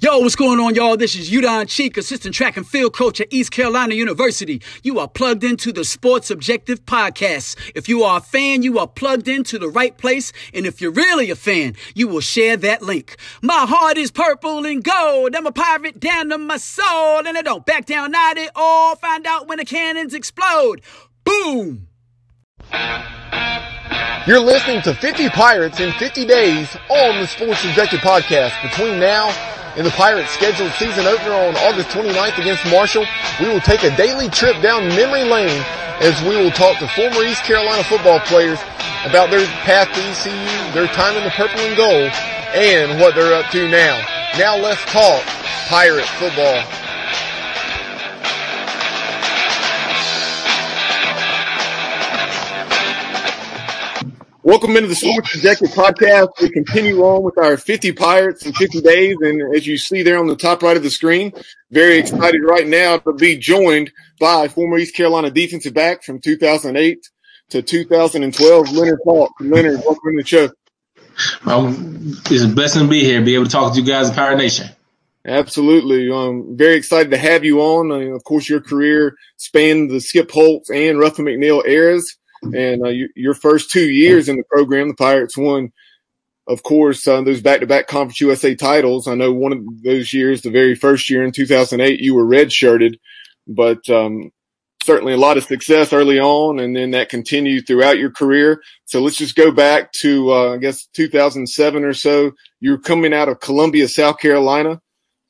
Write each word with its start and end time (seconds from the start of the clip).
Yo, 0.00 0.18
what's 0.18 0.34
going 0.34 0.58
on, 0.58 0.74
y'all? 0.74 0.96
This 0.96 1.14
is 1.14 1.30
Udon 1.30 1.68
Cheek, 1.68 1.96
assistant 1.96 2.34
track 2.34 2.56
and 2.56 2.66
field 2.66 2.92
coach 2.92 3.20
at 3.20 3.32
East 3.32 3.52
Carolina 3.52 3.94
University. 3.94 4.60
You 4.82 4.98
are 4.98 5.06
plugged 5.06 5.44
into 5.44 5.72
the 5.72 5.84
Sports 5.84 6.32
Objective 6.32 6.84
Podcast. 6.84 7.56
If 7.76 7.88
you 7.88 8.02
are 8.02 8.18
a 8.18 8.20
fan, 8.20 8.64
you 8.64 8.80
are 8.80 8.88
plugged 8.88 9.28
into 9.28 9.56
the 9.56 9.68
right 9.68 9.96
place. 9.96 10.32
And 10.52 10.66
if 10.66 10.80
you're 10.80 10.90
really 10.90 11.30
a 11.30 11.36
fan, 11.36 11.76
you 11.94 12.08
will 12.08 12.20
share 12.20 12.56
that 12.56 12.82
link. 12.82 13.16
My 13.40 13.66
heart 13.68 13.96
is 13.96 14.10
purple 14.10 14.66
and 14.66 14.82
gold. 14.82 15.36
I'm 15.36 15.46
a 15.46 15.52
pirate 15.52 16.00
down 16.00 16.28
to 16.30 16.38
my 16.38 16.56
soul. 16.56 17.24
And 17.24 17.38
I 17.38 17.42
don't 17.42 17.64
back 17.64 17.86
down 17.86 18.12
at 18.16 18.50
all. 18.56 18.96
Find 18.96 19.24
out 19.28 19.46
when 19.46 19.58
the 19.58 19.64
cannons 19.64 20.12
explode. 20.12 20.80
Boom! 21.22 21.86
You're 24.26 24.40
listening 24.40 24.82
to 24.82 24.94
50 24.94 25.28
Pirates 25.28 25.78
in 25.78 25.92
50 25.92 26.26
Days 26.26 26.76
on 26.90 27.20
the 27.20 27.26
Sports 27.28 27.64
Objective 27.64 28.00
Podcast. 28.00 28.60
Between 28.62 28.98
now 28.98 29.30
in 29.76 29.84
the 29.84 29.90
Pirates 29.90 30.30
scheduled 30.30 30.70
season 30.72 31.06
opener 31.06 31.34
on 31.34 31.56
August 31.56 31.88
29th 31.90 32.38
against 32.38 32.64
Marshall, 32.70 33.04
we 33.40 33.48
will 33.48 33.60
take 33.60 33.82
a 33.82 33.94
daily 33.96 34.28
trip 34.28 34.60
down 34.62 34.86
memory 34.88 35.24
lane 35.24 35.62
as 36.00 36.20
we 36.22 36.36
will 36.36 36.50
talk 36.50 36.78
to 36.78 36.88
former 36.88 37.22
East 37.24 37.42
Carolina 37.42 37.82
football 37.84 38.20
players 38.20 38.58
about 39.04 39.30
their 39.30 39.44
path 39.66 39.88
to 39.92 40.00
ECU, 40.00 40.72
their 40.72 40.86
time 40.88 41.16
in 41.16 41.24
the 41.24 41.30
purple 41.30 41.60
and 41.60 41.76
gold, 41.76 42.10
and 42.54 43.00
what 43.00 43.14
they're 43.14 43.34
up 43.34 43.50
to 43.50 43.68
now. 43.68 43.98
Now 44.38 44.56
let's 44.56 44.82
talk 44.86 45.22
Pirate 45.68 46.06
football. 46.20 46.83
Welcome 54.44 54.76
into 54.76 54.88
the 54.88 54.94
Sports 54.94 55.36
Objective 55.36 55.70
Podcast. 55.70 56.28
We 56.38 56.50
continue 56.50 57.00
on 57.00 57.22
with 57.22 57.38
our 57.38 57.56
50 57.56 57.92
Pirates 57.92 58.44
in 58.44 58.52
50 58.52 58.82
days. 58.82 59.16
And 59.22 59.56
as 59.56 59.66
you 59.66 59.78
see 59.78 60.02
there 60.02 60.18
on 60.18 60.26
the 60.26 60.36
top 60.36 60.62
right 60.62 60.76
of 60.76 60.82
the 60.82 60.90
screen, 60.90 61.32
very 61.70 61.96
excited 61.96 62.42
right 62.44 62.66
now 62.66 62.98
to 62.98 63.14
be 63.14 63.38
joined 63.38 63.90
by 64.20 64.48
former 64.48 64.76
East 64.76 64.94
Carolina 64.94 65.30
defensive 65.30 65.72
back 65.72 66.02
from 66.02 66.20
2008 66.20 67.08
to 67.48 67.62
2012, 67.62 68.72
Leonard 68.72 68.98
Paulk. 69.02 69.32
Leonard, 69.40 69.76
welcome 69.76 70.14
to 70.18 70.22
the 70.22 70.28
show. 70.28 70.50
Um, 71.50 72.14
it's 72.30 72.44
a 72.44 72.48
blessing 72.48 72.82
to 72.82 72.88
be 72.88 73.02
here, 73.02 73.22
be 73.22 73.36
able 73.36 73.46
to 73.46 73.50
talk 73.50 73.72
to 73.72 73.80
you 73.80 73.86
guys 73.86 74.10
at 74.10 74.14
Pirate 74.14 74.36
Nation. 74.36 74.68
Absolutely. 75.24 76.12
I'm 76.12 76.54
very 76.54 76.74
excited 76.74 77.12
to 77.12 77.16
have 77.16 77.46
you 77.46 77.62
on. 77.62 77.90
Uh, 77.90 78.14
of 78.14 78.24
course, 78.24 78.46
your 78.46 78.60
career 78.60 79.16
spanned 79.38 79.90
the 79.90 80.02
Skip 80.02 80.30
Holtz 80.30 80.68
and 80.68 80.98
Ruffin 80.98 81.24
McNeill 81.24 81.66
eras. 81.66 82.18
And 82.52 82.84
uh, 82.84 82.88
you, 82.88 83.08
your 83.14 83.34
first 83.34 83.70
two 83.70 83.88
years 83.88 84.28
in 84.28 84.36
the 84.36 84.44
program, 84.50 84.88
the 84.88 84.94
Pirates 84.94 85.36
won, 85.36 85.72
of 86.46 86.62
course, 86.62 87.06
uh, 87.08 87.22
those 87.22 87.40
back-to-back 87.40 87.86
Conference 87.86 88.20
USA 88.20 88.54
titles. 88.54 89.08
I 89.08 89.14
know 89.14 89.32
one 89.32 89.52
of 89.52 89.82
those 89.82 90.12
years, 90.12 90.42
the 90.42 90.50
very 90.50 90.74
first 90.74 91.08
year 91.08 91.24
in 91.24 91.32
2008, 91.32 92.00
you 92.00 92.14
were 92.14 92.26
redshirted, 92.26 92.98
but 93.46 93.88
um, 93.88 94.30
certainly 94.84 95.14
a 95.14 95.18
lot 95.18 95.38
of 95.38 95.44
success 95.44 95.92
early 95.92 96.20
on, 96.20 96.60
and 96.60 96.76
then 96.76 96.90
that 96.90 97.08
continued 97.08 97.66
throughout 97.66 97.98
your 97.98 98.10
career. 98.10 98.60
So 98.84 99.00
let's 99.00 99.16
just 99.16 99.36
go 99.36 99.50
back 99.50 99.92
to, 100.02 100.32
uh, 100.32 100.54
I 100.54 100.58
guess, 100.58 100.86
2007 100.94 101.84
or 101.84 101.94
so. 101.94 102.32
You 102.60 102.72
were 102.72 102.78
coming 102.78 103.14
out 103.14 103.28
of 103.28 103.40
Columbia, 103.40 103.88
South 103.88 104.18
Carolina. 104.18 104.80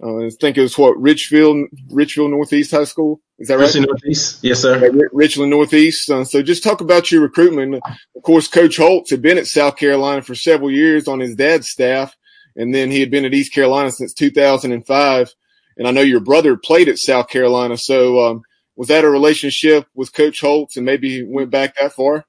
Uh, 0.03 0.27
I 0.27 0.31
think 0.41 0.59
it 0.59 0.63
was 0.63 0.77
what 0.77 1.01
Richfield, 1.01 1.69
Richfield 1.91 2.31
Northeast 2.31 2.73
High 2.73 2.85
School. 2.85 3.21
Is 3.39 3.49
that 3.49 3.55
right? 3.55 3.65
Richland 3.65 3.87
Northeast, 3.89 4.39
yes, 4.43 4.61
sir. 4.61 5.09
Richland 5.13 5.51
Northeast. 5.51 6.11
Uh, 6.11 6.25
so 6.25 6.43
just 6.43 6.63
talk 6.63 6.81
about 6.81 7.11
your 7.11 7.23
recruitment. 7.23 7.75
Of 8.17 8.23
course, 8.23 8.49
Coach 8.49 8.77
Holtz 8.77 9.11
had 9.11 9.23
been 9.23 9.39
at 9.39 9.47
South 9.47 9.77
Carolina 9.77 10.23
for 10.23 10.35
several 10.35 10.71
years 10.71 11.09
on 11.09 11.21
his 11.21 11.35
dad's 11.35 11.69
staff, 11.69 12.17
and 12.57 12.75
then 12.75 12.91
he 12.91 13.01
had 13.01 13.11
been 13.11 13.25
at 13.25 13.35
East 13.35 13.53
Carolina 13.53 13.91
since 13.91 14.13
2005. 14.15 15.35
And 15.77 15.89
I 15.89 15.91
know 15.91 16.03
your 16.03 16.21
brother 16.21 16.57
played 16.57 16.89
at 16.89 16.99
South 16.99 17.29
Carolina. 17.29 17.77
So 17.77 18.25
um, 18.25 18.43
was 18.77 18.89
that 18.89 19.05
a 19.05 19.11
relationship 19.11 19.87
with 19.95 20.13
Coach 20.13 20.41
Holtz, 20.41 20.77
and 20.77 20.87
maybe 20.87 21.11
he 21.11 21.23
went 21.23 21.51
back 21.51 21.77
that 21.77 21.93
far? 21.93 22.25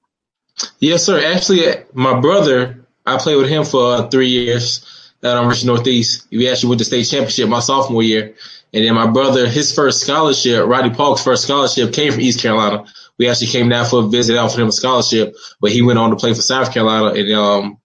Yes, 0.79 1.03
sir. 1.03 1.23
Actually, 1.33 1.83
my 1.93 2.19
brother, 2.19 2.85
I 3.05 3.17
played 3.17 3.37
with 3.37 3.49
him 3.49 3.65
for 3.65 3.95
uh, 3.95 4.07
three 4.07 4.29
years 4.29 4.94
at 5.25 5.37
um, 5.37 5.47
Richland 5.47 5.75
Northeast. 5.75 6.27
We 6.31 6.49
actually 6.49 6.69
went 6.69 6.79
to 6.79 6.85
state 6.85 7.03
championship 7.05 7.49
my 7.49 7.59
sophomore 7.59 8.03
year. 8.03 8.35
And 8.73 8.85
then 8.85 8.93
my 8.93 9.07
brother, 9.07 9.47
his 9.47 9.73
first 9.73 10.01
scholarship, 10.01 10.67
Rodney 10.67 10.93
Paulk's 10.93 11.23
first 11.23 11.43
scholarship 11.43 11.93
came 11.93 12.11
from 12.11 12.21
East 12.21 12.41
Carolina. 12.41 12.85
We 13.17 13.29
actually 13.29 13.47
came 13.47 13.69
down 13.69 13.85
for 13.85 14.03
a 14.03 14.07
visit, 14.07 14.37
offered 14.37 14.61
him 14.61 14.67
a 14.67 14.71
scholarship, 14.71 15.35
but 15.61 15.71
he 15.71 15.81
went 15.81 15.97
on 15.97 16.11
to 16.11 16.15
play 16.15 16.33
for 16.33 16.41
South 16.41 16.73
Carolina. 16.73 17.19
And 17.19 17.33
um, 17.33 17.77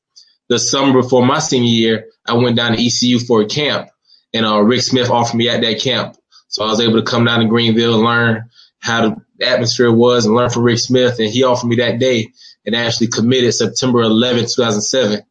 the 0.49 0.59
summer 0.59 1.01
before 1.01 1.25
my 1.25 1.39
senior 1.39 1.69
year, 1.69 2.07
I 2.27 2.35
went 2.35 2.57
down 2.57 2.73
to 2.73 2.85
ECU 2.85 3.21
for 3.21 3.41
a 3.41 3.47
camp, 3.47 3.89
and 4.35 4.45
uh, 4.45 4.61
Rick 4.61 4.83
Smith 4.83 5.11
offered 5.11 5.37
me 5.37 5.49
at 5.49 5.63
that 5.63 5.81
camp. 5.81 6.17
So 6.49 6.65
I 6.65 6.69
was 6.69 6.81
able 6.81 7.01
to 7.01 7.09
come 7.11 7.25
down 7.25 7.41
to 7.41 7.47
Greenville 7.47 7.95
and 7.95 8.05
learn 8.05 8.51
how 8.81 9.23
the 9.39 9.47
atmosphere 9.47 9.93
was 9.93 10.27
and 10.27 10.35
learn 10.35 10.51
from 10.51 10.65
Rick 10.65 10.81
Smith. 10.81 11.21
And 11.21 11.29
he 11.29 11.45
offered 11.45 11.69
me 11.69 11.77
that 11.77 12.01
day 12.01 12.33
and 12.67 12.75
actually 12.75 13.07
committed 13.07 13.55
September 13.55 14.01
11, 14.01 14.43
2007. 14.43 15.23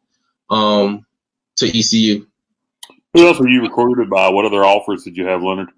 Um, 0.48 1.04
to 1.60 1.78
ECU. 1.78 2.26
Who 3.14 3.26
else 3.26 3.40
were 3.40 3.48
you 3.48 3.62
recruited 3.62 4.10
by? 4.10 4.28
What 4.28 4.44
other 4.44 4.64
offers 4.64 5.04
did 5.04 5.16
you 5.16 5.26
have, 5.26 5.42
Leonard? 5.42 5.70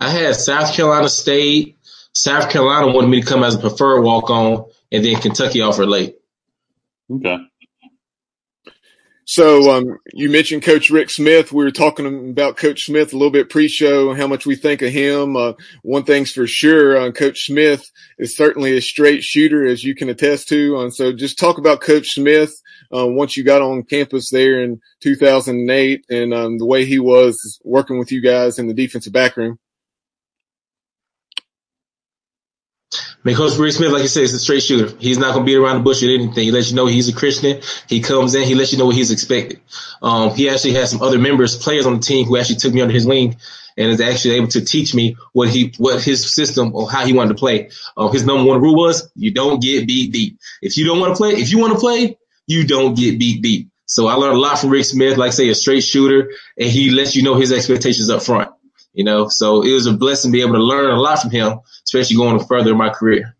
I 0.00 0.10
had 0.10 0.34
South 0.34 0.74
Carolina 0.74 1.08
State. 1.08 1.78
South 2.12 2.50
Carolina 2.50 2.88
wanted 2.88 3.08
me 3.08 3.20
to 3.20 3.26
come 3.26 3.44
as 3.44 3.54
a 3.54 3.58
preferred 3.58 4.02
walk 4.02 4.30
on, 4.30 4.66
and 4.90 5.04
then 5.04 5.20
Kentucky 5.20 5.60
offered 5.60 5.86
late. 5.86 6.16
Okay. 7.10 7.38
So 9.32 9.70
um, 9.70 9.96
you 10.12 10.28
mentioned 10.28 10.62
Coach 10.62 10.90
Rick 10.90 11.08
Smith. 11.08 11.52
We 11.52 11.64
were 11.64 11.70
talking 11.70 12.28
about 12.28 12.58
Coach 12.58 12.84
Smith 12.84 13.14
a 13.14 13.16
little 13.16 13.30
bit 13.30 13.48
pre-show, 13.48 14.12
how 14.12 14.26
much 14.26 14.44
we 14.44 14.56
think 14.56 14.82
of 14.82 14.92
him. 14.92 15.38
Uh, 15.38 15.54
one 15.80 16.04
thing's 16.04 16.30
for 16.30 16.46
sure, 16.46 16.98
uh, 16.98 17.12
Coach 17.12 17.46
Smith 17.46 17.90
is 18.18 18.36
certainly 18.36 18.76
a 18.76 18.82
straight 18.82 19.22
shooter, 19.24 19.64
as 19.64 19.84
you 19.84 19.94
can 19.94 20.10
attest 20.10 20.48
to. 20.48 20.78
And 20.82 20.94
so 20.94 21.14
just 21.14 21.38
talk 21.38 21.56
about 21.56 21.80
Coach 21.80 22.08
Smith 22.08 22.52
uh, 22.94 23.06
once 23.06 23.34
you 23.34 23.42
got 23.42 23.62
on 23.62 23.84
campus 23.84 24.28
there 24.28 24.62
in 24.62 24.82
2008 25.00 26.04
and 26.10 26.34
um, 26.34 26.58
the 26.58 26.66
way 26.66 26.84
he 26.84 26.98
was 26.98 27.58
working 27.64 27.98
with 27.98 28.12
you 28.12 28.20
guys 28.20 28.58
in 28.58 28.66
the 28.66 28.74
defensive 28.74 29.14
back 29.14 29.38
room. 29.38 29.58
Because 33.24 33.58
Rick 33.58 33.72
Smith, 33.72 33.92
like 33.92 34.02
you 34.02 34.08
said, 34.08 34.24
is 34.24 34.34
a 34.34 34.38
straight 34.38 34.62
shooter. 34.62 34.94
He's 34.98 35.18
not 35.18 35.34
going 35.34 35.46
to 35.46 35.50
beat 35.50 35.56
around 35.56 35.78
the 35.78 35.82
bush 35.82 36.02
with 36.02 36.10
anything. 36.10 36.44
He 36.44 36.50
lets 36.50 36.70
you 36.70 36.76
know 36.76 36.86
he's 36.86 37.08
a 37.08 37.14
Christian. 37.14 37.60
He 37.88 38.00
comes 38.00 38.34
in, 38.34 38.42
he 38.42 38.54
lets 38.54 38.72
you 38.72 38.78
know 38.78 38.86
what 38.86 38.96
he's 38.96 39.10
expected. 39.10 39.60
Um, 40.02 40.34
he 40.34 40.50
actually 40.50 40.74
has 40.74 40.90
some 40.90 41.02
other 41.02 41.18
members, 41.18 41.56
players 41.56 41.86
on 41.86 41.94
the 41.94 42.00
team 42.00 42.26
who 42.26 42.36
actually 42.36 42.56
took 42.56 42.74
me 42.74 42.80
under 42.80 42.92
his 42.92 43.06
wing 43.06 43.36
and 43.76 43.90
is 43.90 44.00
actually 44.00 44.34
able 44.34 44.48
to 44.48 44.64
teach 44.64 44.94
me 44.94 45.16
what 45.32 45.48
he, 45.48 45.72
what 45.78 46.02
his 46.02 46.32
system 46.34 46.74
or 46.74 46.90
how 46.90 47.06
he 47.06 47.12
wanted 47.12 47.30
to 47.30 47.38
play. 47.38 47.70
Um, 47.96 48.12
his 48.12 48.26
number 48.26 48.44
one 48.44 48.60
rule 48.60 48.76
was 48.76 49.10
you 49.14 49.32
don't 49.32 49.62
get 49.62 49.86
beat 49.86 50.12
deep. 50.12 50.38
If 50.60 50.76
you 50.76 50.84
don't 50.84 51.00
want 51.00 51.14
to 51.14 51.16
play, 51.16 51.30
if 51.30 51.50
you 51.50 51.58
want 51.58 51.72
to 51.72 51.78
play, 51.78 52.18
you 52.46 52.66
don't 52.66 52.94
get 52.94 53.18
beat 53.18 53.42
deep. 53.42 53.70
So 53.86 54.06
I 54.06 54.14
learned 54.14 54.36
a 54.36 54.40
lot 54.40 54.58
from 54.58 54.70
Rick 54.70 54.86
Smith, 54.86 55.18
like 55.18 55.32
say, 55.32 55.48
a 55.48 55.54
straight 55.54 55.82
shooter, 55.82 56.30
and 56.58 56.70
he 56.70 56.90
lets 56.90 57.14
you 57.14 57.22
know 57.22 57.34
his 57.34 57.52
expectations 57.52 58.10
up 58.10 58.22
front. 58.22 58.50
You 58.92 59.04
know, 59.04 59.28
so 59.28 59.62
it 59.62 59.72
was 59.72 59.86
a 59.86 59.92
blessing 59.92 60.30
to 60.30 60.36
be 60.36 60.42
able 60.42 60.54
to 60.54 60.62
learn 60.62 60.90
a 60.90 61.00
lot 61.00 61.20
from 61.20 61.30
him, 61.30 61.60
especially 61.84 62.16
going 62.16 62.44
further 62.44 62.72
in 62.72 62.76
my 62.76 62.90
career. 62.90 63.34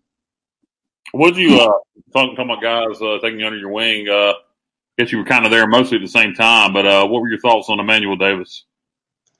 What 1.12 1.34
did 1.34 1.42
you 1.42 1.60
uh, 1.60 1.72
talking, 2.12 2.36
talking 2.36 2.50
about 2.50 2.62
guys 2.62 3.02
uh, 3.02 3.18
taking 3.22 3.40
you 3.40 3.46
under 3.46 3.58
your 3.58 3.70
wing? 3.70 4.08
Uh, 4.08 4.32
I 4.32 4.34
guess 4.98 5.12
you 5.12 5.18
were 5.18 5.24
kind 5.24 5.44
of 5.44 5.50
there 5.50 5.66
mostly 5.66 5.96
at 5.96 6.02
the 6.02 6.08
same 6.08 6.34
time, 6.34 6.72
but 6.72 6.86
uh, 6.86 7.06
what 7.06 7.20
were 7.20 7.28
your 7.28 7.40
thoughts 7.40 7.68
on 7.68 7.80
Emmanuel 7.80 8.16
Davis? 8.16 8.64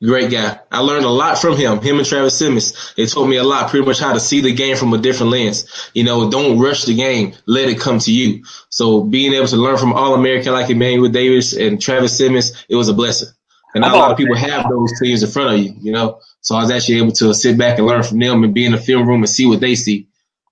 Great 0.03 0.33
guy. 0.33 0.59
I 0.73 0.81
learned 0.81 1.05
a 1.05 1.11
lot 1.11 1.39
from 1.39 1.57
him. 1.57 1.81
Him 1.81 1.99
and 1.99 2.07
Travis 2.07 2.37
Simmons. 2.37 2.93
They 2.97 3.07
taught 3.07 3.29
me 3.29 3.37
a 3.37 3.45
lot, 3.45 3.71
pretty 3.71 3.87
much 3.87 4.01
how 4.01 4.13
to 4.13 4.19
see 4.19 4.41
the 4.41 4.53
game 4.53 4.77
from 4.77 4.93
a 4.93 4.99
different 4.99 5.31
lens. 5.31 5.91
You 5.95 6.03
know, 6.03 6.29
don't 6.29 6.59
rush 6.59 6.85
the 6.85 6.97
game. 6.97 7.35
Let 7.47 7.69
it 7.69 7.79
come 7.79 8.01
to 8.01 8.13
you. 8.13 8.45
So 8.69 9.05
being 9.05 9.33
able 9.33 9.47
to 9.47 9.57
learn 9.57 9.79
from 9.79 9.93
All 9.93 10.15
American 10.15 10.55
like 10.55 10.71
Emmanuel 10.71 11.09
Davis 11.09 11.53
and 11.53 11.81
Travis 11.81 12.19
Simmons, 12.19 12.67
it 12.69 12.75
was 12.75 12.89
a 12.89 12.95
blessing. 12.95 13.29
And 13.75 13.83
not 13.83 13.95
a 13.95 13.97
lot 13.97 14.11
of 14.11 14.17
people 14.19 14.37
have 14.37 14.69
those 14.69 14.93
teams 15.01 15.23
in 15.23 15.31
front 15.31 15.55
of 15.55 15.61
you, 15.61 15.75
you 15.81 15.93
know. 15.93 16.21
So 16.41 16.57
I 16.57 16.63
was 16.63 16.71
actually 16.71 16.99
able 16.99 17.13
to 17.13 17.33
sit 17.33 17.57
back 17.57 17.79
and 17.79 17.87
learn 17.87 18.03
from 18.03 18.19
them 18.19 18.45
and 18.45 18.53
be 18.53 18.67
in 18.67 18.73
the 18.73 18.79
film 18.79 19.09
room 19.09 19.23
and 19.23 19.31
see 19.31 19.47
what 19.47 19.61
they 19.61 19.75
see, 19.75 20.09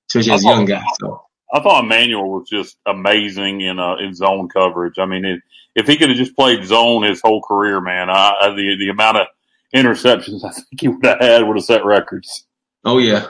especially 0.09 0.33
as 0.33 0.44
a 0.44 0.49
young 0.49 0.65
guy. 0.65 0.83
So 1.00 1.23
I 1.53 1.61
thought 1.61 1.85
Emmanuel 1.85 2.31
was 2.31 2.49
just 2.49 2.77
amazing 2.87 3.61
in 3.61 3.79
uh, 3.79 3.97
in 3.97 4.15
zone 4.15 4.49
coverage. 4.49 4.99
I 4.99 5.06
mean, 5.06 5.25
it, 5.25 5.43
if 5.75 5.87
he 5.87 5.97
could 5.97 6.09
have 6.09 6.19
just 6.19 6.37
played 6.37 6.65
zone 6.65 7.03
his 7.03 7.21
whole 7.21 7.43
career, 7.43 7.81
man, 7.81 8.09
I, 8.09 8.35
I, 8.41 8.49
the 8.50 8.77
the 8.79 8.89
amount 8.89 9.19
of 9.19 9.27
interceptions 9.75 10.44
I 10.44 10.53
think 10.53 10.81
he 10.81 10.89
would 10.89 11.05
have 11.05 11.21
had 11.21 11.47
would 11.47 11.56
have 11.56 11.65
set 11.65 11.85
records. 11.85 12.47
Oh 12.85 12.99
yeah, 12.99 13.29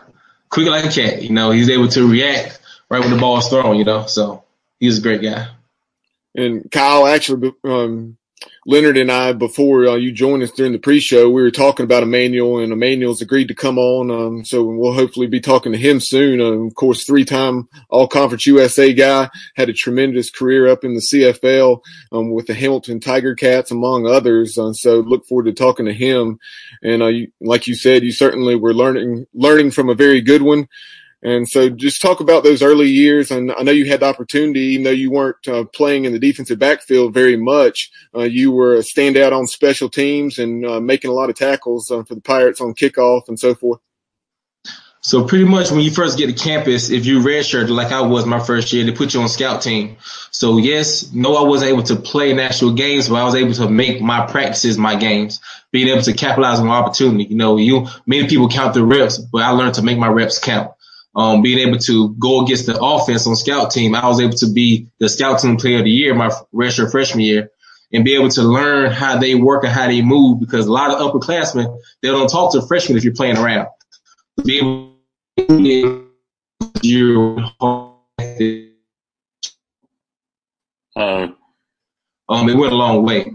quick 0.50 0.68
like 0.68 0.84
a 0.84 0.90
cat. 0.90 1.22
You 1.22 1.30
know, 1.30 1.50
he's 1.50 1.70
able 1.70 1.88
to 1.88 2.08
react 2.08 2.60
right 2.88 3.00
when 3.00 3.10
the 3.10 3.18
ball 3.18 3.38
is 3.38 3.48
thrown. 3.48 3.76
You 3.76 3.84
know, 3.84 4.06
so 4.06 4.44
he's 4.78 4.98
a 4.98 5.02
great 5.02 5.22
guy. 5.22 5.48
And 6.34 6.70
Kyle, 6.70 7.06
actually, 7.06 7.52
um, 7.64 8.16
Leonard 8.66 8.98
and 8.98 9.10
I, 9.10 9.32
before 9.32 9.86
uh, 9.86 9.94
you 9.94 10.12
joined 10.12 10.42
us 10.42 10.50
during 10.50 10.72
the 10.72 10.78
pre-show, 10.78 11.30
we 11.30 11.42
were 11.42 11.50
talking 11.50 11.84
about 11.84 12.02
Emmanuel, 12.02 12.58
and 12.58 12.72
Emmanuel's 12.72 13.22
agreed 13.22 13.48
to 13.48 13.54
come 13.54 13.78
on. 13.78 14.10
Um, 14.10 14.44
so 14.44 14.64
we'll 14.64 14.92
hopefully 14.92 15.26
be 15.26 15.40
talking 15.40 15.72
to 15.72 15.78
him 15.78 15.98
soon. 15.98 16.40
Uh, 16.40 16.66
of 16.66 16.74
course, 16.74 17.04
three-time 17.04 17.68
All-Conference 17.88 18.46
USA 18.46 18.92
guy, 18.92 19.30
had 19.56 19.68
a 19.68 19.74
tremendous 19.74 20.30
career 20.30 20.68
up 20.68 20.84
in 20.84 20.94
the 20.94 21.00
CFL 21.00 21.80
um, 22.12 22.30
with 22.30 22.46
the 22.46 22.54
Hamilton 22.54 23.00
Tiger 23.00 23.34
Cats, 23.34 23.70
among 23.70 24.06
others. 24.06 24.58
Uh, 24.58 24.72
so 24.72 25.00
look 25.00 25.26
forward 25.26 25.44
to 25.44 25.52
talking 25.52 25.86
to 25.86 25.94
him. 25.94 26.38
And 26.82 27.02
uh, 27.02 27.06
you, 27.06 27.32
like 27.40 27.66
you 27.66 27.74
said, 27.74 28.04
you 28.04 28.12
certainly 28.12 28.56
were 28.56 28.74
learning 28.74 29.26
learning 29.34 29.70
from 29.70 29.88
a 29.88 29.94
very 29.94 30.20
good 30.20 30.42
one. 30.42 30.68
And 31.22 31.48
so 31.48 31.68
just 31.68 32.00
talk 32.00 32.20
about 32.20 32.44
those 32.44 32.62
early 32.62 32.88
years. 32.88 33.30
And 33.30 33.52
I 33.52 33.62
know 33.62 33.72
you 33.72 33.86
had 33.86 34.00
the 34.00 34.06
opportunity, 34.06 34.60
even 34.60 34.84
though 34.84 34.90
you 34.90 35.10
weren't 35.10 35.46
uh, 35.46 35.64
playing 35.64 36.06
in 36.06 36.12
the 36.12 36.18
defensive 36.18 36.58
backfield 36.58 37.12
very 37.12 37.36
much, 37.36 37.90
uh, 38.14 38.22
you 38.22 38.52
were 38.52 38.76
a 38.76 38.78
standout 38.78 39.32
on 39.32 39.46
special 39.46 39.90
teams 39.90 40.38
and 40.38 40.64
uh, 40.64 40.80
making 40.80 41.10
a 41.10 41.14
lot 41.14 41.28
of 41.28 41.36
tackles 41.36 41.90
uh, 41.90 42.02
for 42.04 42.14
the 42.14 42.22
Pirates 42.22 42.60
on 42.60 42.74
kickoff 42.74 43.28
and 43.28 43.38
so 43.38 43.54
forth. 43.54 43.80
So 45.02 45.24
pretty 45.24 45.44
much 45.44 45.70
when 45.70 45.80
you 45.80 45.90
first 45.90 46.18
get 46.18 46.26
to 46.26 46.32
campus, 46.34 46.90
if 46.90 47.06
you 47.06 47.20
redshirted 47.20 47.70
like 47.70 47.90
I 47.90 48.02
was 48.02 48.26
my 48.26 48.38
first 48.38 48.70
year, 48.72 48.84
they 48.84 48.92
put 48.92 49.14
you 49.14 49.22
on 49.22 49.30
scout 49.30 49.62
team. 49.62 49.96
So 50.30 50.58
yes, 50.58 51.10
no, 51.14 51.36
I 51.36 51.48
wasn't 51.48 51.70
able 51.70 51.82
to 51.84 51.96
play 51.96 52.34
national 52.34 52.74
games, 52.74 53.08
but 53.08 53.14
I 53.14 53.24
was 53.24 53.34
able 53.34 53.54
to 53.54 53.70
make 53.70 54.02
my 54.02 54.26
practices 54.26 54.76
my 54.76 54.96
games, 54.96 55.40
being 55.70 55.88
able 55.88 56.02
to 56.02 56.12
capitalize 56.12 56.60
on 56.60 56.66
my 56.66 56.76
opportunity. 56.76 57.24
You 57.24 57.36
know, 57.36 57.56
you 57.56 57.86
many 58.04 58.28
people 58.28 58.50
count 58.50 58.74
the 58.74 58.84
reps, 58.84 59.16
but 59.16 59.42
I 59.42 59.50
learned 59.50 59.74
to 59.74 59.82
make 59.82 59.96
my 59.96 60.08
reps 60.08 60.38
count 60.38 60.70
um, 61.14 61.42
being 61.42 61.58
able 61.66 61.78
to 61.78 62.10
go 62.14 62.44
against 62.44 62.66
the 62.66 62.78
offense 62.80 63.26
on 63.26 63.36
scout 63.36 63.70
team. 63.70 63.94
I 63.94 64.06
was 64.06 64.20
able 64.20 64.36
to 64.38 64.52
be 64.52 64.88
the 64.98 65.08
scout 65.08 65.40
team 65.40 65.56
player 65.56 65.78
of 65.78 65.84
the 65.84 65.90
year 65.90 66.14
my 66.14 66.30
redshirt 66.54 66.90
freshman 66.90 67.24
year 67.24 67.50
and 67.92 68.04
be 68.04 68.14
able 68.14 68.28
to 68.30 68.42
learn 68.42 68.92
how 68.92 69.18
they 69.18 69.34
work 69.34 69.64
and 69.64 69.72
how 69.72 69.88
they 69.88 70.02
move 70.02 70.38
because 70.38 70.66
a 70.66 70.72
lot 70.72 70.90
of 70.90 71.00
upperclassmen, 71.00 71.78
they 72.02 72.08
don't 72.08 72.28
talk 72.28 72.52
to 72.52 72.62
freshmen 72.62 72.96
if 72.96 73.04
you're 73.04 73.14
playing 73.14 73.36
around. 73.36 73.68
Be 74.44 74.58
able 74.58 76.10
to 76.82 77.36
uh, 80.96 81.28
um, 82.28 82.48
it 82.48 82.56
went 82.56 82.72
a 82.72 82.76
long 82.76 83.02
way 83.02 83.26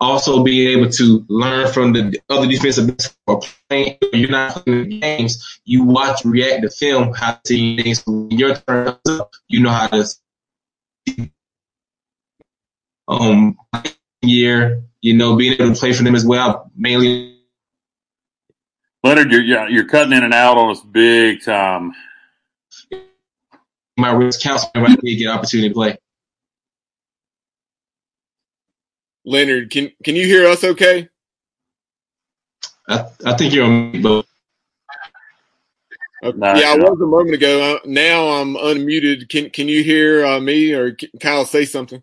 also 0.00 0.42
being 0.42 0.78
able 0.78 0.90
to 0.90 1.24
learn 1.28 1.70
from 1.72 1.92
the 1.92 2.20
other 2.28 2.46
defensive 2.46 2.96
or 3.26 3.40
playing. 3.68 3.98
You're 4.12 4.30
not 4.30 4.64
playing 4.64 5.00
games. 5.00 5.60
You 5.64 5.84
watch, 5.84 6.24
react 6.24 6.62
to 6.62 6.70
film, 6.70 7.12
how 7.12 7.32
to 7.32 7.40
see 7.44 7.80
things. 7.80 8.02
When 8.06 8.30
your 8.30 8.56
turn 8.56 8.86
comes 8.86 9.20
up, 9.20 9.32
you 9.48 9.60
know 9.60 9.70
how 9.70 9.88
to. 9.88 10.06
Um, 13.08 13.58
year, 14.22 14.84
you 15.00 15.14
know, 15.14 15.36
being 15.36 15.54
able 15.54 15.74
to 15.74 15.80
play 15.80 15.92
for 15.92 16.02
them 16.02 16.14
as 16.14 16.24
well, 16.24 16.70
mainly. 16.76 17.36
Leonard, 19.02 19.32
you're 19.32 19.68
you're 19.68 19.88
cutting 19.88 20.12
in 20.12 20.22
and 20.22 20.34
out 20.34 20.58
on 20.58 20.70
us 20.70 20.80
big 20.80 21.42
time. 21.42 21.92
My 23.96 24.12
risk 24.12 24.40
counts 24.40 24.66
right 24.74 24.98
to 24.98 25.16
get 25.16 25.28
opportunity 25.28 25.68
to 25.68 25.74
play. 25.74 25.98
Leonard, 29.24 29.70
can 29.70 29.92
can 30.04 30.16
you 30.16 30.26
hear 30.26 30.46
us 30.46 30.64
okay? 30.64 31.08
I, 32.88 33.06
I 33.24 33.34
think 33.34 33.52
you're 33.54 33.64
on 33.64 33.92
mute, 33.92 34.02
but 34.02 34.26
Okay. 36.22 36.38
yeah, 36.38 36.72
I 36.72 36.76
was 36.76 37.00
a 37.00 37.06
moment 37.06 37.34
ago. 37.34 37.76
Uh, 37.76 37.78
now 37.86 38.28
I'm 38.28 38.54
unmuted. 38.54 39.30
Can 39.30 39.48
can 39.48 39.68
you 39.68 39.82
hear 39.82 40.24
uh, 40.26 40.40
me 40.40 40.72
or 40.74 40.94
Kyle 41.18 41.46
say 41.46 41.64
something? 41.64 42.02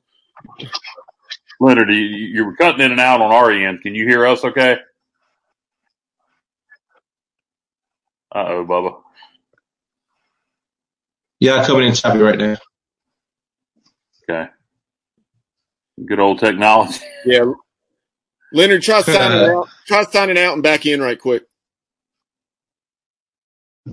Leonard, 1.59 1.89
you, 1.89 1.95
you 1.95 2.45
were 2.45 2.55
cutting 2.55 2.81
in 2.81 2.91
and 2.91 2.99
out 2.99 3.21
on 3.21 3.31
our 3.31 3.51
end. 3.51 3.81
Can 3.81 3.93
you 3.93 4.07
hear 4.07 4.25
us? 4.25 4.43
Okay. 4.43 4.79
Uh 8.33 8.45
oh, 8.47 8.65
Bubba. 8.65 9.01
Yeah, 11.39 11.63
coming 11.65 11.87
in 11.87 11.93
choppy 11.93 12.19
right 12.19 12.37
now. 12.37 12.57
Okay. 14.29 14.49
Good 16.05 16.19
old 16.19 16.39
technology. 16.39 16.99
Yeah. 17.25 17.51
Leonard, 18.53 18.81
try 18.83 19.01
signing 19.03 19.49
out. 19.49 19.67
Try 19.87 20.03
signing 20.03 20.37
out 20.37 20.53
and 20.53 20.63
back 20.63 20.85
in 20.85 21.01
right 21.01 21.19
quick. 21.19 21.43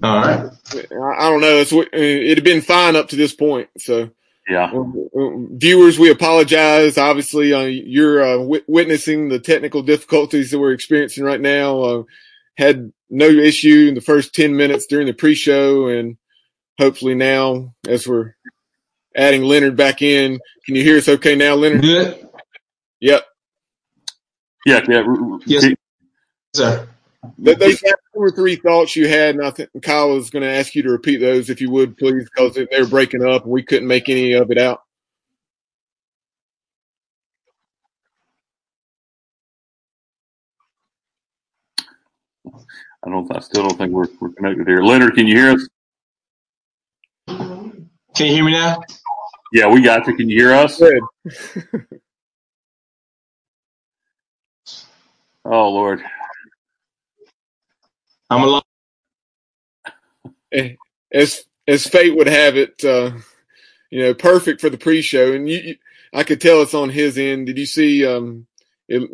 All 0.02 0.16
right. 0.16 0.50
I 0.72 1.30
don't 1.30 1.40
know. 1.40 1.56
It's 1.58 1.72
it 1.72 2.36
had 2.36 2.44
been 2.44 2.62
fine 2.62 2.96
up 2.96 3.08
to 3.08 3.16
this 3.16 3.34
point. 3.34 3.68
So 3.78 4.10
yeah, 4.48 4.70
viewers, 5.14 5.98
we 5.98 6.10
apologize. 6.10 6.98
Obviously, 6.98 7.52
uh, 7.52 7.62
you're 7.62 8.22
uh, 8.22 8.36
w- 8.38 8.64
witnessing 8.68 9.28
the 9.28 9.38
technical 9.38 9.82
difficulties 9.82 10.50
that 10.50 10.58
we're 10.58 10.72
experiencing 10.72 11.24
right 11.24 11.40
now. 11.40 11.78
Uh, 11.80 12.02
had 12.56 12.92
no 13.10 13.26
issue 13.26 13.86
in 13.88 13.94
the 13.94 14.00
first 14.00 14.34
ten 14.34 14.56
minutes 14.56 14.86
during 14.86 15.06
the 15.06 15.14
pre-show, 15.14 15.88
and 15.88 16.16
hopefully 16.78 17.14
now, 17.14 17.74
as 17.88 18.06
we're 18.06 18.34
adding 19.16 19.43
Leonard 19.43 19.76
back 19.76 20.02
in. 20.02 20.38
Can 20.66 20.75
you 20.75 20.82
hear 20.82 20.99
us 20.99 21.08
okay 21.08 21.34
now, 21.34 21.55
Leonard? 21.55 21.82
Good. 21.82 22.28
Yep. 23.00 23.25
Yeah, 24.66 24.81
yeah. 24.88 25.05
Yes, 25.44 25.66
sir. 26.55 26.88
Those 27.38 27.81
two 27.81 27.94
or 28.14 28.31
three 28.31 28.56
thoughts 28.56 28.96
you 28.96 29.08
had, 29.08 29.34
and 29.34 29.44
I 29.44 29.50
think 29.50 29.70
Kyle 29.82 30.11
was 30.11 30.31
going 30.31 30.43
to 30.43 30.49
ask 30.49 30.75
you 30.75 30.82
to 30.82 30.90
repeat 30.90 31.19
those 31.19 31.50
if 31.50 31.61
you 31.61 31.70
would, 31.70 31.96
please, 31.96 32.28
because 32.34 32.55
they 32.55 32.66
were 32.78 32.87
breaking 32.87 33.25
up 33.25 33.44
and 33.44 33.52
we 33.52 33.62
couldn't 33.62 33.88
make 33.88 34.08
any 34.08 34.32
of 34.32 34.50
it 34.50 34.58
out. 34.58 34.81
I 43.06 43.11
don't. 43.11 43.34
I 43.37 43.40
still 43.40 43.69
don't 43.69 43.76
think 43.76 43.93
we're 43.93 44.06
we're 44.20 44.31
connected 44.31 44.66
here. 44.66 44.82
Leonard, 44.82 45.14
can 45.14 45.26
you 45.26 45.37
hear 45.37 45.52
us? 45.52 45.69
Can 47.28 48.26
you 48.26 48.32
hear 48.32 48.44
me 48.44 48.52
now? 48.52 48.81
Yeah, 49.54 49.68
we 49.68 49.82
got 49.82 50.04
you. 50.08 50.16
Can 50.16 50.28
you 50.28 50.36
hear 50.36 50.52
us? 50.52 50.78
Good. 50.78 51.00
oh 55.44 55.68
Lord. 55.70 56.02
I'm 58.28 58.42
alone. 58.42 58.62
As 61.12 61.44
as 61.68 61.86
fate 61.86 62.16
would 62.16 62.26
have 62.26 62.56
it, 62.56 62.84
uh, 62.84 63.12
you 63.90 64.00
know, 64.00 64.12
perfect 64.14 64.60
for 64.60 64.68
the 64.70 64.76
pre-show, 64.76 65.32
and 65.32 65.48
you, 65.48 65.58
you, 65.58 65.76
I 66.12 66.24
could 66.24 66.40
tell 66.40 66.60
it's 66.62 66.74
on 66.74 66.90
his 66.90 67.16
end. 67.16 67.46
Did 67.46 67.56
you 67.56 67.66
see 67.66 68.04
um, 68.04 68.48
it, 68.88 69.08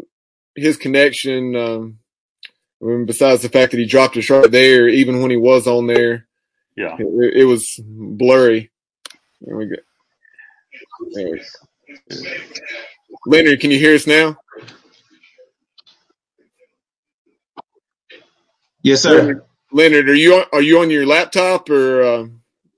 his 0.54 0.78
connection? 0.78 1.54
Um, 1.54 1.98
I 2.82 2.86
mean, 2.86 3.04
besides 3.04 3.42
the 3.42 3.50
fact 3.50 3.72
that 3.72 3.78
he 3.78 3.84
dropped 3.84 4.16
it 4.16 4.30
right 4.30 4.50
there, 4.50 4.88
even 4.88 5.20
when 5.20 5.30
he 5.30 5.36
was 5.36 5.66
on 5.66 5.86
there, 5.86 6.28
yeah, 6.76 6.96
it, 6.98 7.42
it 7.42 7.44
was 7.44 7.78
blurry. 7.84 8.70
There 9.42 9.56
we 9.58 9.66
go. 9.66 9.76
Leonard, 13.26 13.60
can 13.60 13.70
you 13.70 13.78
hear 13.78 13.94
us 13.94 14.06
now? 14.06 14.36
Yes, 18.82 19.02
sir. 19.02 19.20
Leonard, 19.20 19.42
Leonard 19.72 20.08
are 20.08 20.14
you 20.14 20.44
are 20.52 20.62
you 20.62 20.80
on 20.80 20.90
your 20.90 21.06
laptop 21.06 21.70
or 21.70 22.02
uh, 22.02 22.26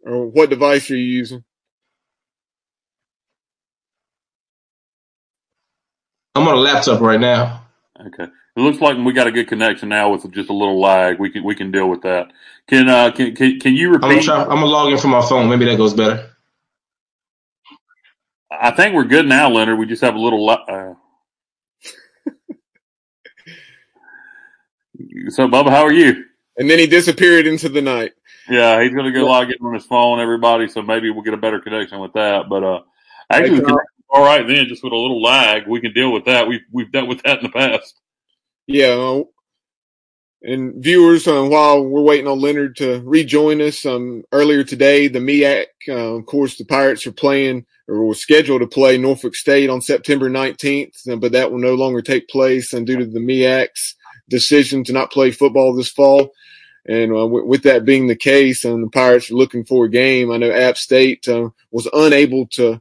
or 0.04 0.26
what 0.26 0.50
device 0.50 0.90
are 0.90 0.96
you 0.96 1.04
using? 1.04 1.44
I'm 6.34 6.48
on 6.48 6.54
a 6.54 6.58
laptop 6.60 7.00
right 7.00 7.20
now. 7.20 7.66
Okay. 8.00 8.24
It 8.24 8.60
looks 8.60 8.80
like 8.80 8.98
we 8.98 9.12
got 9.12 9.26
a 9.26 9.32
good 9.32 9.48
connection 9.48 9.88
now 9.90 10.10
with 10.12 10.30
just 10.32 10.50
a 10.50 10.52
little 10.52 10.80
lag. 10.80 11.18
We 11.18 11.30
can 11.30 11.44
we 11.44 11.54
can 11.54 11.70
deal 11.70 11.88
with 11.88 12.02
that. 12.02 12.32
Can 12.68 12.88
uh 12.88 13.10
can 13.12 13.34
can, 13.34 13.60
can 13.60 13.74
you 13.74 13.90
repeat? 13.90 14.04
I'm 14.04 14.10
gonna, 14.12 14.22
try, 14.22 14.42
I'm 14.42 14.48
gonna 14.48 14.66
log 14.66 14.92
in 14.92 14.98
from 14.98 15.10
my 15.10 15.22
phone. 15.22 15.48
Maybe 15.48 15.66
that 15.66 15.76
goes 15.76 15.94
better. 15.94 16.31
I 18.60 18.70
think 18.72 18.94
we're 18.94 19.04
good 19.04 19.26
now, 19.26 19.48
Leonard. 19.50 19.78
We 19.78 19.86
just 19.86 20.02
have 20.02 20.14
a 20.14 20.20
little. 20.20 20.48
Uh... 20.48 20.56
so, 25.28 25.48
Bubba, 25.48 25.70
how 25.70 25.84
are 25.84 25.92
you? 25.92 26.24
And 26.56 26.68
then 26.68 26.78
he 26.78 26.86
disappeared 26.86 27.46
into 27.46 27.68
the 27.68 27.82
night. 27.82 28.12
Yeah, 28.48 28.82
he's 28.82 28.92
going 28.92 29.04
to 29.04 29.12
go 29.12 29.24
log 29.24 29.50
in 29.50 29.56
on 29.64 29.74
his 29.74 29.86
phone, 29.86 30.20
everybody. 30.20 30.68
So 30.68 30.82
maybe 30.82 31.10
we'll 31.10 31.22
get 31.22 31.34
a 31.34 31.38
better 31.38 31.60
connection 31.60 32.00
with 32.00 32.12
that. 32.14 32.48
But 32.48 32.64
uh, 32.64 32.80
actually, 33.30 33.60
hey, 33.60 33.74
all 34.10 34.24
right 34.24 34.46
then, 34.46 34.66
just 34.66 34.82
with 34.82 34.92
a 34.92 34.96
little 34.96 35.22
lag, 35.22 35.66
we 35.66 35.80
can 35.80 35.92
deal 35.92 36.12
with 36.12 36.26
that. 36.26 36.46
We've 36.46 36.60
we've 36.70 36.92
dealt 36.92 37.08
with 37.08 37.22
that 37.22 37.38
in 37.38 37.44
the 37.44 37.50
past. 37.50 37.98
Yeah, 38.66 38.88
uh, 38.88 39.24
and 40.42 40.82
viewers, 40.82 41.26
uh, 41.26 41.44
while 41.44 41.84
we're 41.84 42.02
waiting 42.02 42.26
on 42.26 42.40
Leonard 42.40 42.76
to 42.76 43.00
rejoin 43.04 43.60
us, 43.60 43.86
um, 43.86 44.24
earlier 44.32 44.64
today, 44.64 45.08
the 45.08 45.20
MEAC, 45.20 45.66
uh, 45.88 46.16
of 46.16 46.26
course, 46.26 46.56
the 46.56 46.64
Pirates 46.64 47.06
are 47.06 47.12
playing 47.12 47.64
or 47.88 48.06
were 48.06 48.14
scheduled 48.14 48.60
to 48.60 48.66
play 48.66 48.96
Norfolk 48.98 49.34
State 49.34 49.70
on 49.70 49.80
September 49.80 50.30
19th, 50.30 51.08
uh, 51.10 51.16
but 51.16 51.32
that 51.32 51.50
will 51.50 51.58
no 51.58 51.74
longer 51.74 52.02
take 52.02 52.28
place 52.28 52.72
and 52.72 52.86
due 52.86 52.96
to 52.96 53.06
the 53.06 53.20
MEAC's 53.20 53.96
decision 54.28 54.84
to 54.84 54.92
not 54.92 55.12
play 55.12 55.30
football 55.30 55.74
this 55.74 55.90
fall. 55.90 56.32
And 56.86 57.12
uh, 57.12 57.22
w- 57.22 57.46
with 57.46 57.62
that 57.64 57.84
being 57.84 58.06
the 58.06 58.16
case, 58.16 58.64
and 58.64 58.82
the 58.84 58.90
Pirates 58.90 59.30
are 59.30 59.34
looking 59.34 59.64
for 59.64 59.84
a 59.84 59.90
game, 59.90 60.30
I 60.30 60.36
know 60.36 60.50
App 60.50 60.76
State 60.76 61.28
uh, 61.28 61.50
was 61.70 61.88
unable 61.92 62.46
to 62.52 62.80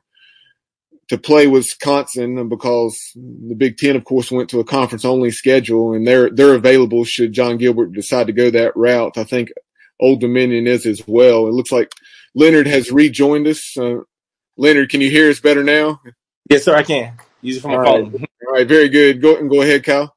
to 1.12 1.18
play 1.18 1.46
Wisconsin 1.46 2.48
because 2.48 3.12
the 3.16 3.54
Big 3.54 3.76
Ten, 3.76 3.98
of 3.98 4.06
course, 4.06 4.32
went 4.32 4.50
to 4.52 4.62
a 4.62 4.64
conference 4.64 5.04
only 5.04 5.30
schedule 5.30 5.94
and 5.94 6.08
they're, 6.08 6.30
they're 6.30 6.54
available 6.54 7.04
should 7.04 7.34
Jon 7.34 7.58
Gilbert 7.58 7.92
decide 7.92 8.28
to 8.28 8.34
go 8.34 8.50
that 8.50 8.78
route. 8.78 9.18
I 9.18 9.26
think 9.26 9.50
Old 10.00 10.22
Dominion 10.22 10.68
is 10.68 10.86
as 10.86 11.06
well. 11.06 11.48
It 11.48 11.52
looks 11.52 11.70
like 11.70 11.92
Leonard 12.34 12.66
has 12.68 12.94
rejoined 12.94 13.46
us. 13.48 13.76
Uh, 13.78 13.98
Leonard, 14.62 14.90
can 14.92 15.02
you 15.02 15.10
hear 15.10 15.28
us 15.28 15.40
better 15.40 15.64
now? 15.64 16.00
Yes, 16.48 16.66
sir, 16.66 16.76
I 16.76 16.84
can. 16.84 17.18
Use 17.42 17.58
it 17.58 17.62
from 17.62 17.72
my 17.72 17.78
All 17.78 17.84
phone. 17.84 18.12
right. 18.12 18.30
All 18.48 18.54
right, 18.54 18.68
very 18.68 18.90
good. 18.90 19.20
Go 19.20 19.36
and 19.36 19.50
go 19.50 19.64
ahead, 19.64 19.84
Kyle. 19.84 20.16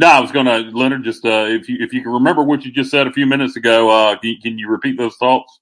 No, 0.00 0.08
I 0.08 0.18
was 0.18 0.32
going 0.32 0.46
to, 0.46 0.76
Leonard, 0.76 1.04
just 1.04 1.24
uh, 1.24 1.46
if 1.48 1.68
you 1.68 1.76
if 1.78 1.92
you 1.92 2.02
can 2.02 2.10
remember 2.10 2.42
what 2.42 2.64
you 2.64 2.72
just 2.72 2.90
said 2.90 3.06
a 3.06 3.12
few 3.12 3.24
minutes 3.24 3.54
ago, 3.54 3.88
uh, 3.88 4.16
can, 4.16 4.36
can 4.42 4.58
you 4.58 4.68
repeat 4.68 4.98
those 4.98 5.14
thoughts? 5.14 5.60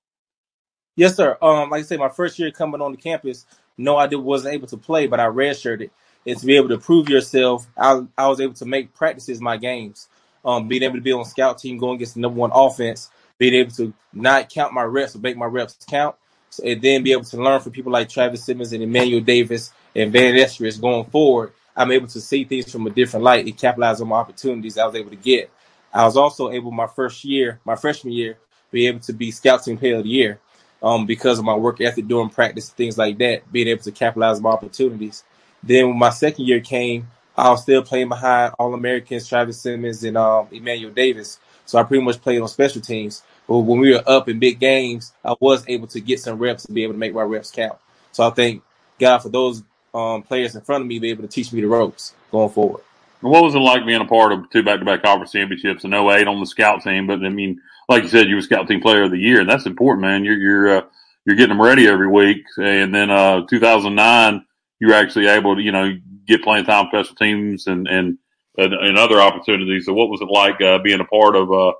Yes, 0.96 1.14
sir. 1.14 1.36
Um, 1.42 1.68
like 1.68 1.80
I 1.80 1.82
say, 1.82 1.98
my 1.98 2.08
first 2.08 2.38
year 2.38 2.50
coming 2.50 2.80
on 2.80 2.92
the 2.92 2.96
campus, 2.96 3.44
no, 3.76 3.98
I 3.98 4.06
did, 4.06 4.16
wasn't 4.16 4.54
able 4.54 4.68
to 4.68 4.78
play, 4.78 5.06
but 5.06 5.20
I 5.20 5.26
redshirted. 5.26 5.90
And 6.26 6.38
to 6.38 6.46
be 6.46 6.56
able 6.56 6.70
to 6.70 6.78
prove 6.78 7.10
yourself, 7.10 7.66
I, 7.76 8.00
I 8.16 8.28
was 8.28 8.40
able 8.40 8.54
to 8.54 8.64
make 8.64 8.94
practices 8.94 9.42
my 9.42 9.58
games. 9.58 10.08
Um, 10.42 10.68
being 10.68 10.84
able 10.84 10.94
to 10.94 11.02
be 11.02 11.12
on 11.12 11.26
scout 11.26 11.58
team, 11.58 11.76
going 11.76 11.96
against 11.96 12.14
the 12.14 12.20
number 12.20 12.38
one 12.40 12.50
offense, 12.54 13.10
being 13.36 13.52
able 13.52 13.72
to 13.72 13.92
not 14.14 14.48
count 14.48 14.72
my 14.72 14.84
reps, 14.84 15.12
but 15.12 15.20
make 15.20 15.36
my 15.36 15.44
reps 15.44 15.76
count, 15.86 16.16
so, 16.16 16.29
and 16.58 16.82
then 16.82 17.02
be 17.02 17.12
able 17.12 17.24
to 17.24 17.42
learn 17.42 17.60
from 17.60 17.72
people 17.72 17.92
like 17.92 18.08
Travis 18.08 18.44
Simmons 18.44 18.72
and 18.72 18.82
Emmanuel 18.82 19.20
Davis 19.20 19.72
and 19.94 20.12
Van 20.12 20.34
Eskridge 20.34 20.80
going 20.80 21.04
forward. 21.04 21.52
I'm 21.76 21.92
able 21.92 22.08
to 22.08 22.20
see 22.20 22.44
things 22.44 22.70
from 22.70 22.86
a 22.86 22.90
different 22.90 23.24
light 23.24 23.46
and 23.46 23.56
capitalize 23.56 24.00
on 24.00 24.08
my 24.08 24.16
opportunities 24.16 24.76
I 24.76 24.86
was 24.86 24.96
able 24.96 25.10
to 25.10 25.16
get. 25.16 25.50
I 25.92 26.04
was 26.04 26.16
also 26.16 26.50
able 26.50 26.70
my 26.70 26.86
first 26.86 27.24
year, 27.24 27.60
my 27.64 27.76
freshman 27.76 28.12
year, 28.12 28.38
be 28.70 28.86
able 28.86 29.00
to 29.00 29.12
be 29.12 29.30
scout 29.30 29.64
team 29.64 29.78
player 29.78 29.96
of 29.96 30.04
the 30.04 30.10
year 30.10 30.40
um, 30.82 31.06
because 31.06 31.38
of 31.38 31.44
my 31.44 31.54
work 31.54 31.80
ethic 31.80 32.06
during 32.06 32.30
practice, 32.30 32.70
things 32.70 32.96
like 32.98 33.18
that, 33.18 33.50
being 33.52 33.68
able 33.68 33.82
to 33.82 33.92
capitalize 33.92 34.36
on 34.36 34.42
my 34.42 34.50
opportunities. 34.50 35.24
Then 35.62 35.88
when 35.88 35.98
my 35.98 36.10
second 36.10 36.46
year 36.46 36.60
came, 36.60 37.08
I 37.36 37.50
was 37.50 37.62
still 37.62 37.82
playing 37.82 38.08
behind 38.08 38.54
All 38.58 38.74
Americans, 38.74 39.26
Travis 39.26 39.60
Simmons, 39.60 40.04
and 40.04 40.16
um, 40.16 40.48
Emmanuel 40.50 40.92
Davis. 40.92 41.38
So 41.64 41.78
I 41.78 41.82
pretty 41.84 42.04
much 42.04 42.20
played 42.20 42.40
on 42.40 42.48
special 42.48 42.80
teams. 42.80 43.22
When 43.58 43.80
we 43.80 43.92
were 43.92 44.02
up 44.06 44.28
in 44.28 44.38
big 44.38 44.60
games, 44.60 45.12
I 45.24 45.34
was 45.40 45.64
able 45.68 45.88
to 45.88 46.00
get 46.00 46.20
some 46.20 46.38
reps 46.38 46.66
and 46.66 46.74
be 46.74 46.84
able 46.84 46.94
to 46.94 46.98
make 46.98 47.12
my 47.12 47.22
reps 47.22 47.50
count. 47.50 47.78
So 48.12 48.26
I 48.26 48.30
thank 48.30 48.62
God 48.98 49.18
for 49.18 49.28
those 49.28 49.64
um, 49.92 50.22
players 50.22 50.54
in 50.54 50.60
front 50.60 50.82
of 50.82 50.88
me 50.88 51.00
be 51.00 51.10
able 51.10 51.22
to 51.22 51.28
teach 51.28 51.52
me 51.52 51.60
the 51.60 51.66
ropes 51.66 52.14
going 52.30 52.50
forward. 52.50 52.82
What 53.22 53.42
was 53.42 53.54
it 53.54 53.58
like 53.58 53.84
being 53.84 54.00
a 54.00 54.06
part 54.06 54.32
of 54.32 54.48
two 54.50 54.62
back-to-back 54.62 55.02
conference 55.02 55.32
championships 55.32 55.84
in 55.84 55.92
08 55.92 56.26
on 56.26 56.40
the 56.40 56.46
scout 56.46 56.82
team? 56.82 57.06
But 57.06 57.24
I 57.24 57.28
mean, 57.28 57.60
like 57.88 58.04
you 58.04 58.08
said, 58.08 58.28
you 58.28 58.36
were 58.36 58.42
scout 58.42 58.68
team 58.68 58.80
player 58.80 59.02
of 59.02 59.10
the 59.10 59.18
year, 59.18 59.40
and 59.40 59.50
that's 59.50 59.66
important, 59.66 60.02
man. 60.02 60.24
You're 60.24 60.38
you're 60.38 60.78
uh, 60.78 60.82
you're 61.26 61.36
getting 61.36 61.56
them 61.56 61.60
ready 61.60 61.86
every 61.86 62.08
week, 62.08 62.44
and 62.56 62.94
then 62.94 63.10
uh, 63.10 63.44
2009, 63.46 64.44
you 64.78 64.88
were 64.88 64.94
actually 64.94 65.26
able 65.26 65.56
to 65.56 65.60
you 65.60 65.72
know 65.72 65.98
get 66.26 66.42
playing 66.42 66.64
time 66.64 66.86
special 66.88 67.16
teams 67.16 67.66
and 67.66 67.88
and 67.88 68.16
and, 68.56 68.72
and 68.72 68.96
other 68.96 69.20
opportunities. 69.20 69.84
So, 69.84 69.92
what 69.92 70.08
was 70.08 70.22
it 70.22 70.28
like 70.30 70.60
uh, 70.62 70.78
being 70.78 71.00
a 71.00 71.04
part 71.04 71.36
of 71.36 71.52
uh, 71.52 71.72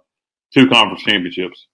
two 0.53 0.69
conference 0.69 1.03
championships? 1.03 1.67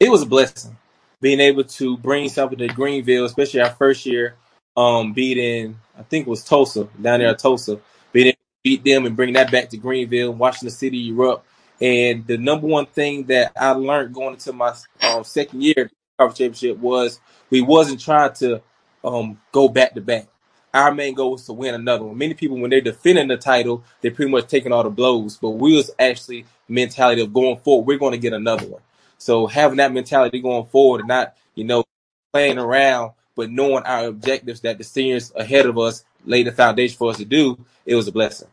It 0.00 0.10
was 0.10 0.22
a 0.22 0.26
blessing 0.26 0.76
being 1.22 1.40
able 1.40 1.64
to 1.64 1.96
bring 1.96 2.28
something 2.28 2.58
to 2.58 2.66
Greenville, 2.68 3.24
especially 3.24 3.60
our 3.60 3.70
first 3.70 4.04
year, 4.04 4.34
um, 4.76 5.12
beating 5.14 5.78
I 5.96 6.02
think 6.02 6.26
it 6.26 6.30
was 6.30 6.44
Tulsa 6.44 6.88
down 7.00 7.20
there 7.20 7.28
at 7.28 7.38
Tulsa, 7.38 7.78
being 8.12 8.28
able 8.28 8.36
to 8.36 8.62
beat 8.64 8.84
them 8.84 9.06
and 9.06 9.14
bring 9.14 9.34
that 9.34 9.52
back 9.52 9.70
to 9.70 9.76
Greenville, 9.76 10.32
watching 10.32 10.66
the 10.66 10.70
city 10.70 11.08
erupt. 11.10 11.46
And 11.80 12.26
the 12.26 12.38
number 12.38 12.66
one 12.66 12.86
thing 12.86 13.24
that 13.24 13.52
I 13.56 13.70
learned 13.72 14.14
going 14.14 14.34
into 14.34 14.52
my 14.52 14.74
um, 15.02 15.24
second 15.24 15.62
year 15.62 15.90
conference 16.18 16.38
championship 16.38 16.78
was 16.78 17.20
we 17.50 17.60
wasn't 17.60 18.00
trying 18.00 18.32
to 18.34 18.62
um, 19.04 19.40
go 19.52 19.68
back 19.68 19.94
to 19.94 20.00
back. 20.00 20.28
Our 20.74 20.94
main 20.94 21.14
goal 21.14 21.32
was 21.32 21.44
to 21.46 21.52
win 21.52 21.74
another 21.74 22.04
one. 22.04 22.16
Many 22.16 22.34
people, 22.34 22.58
when 22.58 22.70
they're 22.70 22.80
defending 22.80 23.28
the 23.28 23.36
title, 23.36 23.84
they're 24.00 24.10
pretty 24.10 24.30
much 24.30 24.48
taking 24.48 24.72
all 24.72 24.82
the 24.82 24.90
blows. 24.90 25.36
But 25.36 25.50
we 25.50 25.76
was 25.76 25.90
actually 25.98 26.46
mentality 26.68 27.20
of 27.20 27.32
going 27.32 27.58
forward. 27.58 27.86
We're 27.86 27.98
going 27.98 28.12
to 28.12 28.18
get 28.18 28.32
another 28.32 28.66
one. 28.66 28.80
So 29.18 29.46
having 29.46 29.76
that 29.76 29.92
mentality 29.92 30.40
going 30.40 30.66
forward 30.66 31.00
and 31.00 31.08
not, 31.08 31.34
you 31.54 31.64
know, 31.64 31.84
playing 32.32 32.58
around, 32.58 33.12
but 33.36 33.50
knowing 33.50 33.84
our 33.84 34.06
objectives 34.06 34.60
that 34.62 34.78
the 34.78 34.84
seniors 34.84 35.32
ahead 35.36 35.66
of 35.66 35.78
us 35.78 36.04
laid 36.24 36.46
the 36.46 36.52
foundation 36.52 36.96
for 36.96 37.10
us 37.10 37.18
to 37.18 37.24
do, 37.24 37.58
it 37.84 37.94
was 37.94 38.08
a 38.08 38.12
blessing. 38.12 38.48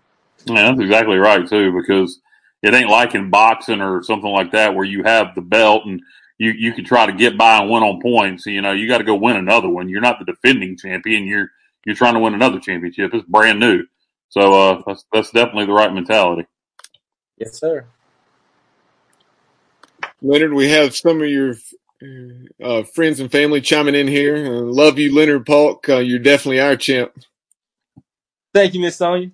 Yeah, 0.46 0.70
that's 0.70 0.80
exactly 0.80 1.18
right 1.18 1.48
too, 1.48 1.72
because 1.72 2.20
it 2.62 2.74
ain't 2.74 2.90
like 2.90 3.16
in 3.16 3.30
boxing 3.30 3.82
or 3.82 4.04
something 4.04 4.30
like 4.30 4.52
that 4.52 4.76
where 4.76 4.86
you 4.86 5.04
have 5.04 5.36
the 5.36 5.42
belt 5.42 5.86
and 5.86 6.02
you 6.38 6.52
you 6.52 6.74
can 6.74 6.86
try 6.86 7.06
to 7.06 7.12
get 7.12 7.38
by 7.38 7.60
and 7.60 7.70
win 7.70 7.84
on 7.84 8.02
points. 8.02 8.46
You 8.46 8.62
know, 8.62 8.72
you 8.72 8.88
got 8.88 9.00
to 9.00 9.04
go 9.04 9.16
win 9.16 9.36
another 9.36 9.70
one. 9.70 9.90
You're 9.90 10.02
not 10.02 10.20
the 10.20 10.26
defending 10.26 10.78
champion. 10.78 11.26
You're 11.26 11.52
you're 11.86 11.96
trying 11.96 12.14
to 12.14 12.20
win 12.20 12.34
another 12.34 12.60
championship. 12.60 13.14
It's 13.14 13.28
brand 13.28 13.60
new. 13.60 13.84
So 14.30 14.54
uh, 14.54 14.82
that's 14.86 15.06
that's 15.12 15.32
definitely 15.32 15.66
the 15.66 15.74
right 15.74 15.94
mentality. 15.94 16.48
Yes, 17.38 17.60
sir. 17.60 17.86
Leonard, 20.22 20.54
we 20.54 20.70
have 20.70 20.96
some 20.96 21.22
of 21.22 21.30
your 21.30 21.56
uh, 22.62 22.84
friends 22.84 23.20
and 23.20 23.32
family 23.32 23.62
chiming 23.62 23.96
in 23.96 24.08
here. 24.08 24.36
Uh, 24.36 24.62
love 24.62 25.00
you, 25.00 25.16
Leonard 25.16 25.46
Paulk. 25.46 25.88
Uh, 25.88 25.98
you're 25.98 26.20
definitely 26.20 26.60
our 26.60 26.76
champ. 26.76 27.12
Thank 28.54 28.74
you, 28.74 28.82
Miss 28.82 28.98
Sonia. 28.98 29.32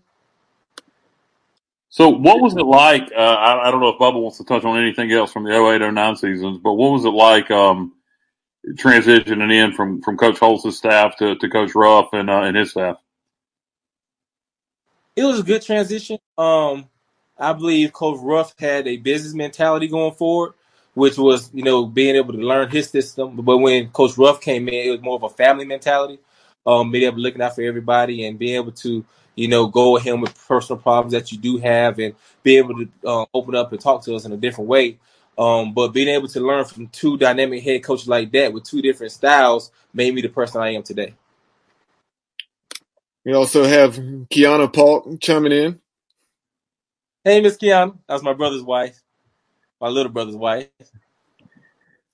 So, 1.89 2.09
what 2.09 2.41
was 2.41 2.55
it 2.55 2.65
like? 2.65 3.11
Uh, 3.15 3.21
I, 3.21 3.67
I, 3.67 3.71
don't 3.71 3.79
know 3.79 3.89
if 3.89 3.99
Bubba 3.99 4.21
wants 4.21 4.37
to 4.39 4.43
touch 4.43 4.65
on 4.65 4.77
anything 4.77 5.11
else 5.11 5.31
from 5.31 5.45
the 5.45 5.51
08 5.51 5.79
09 5.79 6.15
seasons, 6.17 6.59
but 6.61 6.73
what 6.73 6.91
was 6.91 7.05
it 7.05 7.09
like 7.09 7.49
um, 7.51 7.93
transitioning 8.73 9.51
in 9.53 9.73
from, 9.73 10.01
from 10.01 10.17
Coach 10.17 10.39
Holtz's 10.39 10.77
staff 10.77 11.17
to, 11.17 11.35
to 11.35 11.49
Coach 11.49 11.75
Ruff 11.75 12.09
and, 12.13 12.29
uh, 12.29 12.41
and 12.41 12.57
his 12.57 12.71
staff? 12.71 12.97
It 15.15 15.23
was 15.23 15.39
a 15.39 15.43
good 15.43 15.61
transition. 15.61 16.19
Um, 16.37 16.89
I 17.37 17.53
believe 17.53 17.93
Coach 17.93 18.19
Ruff 18.21 18.53
had 18.59 18.87
a 18.87 18.97
business 18.97 19.33
mentality 19.33 19.87
going 19.87 20.13
forward, 20.13 20.53
which 20.93 21.17
was, 21.17 21.49
you 21.53 21.63
know, 21.63 21.85
being 21.85 22.15
able 22.15 22.33
to 22.33 22.39
learn 22.39 22.69
his 22.69 22.89
system. 22.89 23.35
But 23.37 23.57
when 23.57 23.89
Coach 23.89 24.17
Ruff 24.17 24.41
came 24.41 24.67
in, 24.67 24.73
it 24.73 24.91
was 24.91 25.01
more 25.01 25.15
of 25.15 25.23
a 25.23 25.29
family 25.29 25.65
mentality, 25.65 26.19
um, 26.65 26.91
being 26.91 27.05
able 27.05 27.17
to 27.17 27.21
looking 27.21 27.41
out 27.41 27.55
for 27.55 27.61
everybody 27.61 28.25
and 28.25 28.39
being 28.39 28.55
able 28.55 28.71
to 28.73 29.05
you 29.35 29.47
know, 29.47 29.67
go 29.67 29.91
with 29.91 30.03
him 30.03 30.21
with 30.21 30.47
personal 30.47 30.81
problems 30.81 31.11
that 31.11 31.31
you 31.31 31.37
do 31.37 31.57
have 31.57 31.99
and 31.99 32.15
be 32.41 32.57
able 32.57 32.75
to 32.75 32.89
uh, 33.05 33.25
open 33.33 33.55
up 33.55 33.71
and 33.71 33.81
talk 33.81 34.03
to 34.03 34.15
us 34.15 34.25
in 34.25 34.31
a 34.31 34.37
different 34.37 34.69
way. 34.69 34.97
Um, 35.37 35.73
but 35.73 35.89
being 35.89 36.07
able 36.07 36.27
to 36.29 36.39
learn 36.39 36.65
from 36.65 36.87
two 36.87 37.17
dynamic 37.17 37.63
head 37.63 37.83
coaches 37.83 38.07
like 38.07 38.31
that 38.31 38.53
with 38.53 38.63
two 38.63 38.81
different 38.81 39.11
styles 39.11 39.71
made 39.93 40.13
me 40.13 40.21
the 40.21 40.29
person 40.29 40.61
I 40.61 40.73
am 40.73 40.83
today. 40.83 41.13
We 43.25 43.33
also 43.33 43.65
have 43.65 43.95
Kiana 43.95 44.71
Paulk 44.71 45.19
chiming 45.19 45.51
in. 45.51 45.79
Hey, 47.23 47.41
Miss 47.41 47.57
Kiana. 47.57 47.97
That's 48.07 48.23
my 48.23 48.33
brother's 48.33 48.61
wife, 48.61 49.01
my 49.81 49.87
little 49.87 50.11
brother's 50.11 50.35
wife. 50.35 50.67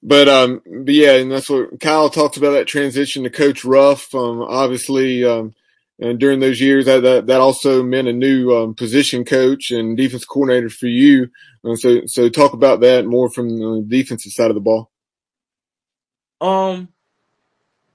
But 0.01 0.27
um, 0.27 0.61
but 0.65 0.93
yeah, 0.93 1.17
and 1.17 1.31
that's 1.31 1.49
what 1.49 1.79
Kyle 1.79 2.09
talked 2.09 2.37
about 2.37 2.51
that 2.51 2.65
transition 2.67 3.23
to 3.23 3.29
Coach 3.29 3.63
Ruff. 3.63 4.15
Um, 4.15 4.41
obviously, 4.41 5.23
um, 5.23 5.53
and 6.01 6.19
during 6.19 6.39
those 6.39 6.59
years, 6.59 6.85
that 6.85 7.03
that, 7.03 7.27
that 7.27 7.39
also 7.39 7.83
meant 7.83 8.07
a 8.07 8.13
new 8.13 8.55
um, 8.55 8.73
position 8.73 9.23
coach 9.23 9.69
and 9.69 9.95
defense 9.95 10.25
coordinator 10.25 10.69
for 10.69 10.87
you. 10.87 11.29
And 11.63 11.79
so, 11.79 12.01
so 12.07 12.27
talk 12.27 12.53
about 12.53 12.79
that 12.79 13.05
more 13.05 13.29
from 13.29 13.49
the 13.49 13.85
defensive 13.87 14.31
side 14.31 14.49
of 14.49 14.55
the 14.55 14.61
ball. 14.61 14.89
Um, 16.41 16.87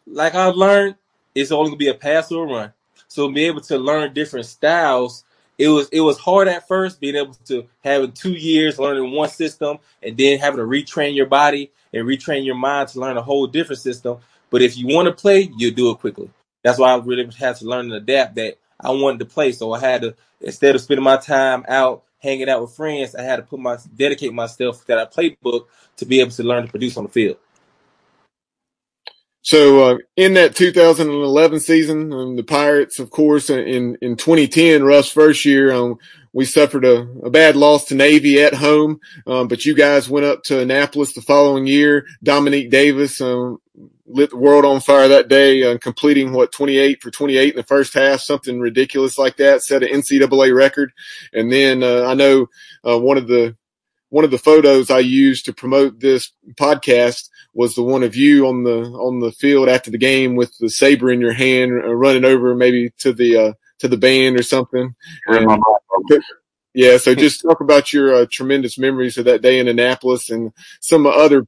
like 0.07 0.37
I've 0.37 0.55
learned, 0.55 0.95
it's 1.35 1.51
only 1.51 1.71
gonna 1.71 1.79
be 1.79 1.89
a 1.89 1.95
pass 1.95 2.31
or 2.31 2.47
a 2.47 2.49
run. 2.49 2.73
So 3.09 3.29
be 3.29 3.45
able 3.45 3.61
to 3.63 3.77
learn 3.77 4.15
different 4.15 4.47
styles. 4.47 5.25
It 5.59 5.69
was 5.69 5.89
it 5.89 6.01
was 6.01 6.17
hard 6.17 6.47
at 6.47 6.69
first 6.69 7.01
being 7.01 7.17
able 7.17 7.35
to 7.47 7.67
having 7.83 8.13
two 8.13 8.35
years 8.35 8.79
learning 8.79 9.11
one 9.11 9.31
system 9.31 9.79
and 10.01 10.17
then 10.17 10.39
having 10.39 10.59
to 10.59 10.65
retrain 10.65 11.17
your 11.17 11.27
body 11.27 11.73
and 11.93 12.07
retrain 12.07 12.45
your 12.45 12.55
mind 12.55 12.89
to 12.91 13.01
learn 13.01 13.17
a 13.17 13.23
whole 13.23 13.49
different 13.49 13.81
system. 13.81 14.19
But 14.51 14.63
if 14.63 14.77
you 14.77 14.87
want 14.87 15.07
to 15.07 15.13
play, 15.13 15.51
you'll 15.57 15.75
do 15.75 15.91
it 15.91 15.99
quickly 15.99 16.31
that's 16.67 16.81
why 16.81 16.93
I 16.93 16.97
really 16.99 17.31
had 17.39 17.55
to 17.57 17.65
learn 17.65 17.87
and 17.87 17.95
adapt 17.95 18.35
that 18.35 18.59
I 18.81 18.91
wanted 18.91 19.21
to 19.21 19.25
play. 19.27 19.53
So 19.53 19.73
I 19.73 19.79
had 19.79 20.03
to 20.03 20.17
instead 20.41 20.75
of 20.75 20.81
spending 20.81 21.05
my 21.05 21.17
time 21.17 21.65
out 21.69 22.03
hanging 22.19 22.49
out 22.49 22.61
with 22.61 22.75
friends, 22.75 23.15
I 23.15 23.23
had 23.23 23.37
to 23.37 23.43
put 23.43 23.61
my 23.61 23.79
dedicate 23.95 24.33
myself 24.33 24.81
to 24.81 24.87
that 24.89 25.15
playbook 25.15 25.67
to 25.99 26.05
be 26.05 26.21
able 26.21 26.33
to 26.33 26.43
learn 26.43 26.65
to 26.65 26.71
produce 26.71 26.97
on 26.97 27.05
the 27.05 27.11
field. 27.11 27.37
So 29.43 29.91
uh, 29.91 29.99
in 30.17 30.35
that 30.35 30.57
2011 30.57 31.61
season, 31.61 32.13
um, 32.13 32.35
the 32.35 32.43
Pirates, 32.43 32.99
of 32.99 33.11
course, 33.11 33.49
in 33.49 33.97
in 34.03 34.17
2010, 34.17 34.83
Ruff's 34.83 35.09
first 35.09 35.45
year, 35.45 35.73
um, 35.73 36.01
we 36.33 36.47
suffered 36.47 36.85
a, 36.85 37.03
a, 37.23 37.31
bad 37.31 37.55
loss 37.55 37.85
to 37.87 37.95
Navy 37.95 38.43
at 38.43 38.55
home. 38.55 38.99
Um, 39.25 39.47
but 39.47 39.65
you 39.65 39.75
guys 39.75 40.11
went 40.11 40.27
up 40.27 40.43
to 40.45 40.59
Annapolis 40.59 41.13
the 41.13 41.23
following 41.23 41.69
year. 41.69 42.07
Dominique 42.25 42.71
Davis 42.71 43.21
um, 43.21 43.61
lit 44.07 44.31
the 44.31 44.37
world 44.37 44.65
on 44.65 44.81
fire 44.81 45.09
that 45.09 45.29
day, 45.29 45.63
uh, 45.63 45.79
completing 45.79 46.33
what 46.33 46.53
28 46.53 47.03
for 47.03 47.11
28 47.11 47.51
in 47.51 47.57
the 47.57 47.63
first 47.63 47.95
half, 47.95 48.21
something 48.21 48.61
ridiculous 48.61 49.19
like 49.19 49.37
that, 49.37 49.63
set 49.63 49.83
an 49.83 49.89
NCAA 49.89 50.55
record. 50.55 50.93
And 51.33 51.53
then 51.53 51.83
uh, 51.83 52.05
I 52.05 52.15
know 52.15 52.47
uh, 52.87 52.99
one 52.99 53.19
of 53.19 53.27
the 53.27 53.57
one 54.09 54.25
of 54.25 54.31
the 54.31 54.39
photos 54.39 54.91
I 54.91 55.01
used 55.01 55.45
to 55.47 55.53
promote 55.53 55.99
this 55.99 56.33
podcast 56.55 57.29
was 57.55 57.75
the 57.75 57.83
one 57.83 58.03
of 58.03 58.15
you 58.15 58.47
on 58.47 58.63
the 58.63 58.83
on 58.83 59.21
the 59.21 59.33
field 59.33 59.69
after 59.69 59.91
the 59.91 59.99
game 59.99 60.37
with 60.37 60.57
the 60.59 60.71
saber 60.71 61.11
in 61.11 61.21
your 61.21 61.33
hand, 61.33 61.73
uh, 61.73 61.95
running 61.95 62.25
over 62.25 62.55
maybe 62.55 62.91
to 62.99 63.13
the 63.13 63.37
uh, 63.37 63.53
to 63.81 63.89
the 63.89 63.97
band 63.97 64.39
or 64.39 64.43
something. 64.43 64.95
And, 65.27 65.61
yeah, 66.75 66.99
so 66.99 67.15
just 67.15 67.43
talk 67.43 67.61
about 67.61 67.93
your 67.93 68.15
uh, 68.15 68.27
tremendous 68.31 68.79
memories 68.79 69.19
of 69.19 69.25
that 69.25 69.43
day 69.43 69.59
in 69.59 69.69
Annapolis 69.69 70.31
and 70.31 70.53
some 70.81 71.07
other 71.07 71.47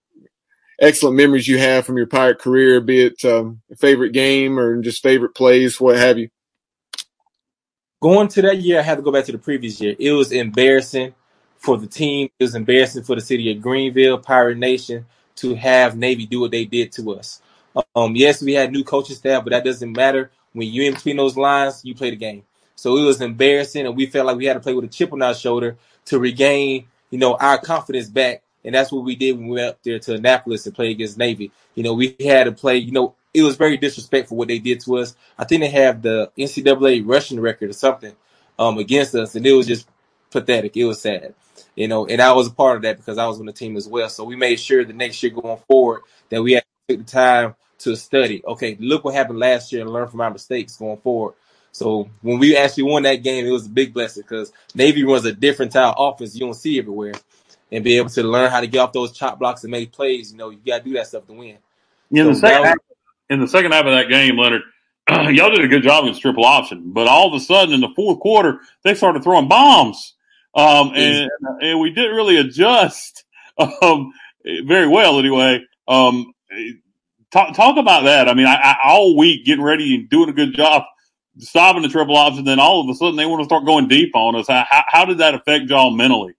excellent 0.80 1.16
memories 1.16 1.48
you 1.48 1.58
have 1.58 1.84
from 1.84 1.96
your 1.96 2.06
pirate 2.06 2.38
career, 2.38 2.80
be 2.80 3.02
it 3.02 3.24
um, 3.24 3.60
favorite 3.76 4.12
game 4.12 4.58
or 4.58 4.80
just 4.80 5.02
favorite 5.02 5.34
plays, 5.34 5.80
what 5.80 5.96
have 5.96 6.18
you. 6.18 6.28
Going 8.00 8.28
to 8.28 8.42
that 8.42 8.58
year, 8.58 8.78
I 8.78 8.82
had 8.82 8.96
to 8.96 9.02
go 9.02 9.10
back 9.10 9.24
to 9.24 9.32
the 9.32 9.38
previous 9.38 9.80
year. 9.80 9.96
It 9.98 10.12
was 10.12 10.30
embarrassing 10.30 11.14
for 11.56 11.76
the 11.76 11.88
team. 11.88 12.30
It 12.38 12.44
was 12.44 12.54
embarrassing 12.54 13.02
for 13.02 13.16
the 13.16 13.20
city 13.20 13.50
of 13.50 13.60
Greenville, 13.60 14.18
Pirate 14.18 14.58
Nation, 14.58 15.04
to 15.36 15.54
have 15.56 15.96
Navy 15.96 16.26
do 16.26 16.40
what 16.40 16.52
they 16.52 16.64
did 16.64 16.92
to 16.92 17.14
us. 17.14 17.42
Um, 17.94 18.14
yes, 18.14 18.40
we 18.42 18.54
had 18.54 18.72
new 18.72 18.84
coaching 18.84 19.16
staff, 19.16 19.44
but 19.44 19.50
that 19.50 19.64
doesn't 19.64 19.92
matter. 19.92 20.30
When 20.52 20.68
you're 20.68 20.86
in 20.86 20.94
between 20.94 21.16
those 21.16 21.36
lines, 21.36 21.84
you 21.84 21.94
play 21.94 22.10
the 22.10 22.16
game. 22.16 22.44
So 22.76 22.96
it 22.96 23.02
was 23.02 23.20
embarrassing, 23.20 23.86
and 23.86 23.96
we 23.96 24.06
felt 24.06 24.26
like 24.26 24.36
we 24.36 24.46
had 24.46 24.54
to 24.54 24.60
play 24.60 24.74
with 24.74 24.84
a 24.84 24.88
chip 24.88 25.12
on 25.12 25.22
our 25.22 25.34
shoulder 25.34 25.76
to 26.06 26.18
regain, 26.20 26.86
you 27.10 27.18
know, 27.18 27.34
our 27.34 27.58
confidence 27.58 28.08
back. 28.08 28.42
And 28.64 28.74
that's 28.74 28.92
what 28.92 29.04
we 29.04 29.16
did 29.16 29.36
when 29.36 29.48
we 29.48 29.56
went 29.56 29.68
up 29.68 29.82
there 29.82 29.98
to 29.98 30.14
Annapolis 30.14 30.64
to 30.64 30.72
play 30.72 30.90
against 30.90 31.18
Navy. 31.18 31.52
You 31.74 31.84
know, 31.84 31.94
we 31.94 32.16
had 32.20 32.44
to 32.44 32.52
play, 32.52 32.76
you 32.78 32.92
know, 32.92 33.14
it 33.32 33.42
was 33.42 33.56
very 33.56 33.76
disrespectful 33.76 34.36
what 34.36 34.48
they 34.48 34.58
did 34.58 34.80
to 34.80 34.98
us. 34.98 35.14
I 35.38 35.44
think 35.44 35.60
they 35.60 35.70
have 35.70 36.02
the 36.02 36.30
NCAA 36.36 37.02
rushing 37.06 37.40
record 37.40 37.70
or 37.70 37.74
something 37.74 38.14
um, 38.58 38.78
against 38.78 39.14
us, 39.14 39.34
and 39.34 39.46
it 39.46 39.52
was 39.52 39.66
just 39.66 39.88
pathetic. 40.30 40.76
It 40.76 40.84
was 40.84 41.00
sad 41.00 41.34
you 41.78 41.86
know, 41.86 42.06
and 42.06 42.20
I 42.20 42.32
was 42.32 42.48
a 42.48 42.50
part 42.50 42.76
of 42.76 42.82
that 42.82 42.96
because 42.96 43.18
I 43.18 43.26
was 43.28 43.38
on 43.38 43.46
the 43.46 43.52
team 43.52 43.76
as 43.76 43.86
well. 43.86 44.08
So 44.08 44.24
we 44.24 44.34
made 44.34 44.58
sure 44.58 44.84
the 44.84 44.92
next 44.92 45.22
year 45.22 45.30
going 45.30 45.58
forward 45.68 46.02
that 46.28 46.42
we 46.42 46.54
had 46.54 46.64
to 46.88 46.96
take 46.96 47.06
the 47.06 47.12
time 47.12 47.54
to 47.78 47.94
study. 47.94 48.42
Okay, 48.44 48.76
look 48.80 49.04
what 49.04 49.14
happened 49.14 49.38
last 49.38 49.72
year 49.72 49.82
and 49.82 49.90
learn 49.90 50.08
from 50.08 50.20
our 50.20 50.30
mistakes 50.32 50.76
going 50.76 50.98
forward. 50.98 51.34
So 51.70 52.10
when 52.22 52.40
we 52.40 52.56
actually 52.56 52.82
won 52.84 53.04
that 53.04 53.22
game, 53.22 53.46
it 53.46 53.50
was 53.50 53.66
a 53.66 53.70
big 53.70 53.94
blessing 53.94 54.24
because 54.24 54.52
Navy 54.74 55.04
runs 55.04 55.24
a 55.24 55.32
different 55.32 55.70
type 55.70 55.94
of 55.96 56.14
offense 56.14 56.34
you 56.34 56.40
don't 56.40 56.54
see 56.54 56.80
everywhere, 56.80 57.14
and 57.70 57.84
be 57.84 57.96
able 57.96 58.10
to 58.10 58.22
learn 58.22 58.50
how 58.50 58.60
to 58.60 58.66
get 58.66 58.78
off 58.78 58.92
those 58.92 59.12
chop 59.12 59.38
blocks 59.38 59.64
and 59.64 59.70
make 59.70 59.92
plays. 59.92 60.32
You 60.32 60.38
know, 60.38 60.50
you 60.50 60.58
got 60.64 60.78
to 60.78 60.84
do 60.84 60.92
that 60.94 61.06
stuff 61.06 61.26
to 61.26 61.32
win. 61.32 61.58
In 62.10 62.24
so 62.24 62.28
the 62.28 62.34
second 62.36 62.64
half, 62.64 62.76
in 63.30 63.40
the 63.40 63.48
second 63.48 63.72
half 63.72 63.84
of 63.84 63.92
that 63.92 64.08
game, 64.08 64.38
Leonard, 64.38 64.62
y'all 65.08 65.50
did 65.50 65.64
a 65.64 65.68
good 65.68 65.82
job 65.82 66.04
against 66.04 66.22
triple 66.22 66.44
option, 66.44 66.92
but 66.92 67.06
all 67.06 67.28
of 67.28 67.34
a 67.34 67.44
sudden 67.44 67.74
in 67.74 67.80
the 67.80 67.90
fourth 67.94 68.20
quarter, 68.20 68.60
they 68.84 68.94
started 68.94 69.22
throwing 69.22 69.48
bombs. 69.48 70.14
Um, 70.54 70.92
and, 70.94 71.30
and 71.60 71.80
we 71.80 71.90
didn't 71.90 72.16
really 72.16 72.38
adjust, 72.38 73.24
um, 73.82 74.12
very 74.44 74.88
well 74.88 75.18
anyway. 75.18 75.64
Um, 75.86 76.32
talk, 77.30 77.54
talk 77.54 77.76
about 77.76 78.04
that. 78.04 78.28
I 78.28 78.34
mean, 78.34 78.46
I, 78.46 78.54
I, 78.54 78.76
all 78.84 79.16
week 79.16 79.44
getting 79.44 79.64
ready 79.64 79.94
and 79.94 80.08
doing 80.08 80.30
a 80.30 80.32
good 80.32 80.54
job 80.54 80.84
stopping 81.38 81.82
the 81.82 81.88
triple 81.88 82.16
option. 82.16 82.44
Then 82.44 82.58
all 82.58 82.80
of 82.80 82.88
a 82.88 82.94
sudden 82.94 83.16
they 83.16 83.26
want 83.26 83.40
to 83.40 83.44
start 83.44 83.66
going 83.66 83.88
deep 83.88 84.16
on 84.16 84.36
us. 84.36 84.48
How, 84.48 84.64
how 84.88 85.04
did 85.04 85.18
that 85.18 85.34
affect 85.34 85.70
y'all 85.70 85.90
mentally? 85.90 86.34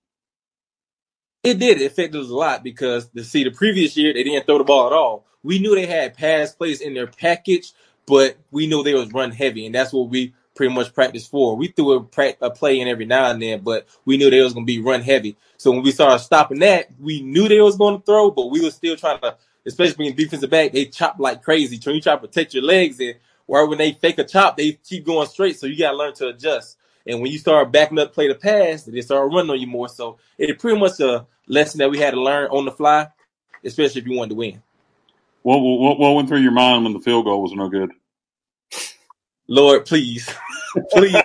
It 1.43 1.58
did. 1.58 1.81
It 1.81 1.86
affected 1.86 2.19
us 2.22 2.29
a 2.29 2.36
lot 2.36 2.63
because 2.63 3.08
to 3.10 3.24
see 3.24 3.43
the 3.43 3.51
previous 3.51 3.96
year 3.96 4.13
they 4.13 4.24
didn't 4.24 4.46
throw 4.46 4.58
the 4.58 4.63
ball 4.65 4.88
at 4.88 4.93
all. 4.93 5.25
We 5.41 5.60
knew 5.60 5.74
they 5.74 5.86
had 5.86 6.17
pass 6.17 6.53
plays 6.53 6.81
in 6.81 6.93
their 6.93 7.08
package, 7.08 7.72
but 8.05 8.38
we 8.51 8.67
knew 8.67 8.84
they 8.84 8.93
was 8.93 9.13
run 9.13 9.31
heavy, 9.31 9.65
and 9.65 9.74
that's 9.74 9.93
what 9.93 10.10
we 10.10 10.34
pretty 10.53 10.74
much 10.74 10.93
practiced 10.93 11.31
for. 11.31 11.55
We 11.55 11.69
threw 11.69 11.93
a, 11.93 12.03
pra- 12.03 12.36
a 12.41 12.51
play 12.51 12.81
in 12.81 12.89
every 12.89 13.05
now 13.05 13.31
and 13.31 13.41
then, 13.41 13.62
but 13.62 13.88
we 14.03 14.17
knew 14.17 14.29
they 14.29 14.41
was 14.41 14.51
going 14.53 14.65
to 14.65 14.72
be 14.74 14.81
run 14.81 15.01
heavy. 15.01 15.38
So 15.55 15.72
when 15.72 15.84
we 15.84 15.91
started 15.93 16.19
stopping 16.19 16.60
that, 16.60 16.89
we 17.00 17.22
knew 17.22 17.48
they 17.48 17.62
was 17.62 17.77
going 17.77 18.00
to 18.00 18.05
throw, 18.05 18.31
but 18.31 18.48
we 18.48 18.62
were 18.62 18.72
still 18.72 18.98
trying 18.98 19.22
to, 19.22 19.38
especially 19.65 19.96
being 19.96 20.15
defensive 20.15 20.50
back, 20.50 20.74
they 20.74 20.86
chop 20.86 21.19
like 21.19 21.41
crazy. 21.41 21.79
So 21.79 21.91
you 21.91 22.01
try 22.01 22.15
to 22.15 22.19
protect 22.19 22.53
your 22.53 22.63
legs, 22.63 23.00
and 23.00 23.15
or 23.48 23.69
when 23.69 23.77
they 23.77 23.93
fake 23.93 24.19
a 24.19 24.25
chop, 24.25 24.58
they 24.58 24.74
keep 24.74 25.05
going 25.05 25.29
straight. 25.29 25.58
So 25.58 25.67
you 25.67 25.77
got 25.77 25.91
to 25.91 25.98
learn 25.98 26.13
to 26.15 26.27
adjust. 26.27 26.77
And 27.08 27.22
when 27.22 27.32
you 27.32 27.38
start 27.38 27.72
backing 27.72 28.00
up, 28.00 28.13
play 28.13 28.27
the 28.27 28.36
pass, 28.36 28.84
they 28.84 29.01
start 29.01 29.32
running 29.32 29.51
on 29.51 29.60
you 29.60 29.68
more. 29.68 29.89
So 29.89 30.18
it's 30.38 30.62
pretty 30.62 30.79
much 30.79 31.00
a 31.00 31.25
lesson 31.48 31.79
that 31.79 31.89
we 31.89 32.00
had 32.00 32.12
to 32.12 32.22
learn 32.22 32.50
on 32.50 32.65
the 32.65 32.72
fly, 32.72 33.08
especially 33.63 34.01
if 34.01 34.08
you 34.08 34.18
wanted 34.18 34.29
to 34.29 34.36
win. 34.36 34.62
What, 35.41 35.58
what, 35.60 36.00
what 36.00 36.15
went 36.15 36.27
through 36.27 36.39
your 36.39 36.51
mind 36.51 36.84
when 36.84 36.94
the 36.94 37.00
field 37.00 37.25
goal 37.25 37.41
was 37.41 37.53
no 37.53 37.70
good? 37.70 37.91
Lord, 39.48 39.86
please, 39.86 40.29
please. 40.91 41.15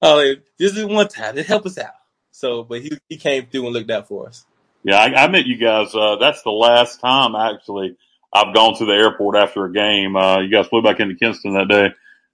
oh, 0.00 0.34
this 0.58 0.76
is 0.76 0.84
one 0.84 1.08
time. 1.08 1.34
Just 1.34 1.48
help 1.48 1.66
us 1.66 1.76
out. 1.76 1.92
So, 2.30 2.62
but 2.62 2.80
he 2.80 2.92
he 3.08 3.16
came 3.16 3.46
through 3.46 3.66
and 3.66 3.74
looked 3.74 3.90
out 3.90 4.06
for 4.06 4.28
us. 4.28 4.46
Yeah, 4.84 4.96
I, 4.96 5.24
I 5.24 5.28
met 5.28 5.44
you 5.44 5.58
guys. 5.58 5.94
Uh, 5.94 6.16
that's 6.16 6.42
the 6.42 6.50
last 6.50 7.00
time 7.00 7.34
actually 7.34 7.96
I've 8.32 8.54
gone 8.54 8.76
to 8.78 8.84
the 8.84 8.92
airport 8.92 9.36
after 9.36 9.64
a 9.64 9.72
game. 9.72 10.16
Uh, 10.16 10.40
you 10.40 10.50
guys 10.50 10.66
flew 10.66 10.82
back 10.82 11.00
into 11.00 11.14
Kinston 11.14 11.54
that 11.54 11.68
day, 11.68 11.88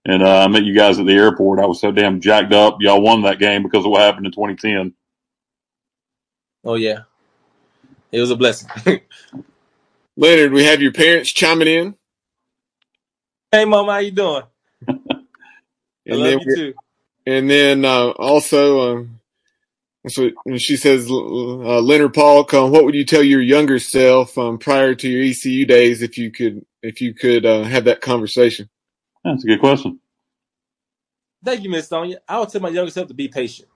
and 0.06 0.22
uh, 0.22 0.40
I 0.40 0.48
met 0.48 0.64
you 0.64 0.74
guys 0.74 0.98
at 0.98 1.06
the 1.06 1.14
airport. 1.14 1.60
I 1.60 1.66
was 1.66 1.80
so 1.80 1.90
damn 1.90 2.20
jacked 2.20 2.52
up. 2.52 2.78
Y'all 2.80 3.00
won 3.00 3.22
that 3.22 3.38
game 3.38 3.62
because 3.62 3.84
of 3.84 3.90
what 3.90 4.02
happened 4.02 4.26
in 4.26 4.32
2010. 4.32 4.94
Oh 6.64 6.74
yeah, 6.74 7.00
it 8.12 8.20
was 8.20 8.30
a 8.30 8.36
blessing. 8.36 8.68
Leonard, 10.16 10.52
we 10.52 10.64
have 10.64 10.80
your 10.80 10.92
parents 10.92 11.30
chiming 11.32 11.68
in. 11.68 11.94
Hey, 13.50 13.64
mom, 13.64 13.86
how 13.86 13.98
you 13.98 14.10
doing? 14.10 14.42
and 14.88 15.18
then 16.06 16.38
too. 16.54 16.74
And 17.26 17.48
then 17.48 17.84
uh, 17.84 18.08
also, 18.10 18.98
uh, 18.98 19.04
so 20.08 20.30
she 20.58 20.76
says, 20.76 21.08
uh, 21.10 21.80
Leonard 21.80 22.12
Paulk, 22.12 22.52
um, 22.52 22.70
what 22.70 22.84
would 22.84 22.94
you 22.94 23.04
tell 23.04 23.22
your 23.22 23.40
younger 23.40 23.78
self 23.78 24.36
um, 24.36 24.58
prior 24.58 24.94
to 24.94 25.08
your 25.08 25.24
ECU 25.24 25.64
days 25.64 26.02
if 26.02 26.18
you 26.18 26.30
could 26.30 26.64
if 26.82 27.00
you 27.00 27.14
could 27.14 27.46
uh, 27.46 27.62
have 27.62 27.84
that 27.84 28.02
conversation? 28.02 28.68
That's 29.24 29.44
a 29.44 29.48
good 29.48 29.60
question. 29.60 30.00
Thank 31.44 31.64
you, 31.64 31.70
Miss 31.70 31.88
Sonia. 31.88 32.20
I 32.28 32.40
would 32.40 32.50
tell 32.50 32.60
my 32.62 32.70
younger 32.70 32.90
self 32.90 33.08
to 33.08 33.14
be 33.14 33.28
patient. 33.28 33.68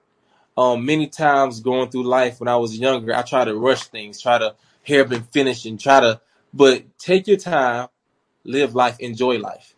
Um, 0.56 0.86
many 0.86 1.08
times 1.08 1.60
going 1.60 1.90
through 1.90 2.04
life 2.04 2.40
when 2.40 2.48
I 2.48 2.56
was 2.56 2.78
younger, 2.78 3.14
I 3.14 3.22
try 3.22 3.44
to 3.44 3.54
rush 3.56 3.84
things, 3.84 4.20
try 4.20 4.38
to 4.38 4.46
up 5.00 5.12
and 5.12 5.28
finish, 5.30 5.66
and 5.66 5.80
try 5.80 6.00
to. 6.00 6.20
But 6.54 6.98
take 6.98 7.26
your 7.28 7.38
time, 7.38 7.88
live 8.44 8.74
life, 8.74 8.98
enjoy 9.00 9.38
life, 9.38 9.74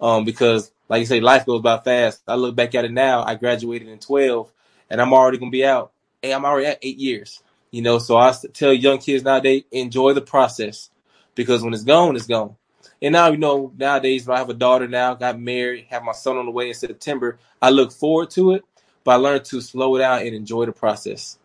um, 0.00 0.24
because 0.24 0.72
like 0.88 1.00
you 1.00 1.06
say, 1.06 1.20
life 1.20 1.46
goes 1.46 1.62
by 1.62 1.78
fast. 1.80 2.22
I 2.28 2.36
look 2.36 2.56
back 2.56 2.74
at 2.74 2.84
it 2.84 2.92
now. 2.92 3.24
I 3.24 3.36
graduated 3.36 3.88
in 3.88 3.98
12 4.00 4.52
and 4.90 5.00
I'm 5.00 5.12
already 5.14 5.38
to 5.38 5.50
be 5.50 5.64
out. 5.64 5.92
Hey, 6.22 6.34
I'm 6.34 6.44
already 6.44 6.66
at 6.66 6.80
eight 6.82 6.98
years, 6.98 7.42
you 7.70 7.82
know, 7.82 7.98
so 7.98 8.16
I 8.16 8.34
tell 8.54 8.72
young 8.72 8.98
kids 8.98 9.24
nowadays, 9.24 9.64
enjoy 9.72 10.14
the 10.14 10.22
process 10.22 10.90
because 11.34 11.62
when 11.62 11.74
it's 11.74 11.84
gone, 11.84 12.16
it's 12.16 12.26
gone. 12.26 12.56
And 13.04 13.12
now, 13.12 13.28
you 13.28 13.36
know, 13.36 13.70
nowadays, 13.76 14.26
I 14.30 14.38
have 14.38 14.48
a 14.48 14.54
daughter 14.54 14.88
now, 14.88 15.12
got 15.12 15.38
married, 15.38 15.88
have 15.90 16.02
my 16.02 16.12
son 16.12 16.38
on 16.38 16.46
the 16.46 16.50
way 16.50 16.68
in 16.68 16.74
September. 16.74 17.38
I 17.60 17.68
look 17.68 17.92
forward 17.92 18.30
to 18.30 18.54
it, 18.54 18.64
but 19.04 19.10
I 19.10 19.14
learned 19.16 19.44
to 19.44 19.60
slow 19.60 19.94
it 19.96 19.98
down 19.98 20.20
and 20.20 20.34
enjoy 20.34 20.64
the 20.64 20.72
process. 20.72 21.38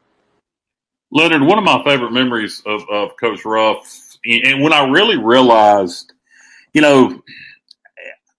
Leonard, 1.11 1.41
one 1.41 1.57
of 1.57 1.65
my 1.65 1.83
favorite 1.83 2.13
memories 2.13 2.63
of, 2.65 2.83
of 2.89 3.17
Coach 3.17 3.43
Ruff, 3.43 4.17
and 4.23 4.63
when 4.63 4.71
I 4.71 4.87
really 4.87 5.17
realized, 5.17 6.13
you 6.73 6.79
know, 6.79 7.21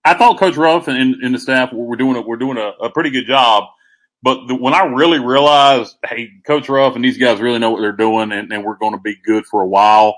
I 0.03 0.15
thought 0.15 0.39
Coach 0.39 0.57
Ruff 0.57 0.89
and, 0.89 1.17
and 1.23 1.35
the 1.35 1.39
staff 1.39 1.75
were 1.75 1.97
doing 1.97 2.17
a, 2.17 2.23
were 2.23 2.39
doing 2.39 2.57
a, 2.57 2.71
a 2.83 2.89
pretty 2.89 3.11
good 3.11 3.27
job. 3.27 3.65
But 4.23 4.47
the, 4.47 4.55
when 4.55 4.73
I 4.73 4.85
really 4.85 5.19
realized, 5.19 5.95
hey, 6.07 6.31
Coach 6.47 6.71
Ruff 6.71 6.97
and 6.97 7.05
these 7.05 7.19
guys 7.19 7.39
really 7.39 7.59
know 7.59 7.71
what 7.71 7.83
they're 7.83 7.93
doing, 7.93 8.33
and, 8.33 8.51
and 8.51 8.65
we're 8.65 8.79
going 8.79 8.93
to 8.93 9.01
be 9.01 9.17
good 9.17 9.45
for 9.45 9.61
a 9.61 9.69
while, 9.69 10.17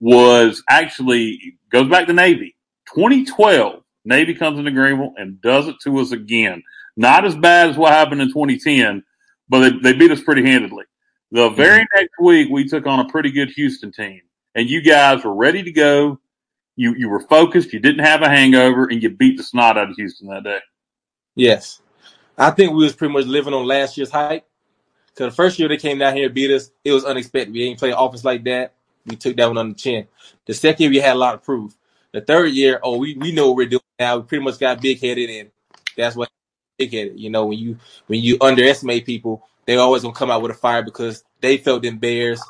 was 0.00 0.62
actually 0.68 1.58
goes 1.70 1.88
back 1.88 2.06
to 2.06 2.12
Navy. 2.12 2.56
2012, 2.94 3.82
Navy 4.04 4.34
comes 4.34 4.58
into 4.58 4.70
Greenville 4.70 5.14
and 5.16 5.40
does 5.40 5.68
it 5.68 5.76
to 5.84 5.98
us 5.98 6.12
again. 6.12 6.62
Not 6.96 7.24
as 7.24 7.36
bad 7.36 7.70
as 7.70 7.76
what 7.76 7.92
happened 7.92 8.20
in 8.20 8.28
2010, 8.28 9.04
but 9.48 9.60
they, 9.60 9.92
they 9.92 9.98
beat 9.98 10.10
us 10.10 10.22
pretty 10.22 10.44
handedly. 10.44 10.84
The 11.30 11.50
very 11.50 11.80
mm-hmm. 11.80 11.98
next 11.98 12.14
week, 12.20 12.48
we 12.50 12.66
took 12.68 12.86
on 12.86 13.00
a 13.00 13.08
pretty 13.08 13.30
good 13.30 13.50
Houston 13.50 13.92
team, 13.92 14.20
and 14.54 14.68
you 14.68 14.82
guys 14.82 15.24
were 15.24 15.34
ready 15.34 15.62
to 15.62 15.70
go 15.70 16.18
you 16.80 16.94
you 16.94 17.10
were 17.10 17.20
focused, 17.20 17.74
you 17.74 17.78
didn't 17.78 18.04
have 18.04 18.22
a 18.22 18.28
hangover, 18.28 18.86
and 18.86 19.02
you 19.02 19.10
beat 19.10 19.36
the 19.36 19.42
snot 19.42 19.76
out 19.76 19.90
of 19.90 19.96
Houston 19.96 20.28
that 20.28 20.44
day. 20.44 20.60
Yes, 21.34 21.82
I 22.38 22.50
think 22.50 22.72
we 22.72 22.84
was 22.84 22.94
pretty 22.94 23.12
much 23.12 23.26
living 23.26 23.52
on 23.52 23.66
last 23.66 23.98
year's 23.98 24.10
hype. 24.10 24.46
Because 25.08 25.32
the 25.32 25.36
first 25.36 25.58
year 25.58 25.68
they 25.68 25.76
came 25.76 25.98
down 25.98 26.16
here 26.16 26.26
and 26.26 26.34
beat 26.34 26.50
us, 26.50 26.70
it 26.84 26.92
was 26.92 27.04
unexpected. 27.04 27.52
We 27.52 27.64
ain't 27.64 27.78
play 27.78 27.92
offense 27.94 28.24
like 28.24 28.44
that. 28.44 28.74
We 29.10 29.16
took 29.16 29.36
that 29.36 29.46
one 29.46 29.58
on 29.58 29.70
the 29.70 29.74
chin. 29.74 30.06
The 30.46 30.54
second 30.54 30.84
year 30.84 30.90
we 30.90 30.96
had 30.98 31.14
a 31.16 31.18
lot 31.18 31.34
of 31.34 31.42
proof. 31.42 31.76
The 32.12 32.20
third 32.20 32.52
year, 32.52 32.80
oh, 32.82 32.96
we, 32.96 33.14
we 33.16 33.32
know 33.32 33.48
what 33.48 33.56
we're 33.56 33.68
doing 33.68 33.82
now. 33.98 34.16
We 34.16 34.22
pretty 34.24 34.44
much 34.44 34.58
got 34.58 34.80
big 34.80 35.00
headed, 35.00 35.30
and 35.30 35.50
that's 35.96 36.16
what 36.16 36.28
big 36.78 36.92
headed. 36.92 37.20
You 37.20 37.30
know, 37.30 37.46
when 37.46 37.58
you 37.58 37.78
when 38.06 38.20
you 38.20 38.36
underestimate 38.40 39.06
people, 39.06 39.46
they 39.66 39.76
always 39.76 40.02
gonna 40.02 40.14
come 40.14 40.30
out 40.30 40.42
with 40.42 40.50
a 40.50 40.54
fire 40.54 40.82
because 40.82 41.22
they 41.40 41.56
felt 41.56 41.82
them 41.82 41.98
bears, 41.98 42.40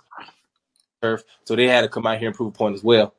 so 1.03 1.57
they 1.57 1.67
had 1.67 1.83
to 1.83 1.89
come 1.89 2.07
out 2.07 2.19
here 2.19 2.29
and 2.29 2.37
prove 2.37 2.55
a 2.55 2.57
point 2.57 2.75
as 2.75 2.83
well. 2.83 3.15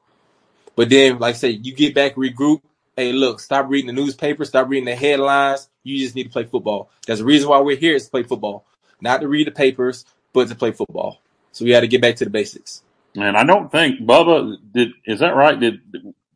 But 0.76 0.90
then, 0.90 1.20
like 1.20 1.36
I 1.36 1.38
said, 1.38 1.66
you 1.66 1.74
get 1.74 1.94
back, 1.94 2.16
regroup. 2.16 2.62
Hey, 2.96 3.14
look, 3.14 3.40
stop 3.40 3.70
reading 3.70 3.88
the 3.88 4.02
newspaper, 4.02 4.46
stop 4.46 4.70
reading 4.70 4.86
the 4.86 4.96
headlines. 4.96 5.70
You 5.84 5.98
just 5.98 6.16
need 6.16 6.24
to 6.24 6.30
play 6.30 6.44
football. 6.44 6.90
That's 7.08 7.20
the 7.20 7.26
reason 7.26 7.50
why 7.50 7.60
we're 7.60 7.78
here 7.78 7.96
is 7.96 8.06
to 8.06 8.12
play 8.12 8.24
football, 8.24 8.66
not 9.00 9.22
to 9.22 9.28
read 9.28 9.48
the 9.48 9.52
papers, 9.52 10.06
but 10.34 10.48
to 10.50 10.56
play 10.56 10.72
football. 10.72 11.20
So 11.52 11.66
we 11.66 11.72
had 11.72 11.82
to 11.82 11.88
get 11.88 12.02
back 12.02 12.16
to 12.18 12.26
the 12.26 12.30
basics. 12.32 12.84
And 13.16 13.38
I 13.38 13.44
don't 13.44 13.72
think 13.72 14.02
Bubba 14.02 14.56
did. 14.74 14.92
Is 15.06 15.20
that 15.20 15.36
right? 15.36 15.60
Did 15.60 15.82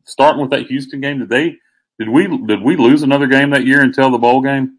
starting 0.04 0.42
with 0.42 0.50
that 0.50 0.66
Houston 0.66 1.00
game? 1.00 1.20
Did 1.20 1.28
they? 1.28 1.56
Did 1.98 2.08
we? 2.08 2.26
Did 2.46 2.62
we 2.62 2.76
lose 2.76 3.02
another 3.02 3.26
game 3.26 3.50
that 3.50 3.64
year 3.64 3.82
until 3.82 4.10
the 4.10 4.18
bowl 4.18 4.42
game? 4.42 4.78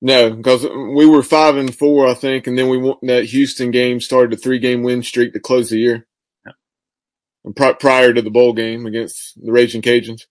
No, 0.00 0.30
because 0.34 0.64
we 0.64 1.06
were 1.06 1.22
five 1.22 1.56
and 1.56 1.74
four, 1.74 2.06
I 2.06 2.14
think, 2.14 2.46
and 2.46 2.58
then 2.58 2.68
we 2.68 2.76
won, 2.76 2.96
that 3.02 3.24
Houston 3.24 3.70
game 3.70 4.00
started 4.00 4.34
a 4.34 4.36
three 4.36 4.58
game 4.58 4.82
win 4.82 5.02
streak 5.02 5.32
to 5.32 5.40
close 5.40 5.70
the 5.70 5.78
year. 5.78 6.06
Yeah. 6.44 7.72
prior 7.80 8.12
to 8.12 8.20
the 8.20 8.30
bowl 8.30 8.52
game 8.52 8.84
against 8.84 9.42
the 9.42 9.50
Raging 9.50 9.80
Cajuns, 9.82 10.26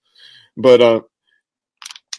but 0.56 0.82
uh, 0.82 1.02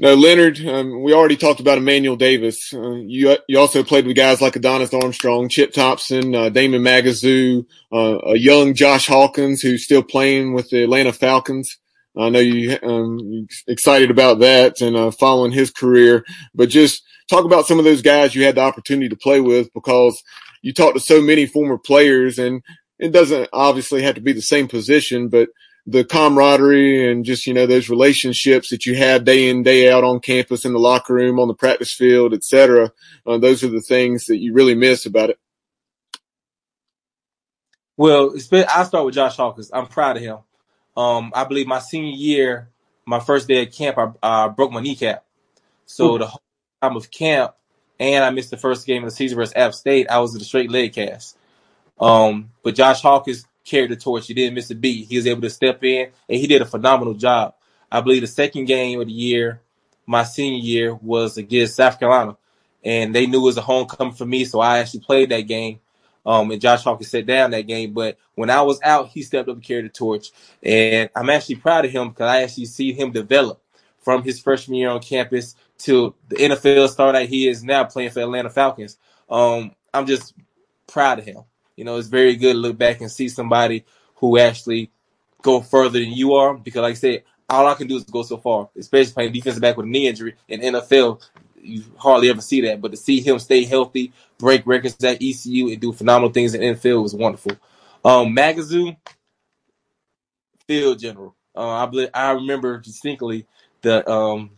no, 0.00 0.14
Leonard. 0.14 0.59
Um, 0.66 1.02
we 1.02 1.12
already 1.12 1.37
talked 1.37 1.61
about 1.61 1.78
Emmanuel 1.78 2.16
Davis. 2.16 2.72
Uh, 2.74 2.94
you 2.94 3.37
you 3.48 3.59
also 3.59 3.85
played 3.85 4.07
with 4.07 4.16
guys 4.16 4.40
like 4.40 4.57
Adonis 4.57 4.92
Armstrong, 4.92 5.48
Chip 5.48 5.72
Thompson, 5.72 6.35
uh, 6.35 6.48
Damon 6.48 6.83
Magazu, 6.83 7.64
uh, 7.92 8.18
a 8.24 8.37
young 8.37 8.74
Josh 8.74 9.07
Hawkins 9.07 9.62
who's 9.62 9.85
still 9.85 10.02
playing 10.02 10.52
with 10.52 10.68
the 10.70 10.83
Atlanta 10.83 11.12
Falcons. 11.12 11.78
I 12.16 12.28
know 12.28 12.40
you 12.40 12.78
um 12.83 13.46
excited 13.66 14.11
about 14.11 14.40
that 14.40 14.80
and 14.80 14.96
uh, 14.96 15.11
following 15.11 15.52
his 15.52 15.70
career, 15.70 16.24
but 16.54 16.68
just 16.68 17.02
talk 17.28 17.44
about 17.44 17.66
some 17.66 17.78
of 17.78 17.85
those 17.85 18.02
guys 18.02 18.35
you 18.35 18.44
had 18.44 18.57
the 18.57 18.62
opportunity 18.62 19.09
to 19.09 19.16
play 19.16 19.40
with 19.40 19.72
because 19.74 20.22
you 20.62 20.72
talked 20.72 20.96
to 20.96 21.00
so 21.00 21.20
many 21.20 21.46
former 21.46 21.78
players 21.78 22.38
and 22.38 22.62
it 22.98 23.12
doesn't 23.12 23.48
obviously 23.52 24.02
have 24.02 24.14
to 24.14 24.20
be 24.20 24.33
the 24.33 24.42
same 24.42 24.68
position, 24.68 25.28
but 25.28 25.48
the 25.87 26.05
camaraderie 26.05 27.11
and 27.11 27.25
just, 27.25 27.47
you 27.47 27.53
know, 27.53 27.66
those 27.66 27.90
relationships 27.90 28.70
that 28.70 28.87
you 28.87 28.97
have 28.97 29.25
day 29.25 29.51
in, 29.51 29.62
day 29.62 29.90
out 29.90 30.03
on 30.03 30.18
campus, 30.18 30.64
in 30.64 30.73
the 30.73 30.79
locker 30.79 31.12
room, 31.12 31.38
on 31.38 31.49
the 31.49 31.55
practice 31.55 31.92
field, 31.92 32.33
et 32.33 32.42
cetera. 32.42 32.90
Uh, 33.27 33.38
those 33.38 33.62
are 33.62 33.68
the 33.68 33.83
things 33.83 34.27
that 34.27 34.38
you 34.38 34.55
really 34.55 34.75
miss 34.75 35.05
about 35.05 35.31
it. 35.31 35.38
Well, 37.97 38.35
I'll 38.68 38.85
start 38.87 39.05
with 39.05 39.14
Josh 39.14 39.37
Hawkins. 39.37 39.70
I'm 39.73 39.87
proud 39.87 40.16
of 40.16 40.23
him. 40.23 40.38
Um, 40.97 41.33
I 41.35 41.44
believe 41.44 41.66
my 41.66 41.81
senior 41.81 42.16
year, 42.16 42.70
my 43.05 43.20
first 43.20 43.47
day 43.47 43.62
at 43.62 43.73
camp, 43.73 43.99
I 43.99 44.12
uh, 44.23 44.49
broke 44.49 44.73
my 44.73 44.81
kneecap. 44.81 45.25
So 45.87 46.14
Ooh. 46.14 46.18
the 46.18 46.27
whole 46.27 46.42
time 46.81 46.97
of 46.97 47.11
camp, 47.11 47.55
and 48.01 48.25
I 48.25 48.31
missed 48.31 48.51
the 48.51 48.57
first 48.57 48.87
game 48.87 49.05
of 49.05 49.11
the 49.11 49.14
season 49.14 49.37
versus 49.37 49.55
App 49.55 49.75
State, 49.75 50.09
I 50.09 50.18
was 50.18 50.35
in 50.35 50.40
a 50.40 50.44
straight 50.44 50.70
leg 50.70 50.94
cast. 50.94 51.37
Um, 52.01 52.51
but 52.62 52.75
Josh 52.75 53.03
Hawkins 53.03 53.47
carried 53.64 53.90
the 53.90 53.96
torch. 53.96 54.27
He 54.27 54.35
didn't 54.35 54.55
miss 54.55 54.70
a 54.70 54.74
beat. 54.74 55.09
He 55.09 55.16
was 55.16 55.27
able 55.27 55.42
to 55.42 55.50
step 55.50 55.83
in, 55.85 56.11
and 56.29 56.38
he 56.40 56.46
did 56.46 56.62
a 56.62 56.66
phenomenal 56.66 57.14
job. 57.14 57.55
I 57.90 58.00
believe 58.00 58.22
the 58.22 58.27
second 58.27 58.66
game 58.66 59.00
of 59.00 59.07
the 59.07 59.12
year, 59.12 59.62
my 60.07 60.24
senior 60.24 60.59
year, 60.59 60.94
was 60.94 61.37
against 61.37 61.77
South 61.77 61.98
Carolina, 61.98 62.37
and 62.83 63.14
they 63.14 63.27
knew 63.27 63.40
it 63.40 63.44
was 63.44 63.57
a 63.57 63.62
homecoming 63.62 64.14
for 64.14 64.27
me, 64.27 64.44
so 64.44 64.61
I 64.61 64.79
actually 64.79 65.00
played 65.00 65.31
that 65.31 65.42
game. 65.42 65.81
Um, 66.27 66.50
and 66.50 66.61
Josh 66.61 66.83
Hawkins 66.83 67.11
sat 67.11 67.27
down 67.27 67.50
that 67.50 67.66
game. 67.66 67.92
But 67.92 68.18
when 68.35 68.50
I 68.50 68.62
was 68.62 68.81
out, 68.83 69.09
he 69.09 69.22
stepped 69.22 69.48
up 69.48 69.57
and 69.57 69.64
carried 69.64 69.85
the 69.85 69.90
torch. 69.90 70.31
And 70.62 71.11
I'm 71.14 71.29
actually 71.31 71.57
proud 71.57 71.85
of 71.85 71.90
him 71.90 72.09
because 72.09 72.29
I 72.29 72.42
actually 72.42 72.66
see 72.66 72.92
him 72.92 73.12
develop 73.12 73.61
from 74.00 74.22
his 74.22 74.40
freshman 74.40 74.79
year 74.79 74.90
on 74.90 75.00
campus 75.00 75.55
to 75.79 76.14
the 76.29 76.37
NFL 76.37 76.88
star 76.88 77.12
that 77.12 77.29
he 77.29 77.48
is 77.48 77.64
now 77.64 77.85
playing 77.85 78.11
for 78.11 78.20
Atlanta 78.20 78.50
Falcons. 78.50 78.96
Um, 79.29 79.72
I'm 79.92 80.07
just 80.07 80.35
proud 80.87 81.18
of 81.18 81.24
him. 81.24 81.44
You 81.76 81.84
know, 81.84 81.96
it's 81.96 82.08
very 82.08 82.37
good 82.37 82.54
to 82.54 82.58
look 82.58 82.78
back 82.78 83.00
and 83.00 83.10
see 83.10 83.28
somebody 83.28 83.84
who 84.16 84.38
actually 84.38 84.90
go 85.42 85.60
further 85.60 85.98
than 85.98 86.12
you 86.12 86.34
are. 86.34 86.54
Because, 86.54 86.82
like 86.82 86.92
I 86.92 86.94
said, 86.94 87.24
all 87.48 87.66
I 87.66 87.74
can 87.74 87.87
do 87.87 87.96
is 87.96 88.04
go 88.04 88.22
so 88.22 88.37
far, 88.38 88.70
especially 88.78 89.12
playing 89.12 89.32
defensive 89.32 89.62
back 89.62 89.76
with 89.76 89.87
a 89.87 89.88
knee 89.88 90.08
injury 90.08 90.34
in 90.48 90.60
NFL 90.60 91.20
you 91.64 91.82
hardly 91.96 92.30
ever 92.30 92.40
see 92.40 92.60
that. 92.62 92.80
But 92.80 92.92
to 92.92 92.96
see 92.96 93.20
him 93.20 93.38
stay 93.38 93.64
healthy, 93.64 94.12
break 94.38 94.66
records 94.66 95.02
at 95.04 95.22
ECU, 95.22 95.68
and 95.68 95.80
do 95.80 95.92
phenomenal 95.92 96.32
things 96.32 96.54
in 96.54 96.60
NFL 96.60 97.02
was 97.02 97.14
wonderful. 97.14 97.52
Um, 98.04 98.34
Magazu, 98.37 98.96
field 100.66 100.98
general. 100.98 101.34
Uh, 101.56 101.68
I 101.68 101.87
believe, 101.87 102.10
I 102.12 102.32
remember 102.32 102.78
distinctly 102.78 103.46
the 103.82 104.08
um, 104.10 104.50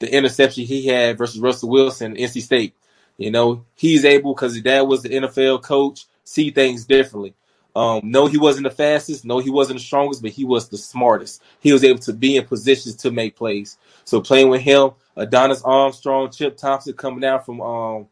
the 0.00 0.12
interception 0.12 0.64
he 0.64 0.86
had 0.86 1.18
versus 1.18 1.40
Russell 1.40 1.70
Wilson, 1.70 2.16
NC 2.16 2.42
State. 2.42 2.74
You 3.16 3.30
know, 3.30 3.64
he's 3.74 4.04
able 4.04 4.34
because 4.34 4.54
his 4.54 4.62
dad 4.62 4.82
was 4.82 5.02
the 5.02 5.10
NFL 5.10 5.62
coach, 5.62 6.06
see 6.24 6.50
things 6.50 6.84
differently. 6.84 7.34
Um, 7.74 8.00
no, 8.04 8.26
he 8.26 8.36
wasn't 8.36 8.64
the 8.64 8.70
fastest. 8.70 9.24
No, 9.24 9.38
he 9.38 9.50
wasn't 9.50 9.78
the 9.78 9.84
strongest, 9.84 10.22
but 10.22 10.30
he 10.30 10.44
was 10.44 10.68
the 10.68 10.76
smartest. 10.76 11.42
He 11.60 11.72
was 11.72 11.84
able 11.84 12.00
to 12.00 12.12
be 12.12 12.36
in 12.36 12.44
positions 12.44 12.96
to 12.96 13.10
make 13.10 13.36
plays. 13.36 13.78
So 14.04 14.20
playing 14.20 14.50
with 14.50 14.60
him, 14.60 14.90
Adonis 15.16 15.62
Armstrong, 15.62 16.30
Chip 16.30 16.56
Thompson 16.56 16.92
coming 16.94 17.20
down 17.20 17.42
from 17.42 17.60
um, 17.60 18.08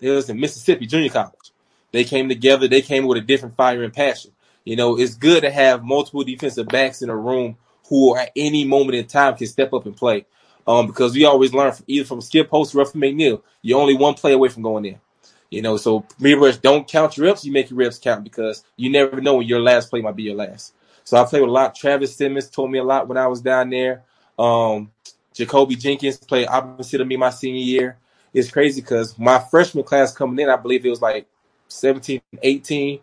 it 0.00 0.10
was 0.10 0.28
in 0.28 0.38
Mississippi 0.38 0.86
Junior 0.86 1.10
College. 1.10 1.52
They 1.92 2.04
came 2.04 2.28
together. 2.28 2.68
They 2.68 2.82
came 2.82 3.06
with 3.06 3.18
a 3.18 3.22
different 3.22 3.56
fire 3.56 3.82
and 3.82 3.92
passion. 3.92 4.32
You 4.64 4.76
know, 4.76 4.98
it's 4.98 5.14
good 5.14 5.42
to 5.42 5.50
have 5.50 5.84
multiple 5.84 6.24
defensive 6.24 6.68
backs 6.68 7.02
in 7.02 7.08
a 7.08 7.16
room 7.16 7.56
who 7.88 8.16
at 8.16 8.32
any 8.36 8.64
moment 8.64 8.96
in 8.96 9.06
time 9.06 9.36
can 9.36 9.46
step 9.46 9.72
up 9.72 9.86
and 9.86 9.96
play. 9.96 10.26
Um, 10.66 10.88
because 10.88 11.14
we 11.14 11.24
always 11.24 11.54
learn 11.54 11.72
from 11.72 11.84
either 11.86 12.04
from 12.04 12.20
Skip 12.20 12.50
Holtz 12.50 12.74
or 12.74 12.78
Ruffin 12.78 13.00
McNeill, 13.00 13.42
you're 13.62 13.80
only 13.80 13.96
one 13.96 14.14
play 14.14 14.32
away 14.32 14.48
from 14.48 14.64
going 14.64 14.84
in. 14.84 15.00
You 15.50 15.62
know, 15.62 15.76
so 15.76 16.04
Rush, 16.18 16.56
don't 16.56 16.88
count 16.88 17.16
your 17.16 17.26
reps, 17.26 17.44
you 17.44 17.52
make 17.52 17.70
your 17.70 17.78
reps 17.78 17.98
count 17.98 18.24
because 18.24 18.64
you 18.76 18.90
never 18.90 19.20
know 19.20 19.36
when 19.36 19.46
your 19.46 19.60
last 19.60 19.90
play 19.90 20.00
might 20.00 20.16
be 20.16 20.24
your 20.24 20.34
last. 20.34 20.74
So 21.04 21.16
I 21.16 21.24
played 21.24 21.42
with 21.42 21.50
a 21.50 21.52
lot. 21.52 21.74
Travis 21.76 22.16
Simmons 22.16 22.50
told 22.50 22.70
me 22.70 22.78
a 22.78 22.84
lot 22.84 23.06
when 23.06 23.16
I 23.16 23.28
was 23.28 23.40
down 23.40 23.70
there. 23.70 24.02
Um, 24.38 24.90
Jacoby 25.32 25.76
Jenkins 25.76 26.16
played 26.18 26.48
opposite 26.48 27.00
of 27.00 27.06
me 27.06 27.16
my 27.16 27.30
senior 27.30 27.62
year. 27.62 27.98
It's 28.34 28.50
crazy 28.50 28.80
because 28.80 29.16
my 29.18 29.38
freshman 29.38 29.84
class 29.84 30.12
coming 30.12 30.38
in, 30.42 30.50
I 30.50 30.56
believe 30.56 30.84
it 30.84 30.90
was 30.90 31.00
like 31.00 31.26
17, 31.68 32.20
18. 32.42 33.00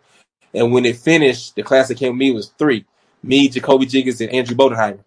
And 0.52 0.72
when 0.72 0.84
it 0.84 0.96
finished, 0.96 1.54
the 1.54 1.62
class 1.62 1.88
that 1.88 1.96
came 1.96 2.12
with 2.12 2.18
me 2.18 2.30
was 2.30 2.48
three. 2.58 2.84
Me, 3.22 3.48
Jacoby 3.48 3.86
Jenkins, 3.86 4.20
and 4.20 4.30
Andrew 4.30 4.54
Bodenheimer. 4.54 5.02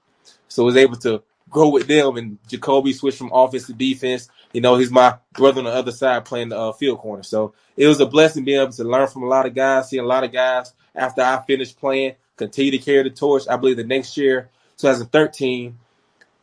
So 0.47 0.63
I 0.63 0.65
was 0.65 0.78
able 0.78 0.95
to 0.97 1.21
go 1.49 1.69
with 1.69 1.88
them 1.88 2.17
and 2.17 2.38
Jacoby 2.47 2.93
switched 2.93 3.17
from 3.17 3.31
offense 3.33 3.67
to 3.67 3.73
defense. 3.73 4.29
You 4.53 4.62
know, 4.62 4.77
he's 4.77 4.91
my 4.91 5.17
brother 5.33 5.60
on 5.60 5.65
the 5.65 5.71
other 5.71 5.91
side 5.91 6.25
playing 6.25 6.49
the 6.49 6.57
uh, 6.57 6.71
field 6.73 6.99
corner. 6.99 7.23
So 7.23 7.53
it 7.75 7.88
was 7.88 7.99
a 7.99 8.05
blessing 8.05 8.43
being 8.43 8.62
able 8.62 8.71
to 8.73 8.83
learn 8.83 9.07
from 9.07 9.23
a 9.23 9.27
lot 9.27 9.45
of 9.45 9.53
guys, 9.53 9.89
see 9.89 9.97
a 9.97 10.03
lot 10.03 10.23
of 10.23 10.31
guys 10.31 10.73
after 10.95 11.21
I 11.21 11.41
finished 11.45 11.79
playing, 11.79 12.15
continue 12.36 12.71
to 12.71 12.77
carry 12.79 13.03
the 13.03 13.10
torch. 13.12 13.43
I 13.47 13.55
believe 13.55 13.77
the 13.77 13.83
next 13.83 14.17
year, 14.17 14.49
2013, 14.77 15.77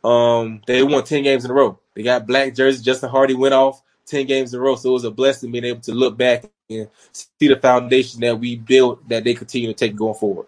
um, 0.03 0.61
they 0.65 0.83
won 0.83 1.03
10 1.03 1.23
games 1.23 1.45
in 1.45 1.51
a 1.51 1.53
row. 1.53 1.79
They 1.93 2.03
got 2.03 2.27
black 2.27 2.53
jerseys. 2.53 2.83
Justin 2.83 3.09
Hardy 3.09 3.33
went 3.33 3.53
off 3.53 3.81
10 4.07 4.25
games 4.27 4.53
in 4.53 4.59
a 4.59 4.63
row. 4.63 4.75
So 4.75 4.89
it 4.89 4.93
was 4.93 5.03
a 5.03 5.11
blessing 5.11 5.51
being 5.51 5.65
able 5.65 5.81
to 5.81 5.93
look 5.93 6.17
back 6.17 6.45
and 6.69 6.89
see 7.11 7.47
the 7.47 7.57
foundation 7.57 8.21
that 8.21 8.39
we 8.39 8.55
built 8.55 9.07
that 9.09 9.23
they 9.23 9.33
continue 9.33 9.67
to 9.67 9.73
take 9.73 9.95
going 9.95 10.15
forward. 10.15 10.47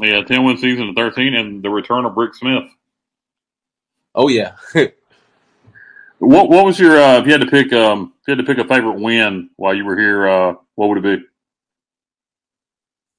Yeah, 0.00 0.22
10 0.22 0.44
win 0.44 0.56
season 0.56 0.90
of 0.90 0.96
13 0.96 1.34
and 1.34 1.62
the 1.62 1.70
return 1.70 2.04
of 2.04 2.16
Rick 2.16 2.34
Smith. 2.34 2.64
Oh, 4.14 4.28
yeah. 4.28 4.56
what 6.18 6.48
what 6.48 6.64
was 6.66 6.78
your 6.78 7.00
uh, 7.00 7.18
if 7.18 7.26
you 7.26 7.32
had 7.32 7.40
to 7.40 7.46
pick 7.46 7.72
um 7.72 8.12
if 8.20 8.28
you 8.28 8.36
had 8.36 8.46
to 8.46 8.54
pick 8.54 8.64
a 8.64 8.68
favorite 8.68 9.00
win 9.00 9.50
while 9.56 9.74
you 9.74 9.84
were 9.84 9.98
here, 9.98 10.28
uh, 10.28 10.54
what 10.74 10.88
would 10.88 11.04
it 11.04 11.20
be? 11.20 11.26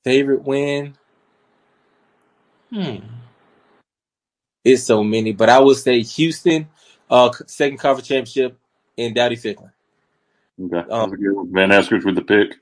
Favorite 0.04 0.44
win? 0.44 0.96
Hmm. 2.72 2.98
It's 4.64 4.84
so 4.84 5.04
many, 5.04 5.34
but 5.34 5.50
I 5.50 5.60
would 5.60 5.78
say 5.78 6.02
Houston, 6.02 6.70
uh, 7.10 7.32
second 7.48 7.78
conference 7.78 8.08
championship, 8.08 8.58
and 8.98 9.16
Dowdy 9.16 9.36
Ficklen. 9.36 9.72
Okay, 10.64 10.90
um, 10.92 11.12
Van 11.52 11.70
Eskridge 11.70 12.06
with 12.06 12.16
the 12.16 12.22
pick. 12.22 12.58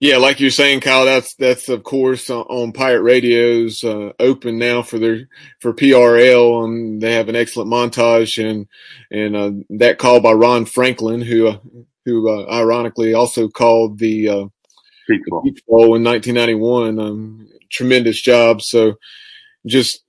Yeah, 0.00 0.16
like 0.16 0.40
you're 0.40 0.50
saying, 0.50 0.80
Kyle, 0.80 1.04
that's 1.04 1.34
that's 1.34 1.68
of 1.68 1.82
course 1.84 2.30
on 2.30 2.72
Pirate 2.72 3.02
Radio's 3.02 3.84
uh, 3.84 4.12
open 4.18 4.58
now 4.58 4.80
for 4.82 4.98
their 4.98 5.28
for 5.60 5.74
PRL, 5.74 6.64
and 6.64 7.02
they 7.02 7.12
have 7.14 7.28
an 7.28 7.36
excellent 7.36 7.70
montage 7.70 8.42
and 8.42 8.66
and 9.10 9.36
uh, 9.36 9.52
that 9.78 9.98
call 9.98 10.20
by 10.20 10.32
Ron 10.32 10.64
Franklin, 10.64 11.20
who 11.20 11.48
uh, 11.48 11.58
who 12.06 12.30
uh, 12.30 12.50
ironically 12.50 13.12
also 13.12 13.48
called 13.48 13.98
the 13.98 14.28
uh, 14.28 14.44
Peach 15.42 15.62
Bowl 15.68 15.96
in 15.96 16.04
1991. 16.04 16.98
Um, 16.98 17.48
tremendous 17.70 18.20
job. 18.22 18.62
So 18.62 18.94
just 19.66 20.04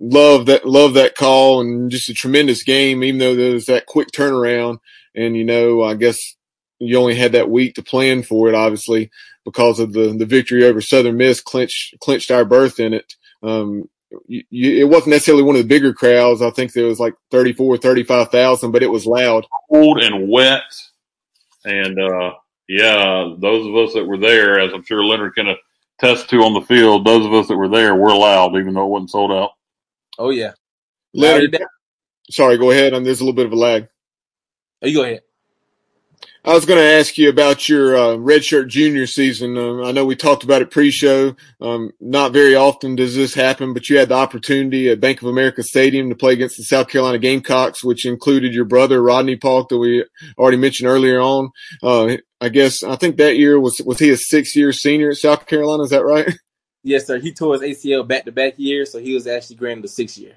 love 0.00 0.46
that 0.46 0.66
love 0.66 0.94
that 0.94 1.16
call 1.16 1.60
and 1.60 1.90
just 1.90 2.08
a 2.08 2.14
tremendous 2.14 2.62
game. 2.64 3.04
Even 3.04 3.18
though 3.18 3.36
there 3.36 3.54
was 3.54 3.66
that 3.66 3.86
quick 3.86 4.08
turnaround, 4.12 4.78
and 5.14 5.36
you 5.36 5.44
know, 5.44 5.82
I 5.82 5.94
guess 5.94 6.35
you 6.78 6.98
only 6.98 7.14
had 7.14 7.32
that 7.32 7.50
week 7.50 7.74
to 7.74 7.82
plan 7.82 8.22
for 8.22 8.48
it, 8.48 8.54
obviously, 8.54 9.10
because 9.44 9.80
of 9.80 9.92
the 9.92 10.14
the 10.16 10.26
victory 10.26 10.64
over 10.64 10.80
Southern 10.80 11.16
Miss 11.16 11.40
clinched 11.40 11.98
clinched 12.00 12.30
our 12.30 12.44
berth 12.44 12.80
in 12.80 12.92
it. 12.94 13.14
Um, 13.42 13.88
you, 14.26 14.42
you, 14.50 14.78
it 14.78 14.88
wasn't 14.88 15.10
necessarily 15.10 15.42
one 15.42 15.56
of 15.56 15.62
the 15.62 15.68
bigger 15.68 15.92
crowds. 15.92 16.42
I 16.42 16.50
think 16.50 16.72
there 16.72 16.86
was 16.86 17.00
like 17.00 17.14
34, 17.30 17.78
35,000, 17.78 18.70
but 18.70 18.82
it 18.82 18.90
was 18.90 19.06
loud. 19.06 19.46
Cold 19.70 20.02
and 20.02 20.28
wet. 20.28 20.62
And, 21.64 21.98
uh, 21.98 22.34
yeah, 22.68 23.34
those 23.38 23.66
of 23.66 23.74
us 23.76 23.94
that 23.94 24.06
were 24.06 24.18
there, 24.18 24.60
as 24.60 24.72
I'm 24.72 24.84
sure 24.84 25.04
Leonard 25.04 25.34
can 25.34 25.54
attest 25.98 26.30
to 26.30 26.42
on 26.42 26.54
the 26.54 26.60
field, 26.62 27.04
those 27.04 27.26
of 27.26 27.32
us 27.34 27.48
that 27.48 27.56
were 27.56 27.68
there 27.68 27.94
were 27.94 28.14
loud, 28.14 28.56
even 28.56 28.74
though 28.74 28.84
it 28.86 28.90
wasn't 28.90 29.10
sold 29.10 29.32
out. 29.32 29.50
Oh, 30.18 30.30
yeah. 30.30 30.52
Leonard, 31.12 31.58
sorry, 32.30 32.58
go 32.58 32.70
ahead. 32.70 32.94
And 32.94 33.04
there's 33.04 33.20
a 33.20 33.24
little 33.24 33.36
bit 33.36 33.46
of 33.46 33.52
a 33.52 33.56
lag. 33.56 33.88
Oh, 34.82 34.86
you 34.86 34.96
go 34.96 35.04
ahead. 35.04 35.22
I 36.46 36.54
was 36.54 36.64
going 36.64 36.78
to 36.78 36.84
ask 36.84 37.18
you 37.18 37.28
about 37.28 37.68
your 37.68 37.96
uh, 37.96 38.16
redshirt 38.16 38.68
junior 38.68 39.08
season. 39.08 39.58
Um, 39.58 39.82
I 39.82 39.90
know 39.90 40.04
we 40.04 40.14
talked 40.14 40.44
about 40.44 40.62
it 40.62 40.70
pre-show. 40.70 41.34
Um, 41.60 41.90
not 41.98 42.32
very 42.32 42.54
often 42.54 42.94
does 42.94 43.16
this 43.16 43.34
happen, 43.34 43.74
but 43.74 43.90
you 43.90 43.98
had 43.98 44.10
the 44.10 44.14
opportunity 44.14 44.88
at 44.88 45.00
Bank 45.00 45.20
of 45.22 45.26
America 45.26 45.64
Stadium 45.64 46.08
to 46.08 46.14
play 46.14 46.34
against 46.34 46.56
the 46.56 46.62
South 46.62 46.86
Carolina 46.86 47.18
Gamecocks, 47.18 47.82
which 47.82 48.06
included 48.06 48.54
your 48.54 48.64
brother 48.64 49.02
Rodney 49.02 49.34
Paulk 49.34 49.70
that 49.70 49.78
we 49.78 50.04
already 50.38 50.56
mentioned 50.56 50.88
earlier 50.88 51.18
on. 51.18 51.50
Uh, 51.82 52.18
I 52.40 52.48
guess 52.48 52.84
I 52.84 52.94
think 52.94 53.16
that 53.16 53.36
year 53.36 53.58
was 53.58 53.82
was 53.84 53.98
he 53.98 54.10
a 54.10 54.16
six-year 54.16 54.72
senior 54.72 55.10
at 55.10 55.16
South 55.16 55.46
Carolina? 55.46 55.82
Is 55.82 55.90
that 55.90 56.04
right? 56.04 56.32
Yes, 56.84 57.08
sir. 57.08 57.18
He 57.18 57.32
tore 57.32 57.54
his 57.54 57.62
ACL 57.62 58.06
back-to-back 58.06 58.54
years, 58.58 58.92
so 58.92 59.00
he 59.00 59.12
was 59.14 59.26
actually 59.26 59.56
granted 59.56 59.86
a 59.86 59.88
six-year. 59.88 60.34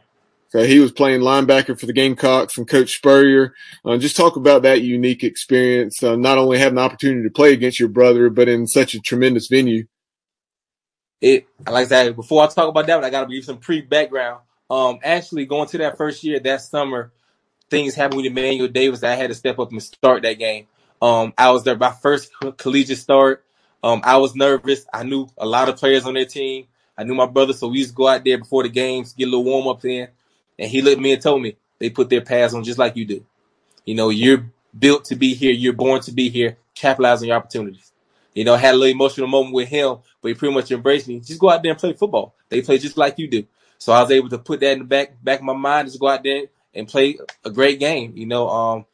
So 0.49 0.63
he 0.63 0.79
was 0.79 0.91
playing 0.91 1.21
linebacker 1.21 1.79
for 1.79 1.85
the 1.85 1.93
Gamecocks 1.93 2.57
and 2.57 2.67
Coach 2.67 2.95
Spurrier. 2.95 3.53
Uh, 3.85 3.97
just 3.97 4.17
talk 4.17 4.35
about 4.35 4.63
that 4.63 4.81
unique 4.81 5.23
experience, 5.23 6.01
uh, 6.01 6.15
not 6.15 6.39
only 6.39 6.57
having 6.57 6.75
the 6.75 6.81
opportunity 6.81 7.23
to 7.23 7.29
play 7.29 7.53
against 7.53 7.79
your 7.79 7.89
brother, 7.89 8.31
but 8.31 8.49
in 8.49 8.65
such 8.65 8.95
a 8.95 8.99
tremendous 8.99 9.47
venue. 9.47 9.85
It, 11.21 11.47
like 11.67 11.85
I 11.85 11.87
said, 11.87 12.15
before 12.15 12.43
I 12.43 12.47
talk 12.47 12.67
about 12.67 12.87
that, 12.87 13.03
I 13.03 13.09
got 13.11 13.27
to 13.27 13.33
give 13.33 13.45
some 13.45 13.57
pre 13.57 13.81
background. 13.81 14.41
Um, 14.71 14.99
actually, 15.03 15.45
going 15.45 15.67
to 15.69 15.77
that 15.79 15.97
first 15.97 16.23
year, 16.23 16.39
that 16.39 16.61
summer, 16.61 17.11
things 17.69 17.93
happened 17.93 18.17
with 18.17 18.25
Emmanuel 18.25 18.67
Davis. 18.67 19.03
I 19.03 19.15
had 19.15 19.29
to 19.29 19.35
step 19.35 19.59
up 19.59 19.71
and 19.71 19.83
start 19.83 20.23
that 20.23 20.39
game. 20.39 20.67
Um, 21.01 21.33
I 21.37 21.51
was 21.51 21.63
there 21.63 21.77
my 21.77 21.91
first 21.91 22.31
collegiate 22.57 22.97
start. 22.97 23.43
Um, 23.83 24.01
I 24.03 24.17
was 24.17 24.35
nervous. 24.35 24.85
I 24.91 25.03
knew 25.03 25.27
a 25.37 25.45
lot 25.45 25.69
of 25.69 25.77
players 25.77 26.05
on 26.05 26.15
their 26.15 26.25
team. 26.25 26.65
I 26.97 27.03
knew 27.03 27.15
my 27.15 27.27
brother, 27.27 27.53
so 27.53 27.67
we 27.67 27.79
used 27.79 27.91
to 27.91 27.95
go 27.95 28.07
out 28.07 28.25
there 28.25 28.37
before 28.37 28.63
the 28.63 28.69
games, 28.69 29.13
get 29.13 29.27
a 29.27 29.31
little 29.31 29.45
warm 29.45 29.67
up 29.67 29.85
in. 29.85 30.09
And 30.59 30.69
he 30.69 30.81
looked 30.81 30.97
at 30.97 31.01
me 31.01 31.13
and 31.13 31.21
told 31.21 31.41
me 31.41 31.55
they 31.79 31.89
put 31.89 32.09
their 32.09 32.21
pads 32.21 32.53
on 32.53 32.63
just 32.63 32.77
like 32.77 32.95
you 32.95 33.05
do. 33.05 33.25
You 33.85 33.95
know, 33.95 34.09
you're 34.09 34.51
built 34.77 35.05
to 35.05 35.15
be 35.15 35.33
here. 35.33 35.51
You're 35.51 35.73
born 35.73 36.01
to 36.01 36.11
be 36.11 36.29
here. 36.29 36.57
Capitalize 36.75 37.21
on 37.21 37.29
your 37.29 37.37
opportunities. 37.37 37.91
You 38.35 38.43
know, 38.43 38.55
had 38.55 38.75
a 38.75 38.77
little 38.77 38.93
emotional 38.93 39.27
moment 39.27 39.55
with 39.55 39.69
him, 39.69 39.97
but 40.21 40.27
he 40.27 40.33
pretty 40.35 40.53
much 40.53 40.71
embraced 40.71 41.07
me. 41.07 41.19
Just 41.19 41.39
go 41.39 41.49
out 41.49 41.63
there 41.63 41.71
and 41.71 41.79
play 41.79 41.93
football. 41.93 42.35
They 42.49 42.61
play 42.61 42.77
just 42.77 42.97
like 42.97 43.17
you 43.17 43.27
do. 43.27 43.45
So 43.79 43.93
I 43.93 44.01
was 44.01 44.11
able 44.11 44.29
to 44.29 44.37
put 44.37 44.59
that 44.59 44.73
in 44.73 44.79
the 44.79 44.85
back 44.85 45.23
back 45.23 45.39
of 45.39 45.45
my 45.45 45.53
mind. 45.53 45.87
Just 45.87 45.99
go 45.99 46.09
out 46.09 46.23
there 46.23 46.43
and 46.73 46.87
play 46.87 47.17
a 47.43 47.49
great 47.49 47.79
game. 47.79 48.13
You 48.15 48.27
know, 48.27 48.49
um, 48.49 48.85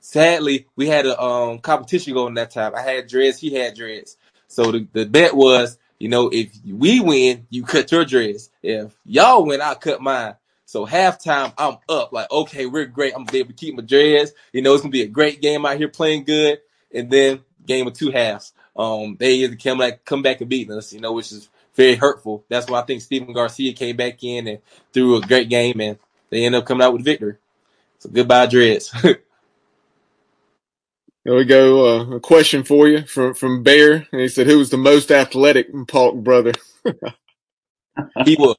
sadly 0.00 0.66
we 0.74 0.88
had 0.88 1.06
a 1.06 1.20
um 1.22 1.58
competition 1.60 2.14
going 2.14 2.34
that 2.34 2.50
time. 2.50 2.74
I 2.74 2.82
had 2.82 3.06
dreads, 3.06 3.38
he 3.38 3.54
had 3.54 3.74
dreads. 3.74 4.16
So 4.48 4.72
the, 4.72 4.86
the 4.92 5.06
bet 5.06 5.34
was, 5.34 5.78
you 5.98 6.08
know, 6.08 6.28
if 6.32 6.52
we 6.66 7.00
win, 7.00 7.46
you 7.48 7.62
cut 7.62 7.92
your 7.92 8.04
dreads. 8.04 8.50
If 8.62 8.94
y'all 9.04 9.46
win, 9.46 9.60
I 9.60 9.74
cut 9.74 10.02
mine. 10.02 10.34
So 10.72 10.86
halftime, 10.86 11.52
I'm 11.58 11.76
up 11.86 12.14
like, 12.14 12.30
okay, 12.30 12.64
we're 12.64 12.86
great. 12.86 13.12
I'm 13.12 13.24
gonna 13.24 13.32
be 13.32 13.40
able 13.40 13.50
to 13.50 13.54
keep 13.54 13.74
my 13.74 13.82
dreads. 13.82 14.32
You 14.54 14.62
know, 14.62 14.72
it's 14.72 14.80
gonna 14.80 14.90
be 14.90 15.02
a 15.02 15.06
great 15.06 15.42
game 15.42 15.66
out 15.66 15.76
here 15.76 15.88
playing 15.88 16.24
good. 16.24 16.60
And 16.94 17.10
then 17.10 17.40
game 17.66 17.86
of 17.86 17.92
two 17.92 18.10
halves. 18.10 18.54
Um, 18.74 19.18
they 19.20 19.34
either 19.34 19.54
come 19.54 19.76
back, 19.76 20.06
come 20.06 20.22
back 20.22 20.40
and 20.40 20.48
beat 20.48 20.70
us, 20.70 20.94
you 20.94 21.00
know, 21.00 21.12
which 21.12 21.30
is 21.30 21.50
very 21.74 21.94
hurtful. 21.94 22.46
That's 22.48 22.70
why 22.70 22.80
I 22.80 22.84
think 22.84 23.02
Stephen 23.02 23.34
Garcia 23.34 23.74
came 23.74 23.98
back 23.98 24.24
in 24.24 24.48
and 24.48 24.60
threw 24.94 25.16
a 25.16 25.20
great 25.20 25.50
game, 25.50 25.78
and 25.78 25.98
they 26.30 26.46
end 26.46 26.54
up 26.54 26.64
coming 26.64 26.82
out 26.82 26.94
with 26.94 27.04
victory. 27.04 27.36
So 27.98 28.08
goodbye, 28.08 28.46
dreads. 28.46 28.94
There 31.24 31.36
we 31.36 31.44
go. 31.44 31.86
Uh, 31.86 32.16
a 32.16 32.20
question 32.20 32.64
for 32.64 32.88
you 32.88 33.02
from 33.06 33.34
from 33.34 33.62
Bear. 33.62 34.08
And 34.10 34.20
he 34.22 34.26
said, 34.26 34.48
"Who 34.48 34.58
was 34.58 34.70
the 34.70 34.76
most 34.76 35.12
athletic 35.12 35.68
Paulk 35.86 36.16
brother?" 36.16 36.50
he 38.24 38.34
was 38.34 38.56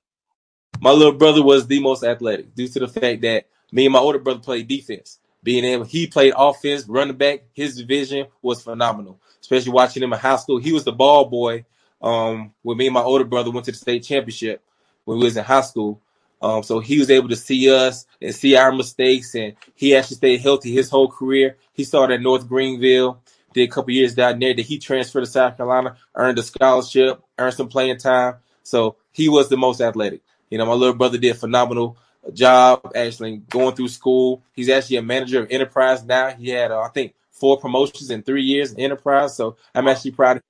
my 0.79 0.91
little 0.91 1.13
brother 1.13 1.43
was 1.43 1.67
the 1.67 1.79
most 1.79 2.03
athletic 2.03 2.53
due 2.55 2.67
to 2.67 2.79
the 2.79 2.88
fact 2.88 3.21
that 3.21 3.45
me 3.71 3.86
and 3.86 3.93
my 3.93 3.99
older 3.99 4.19
brother 4.19 4.39
played 4.39 4.67
defense. 4.67 5.19
Being 5.41 5.65
able, 5.65 5.83
he 5.83 6.07
played 6.07 6.33
offense, 6.38 6.86
running 6.88 7.17
back. 7.17 7.43
His 7.53 7.75
division 7.75 8.27
was 8.41 8.62
phenomenal, 8.62 9.19
especially 9.41 9.71
watching 9.73 10.01
him 10.03 10.13
in 10.13 10.19
high 10.19 10.38
school. 10.38 10.57
He 10.57 10.71
was 10.71 10.86
the 10.86 10.93
ball 10.93 11.25
boy. 11.25 11.65
Um, 12.01 12.53
when 12.63 12.77
me 12.77 12.88
and 12.88 12.93
my 12.93 13.01
older 13.01 13.23
brother 13.23 13.51
went 13.51 13.65
to 13.65 13.71
the 13.71 13.77
state 13.77 14.03
championship 14.03 14.62
when 15.05 15.19
we 15.19 15.25
was 15.25 15.38
in 15.38 15.43
high 15.43 15.62
school. 15.62 16.01
Um, 16.41 16.62
so 16.62 16.79
he 16.79 16.99
was 16.99 17.09
able 17.09 17.29
to 17.29 17.38
see 17.38 17.73
us 17.73 18.05
and 18.21 18.36
see 18.36 18.57
our 18.57 18.73
mistakes, 18.73 19.33
and 19.33 19.53
he 19.75 19.95
actually 19.95 20.17
stayed 20.17 20.41
healthy 20.41 20.73
his 20.73 20.89
whole 20.89 21.09
career. 21.09 21.57
He 21.71 21.86
started 21.86 22.15
at 22.15 22.21
North 22.21 22.47
Greenville, 22.47 23.21
did 23.53 23.69
a 23.69 23.71
couple 23.71 23.91
years 23.91 24.13
down 24.13 24.39
there. 24.39 24.53
That 24.53 24.63
he 24.63 24.79
transferred 24.79 25.21
to 25.21 25.25
South 25.25 25.55
Carolina, 25.55 25.95
earned 26.15 26.39
a 26.39 26.43
scholarship, 26.43 27.23
earned 27.39 27.53
some 27.53 27.69
playing 27.69 27.97
time. 27.97 28.36
So 28.63 28.97
he 29.12 29.29
was 29.29 29.47
the 29.47 29.57
most 29.57 29.79
athletic. 29.79 30.21
You 30.53 30.59
know, 30.59 30.67
my 30.67 30.73
little 30.73 30.93
brother 30.93 31.17
did 31.17 31.31
a 31.31 31.33
phenomenal 31.33 31.97
job 32.31 32.91
actually 32.95 33.37
going 33.37 33.75
through 33.75 33.87
school. 33.87 34.43
He's 34.53 34.69
actually 34.69 34.97
a 34.97 35.01
manager 35.01 35.41
of 35.41 35.49
enterprise 35.49 36.03
now. 36.03 36.29
He 36.29 36.49
had, 36.49 36.69
uh, 36.69 36.81
I 36.81 36.89
think, 36.89 37.15
four 37.31 37.57
promotions 37.57 38.11
in 38.11 38.21
three 38.21 38.43
years 38.43 38.71
in 38.71 38.79
enterprise. 38.79 39.35
So 39.35 39.57
I'm 39.73 39.87
actually 39.87 40.11
proud 40.11 40.37
of 40.37 40.43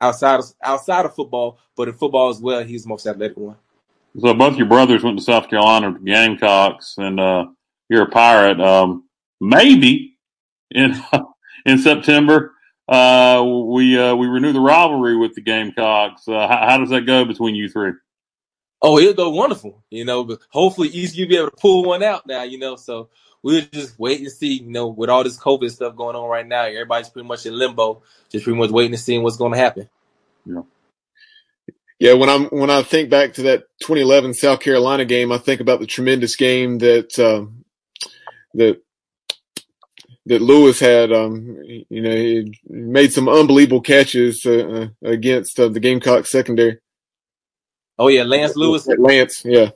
outside 0.00 0.38
of 0.38 0.44
outside 0.62 1.06
of 1.06 1.14
football, 1.16 1.58
but 1.74 1.88
in 1.88 1.94
football 1.94 2.28
as 2.28 2.38
well, 2.38 2.62
he's 2.62 2.84
the 2.84 2.88
most 2.88 3.04
athletic 3.04 3.36
one. 3.36 3.56
So 4.20 4.32
both 4.32 4.56
your 4.56 4.68
brothers 4.68 5.02
went 5.02 5.18
to 5.18 5.24
South 5.24 5.50
Carolina 5.50 5.92
to 5.92 5.98
Gamecocks, 5.98 6.94
and 6.96 7.18
uh, 7.18 7.46
you're 7.88 8.02
a 8.02 8.10
pirate. 8.10 8.60
Um, 8.60 9.08
maybe 9.40 10.18
in 10.70 11.02
in 11.66 11.78
September, 11.78 12.54
uh, 12.86 13.42
we 13.44 13.98
uh, 13.98 14.14
we 14.14 14.28
renew 14.28 14.52
the 14.52 14.60
rivalry 14.60 15.16
with 15.16 15.34
the 15.34 15.40
Gamecocks. 15.40 16.28
Uh, 16.28 16.46
how, 16.46 16.68
how, 16.68 16.78
does 16.78 16.90
that 16.90 17.06
go 17.06 17.24
between 17.24 17.56
you 17.56 17.68
three? 17.68 17.94
Oh, 18.80 18.98
it'll 18.98 19.14
go 19.14 19.30
wonderful, 19.30 19.82
you 19.90 20.04
know. 20.04 20.24
But 20.24 20.40
hopefully, 20.50 20.88
ECU 20.88 21.26
be 21.26 21.36
able 21.36 21.50
to 21.50 21.56
pull 21.56 21.84
one 21.84 22.02
out 22.02 22.26
now, 22.26 22.42
you 22.42 22.58
know. 22.58 22.76
So 22.76 23.08
we'll 23.42 23.62
just 23.72 23.98
wait 23.98 24.20
and 24.20 24.30
see, 24.30 24.60
you 24.60 24.70
know, 24.70 24.88
with 24.88 25.10
all 25.10 25.24
this 25.24 25.38
COVID 25.38 25.70
stuff 25.70 25.96
going 25.96 26.16
on 26.16 26.28
right 26.28 26.46
now, 26.46 26.64
everybody's 26.64 27.08
pretty 27.08 27.26
much 27.26 27.46
in 27.46 27.58
limbo, 27.58 28.02
just 28.30 28.44
pretty 28.44 28.58
much 28.58 28.70
waiting 28.70 28.92
to 28.92 28.98
see 28.98 29.18
what's 29.18 29.36
going 29.36 29.52
to 29.52 29.58
happen. 29.58 29.88
Yeah. 30.44 30.62
Yeah, 32.00 32.12
when 32.12 32.28
I'm 32.28 32.44
when 32.46 32.70
I 32.70 32.82
think 32.82 33.10
back 33.10 33.34
to 33.34 33.42
that 33.42 33.64
2011 33.80 34.34
South 34.34 34.60
Carolina 34.60 35.04
game, 35.04 35.32
I 35.32 35.38
think 35.38 35.60
about 35.60 35.80
the 35.80 35.86
tremendous 35.86 36.36
game 36.36 36.78
that 36.78 37.18
uh, 37.18 37.46
that 38.54 38.80
that 40.26 40.40
Lewis 40.40 40.78
had. 40.78 41.12
Um, 41.12 41.60
you 41.64 42.02
know, 42.02 42.14
he 42.14 42.56
made 42.68 43.12
some 43.12 43.28
unbelievable 43.28 43.80
catches 43.80 44.46
uh, 44.46 44.90
uh 45.02 45.08
against 45.08 45.58
uh, 45.58 45.68
the 45.68 45.80
Gamecock 45.80 46.26
secondary. 46.26 46.78
Oh 47.98 48.08
yeah, 48.08 48.22
Lance 48.22 48.56
Lewis. 48.56 48.86
Lance, 48.86 49.44
yeah, 49.44 49.70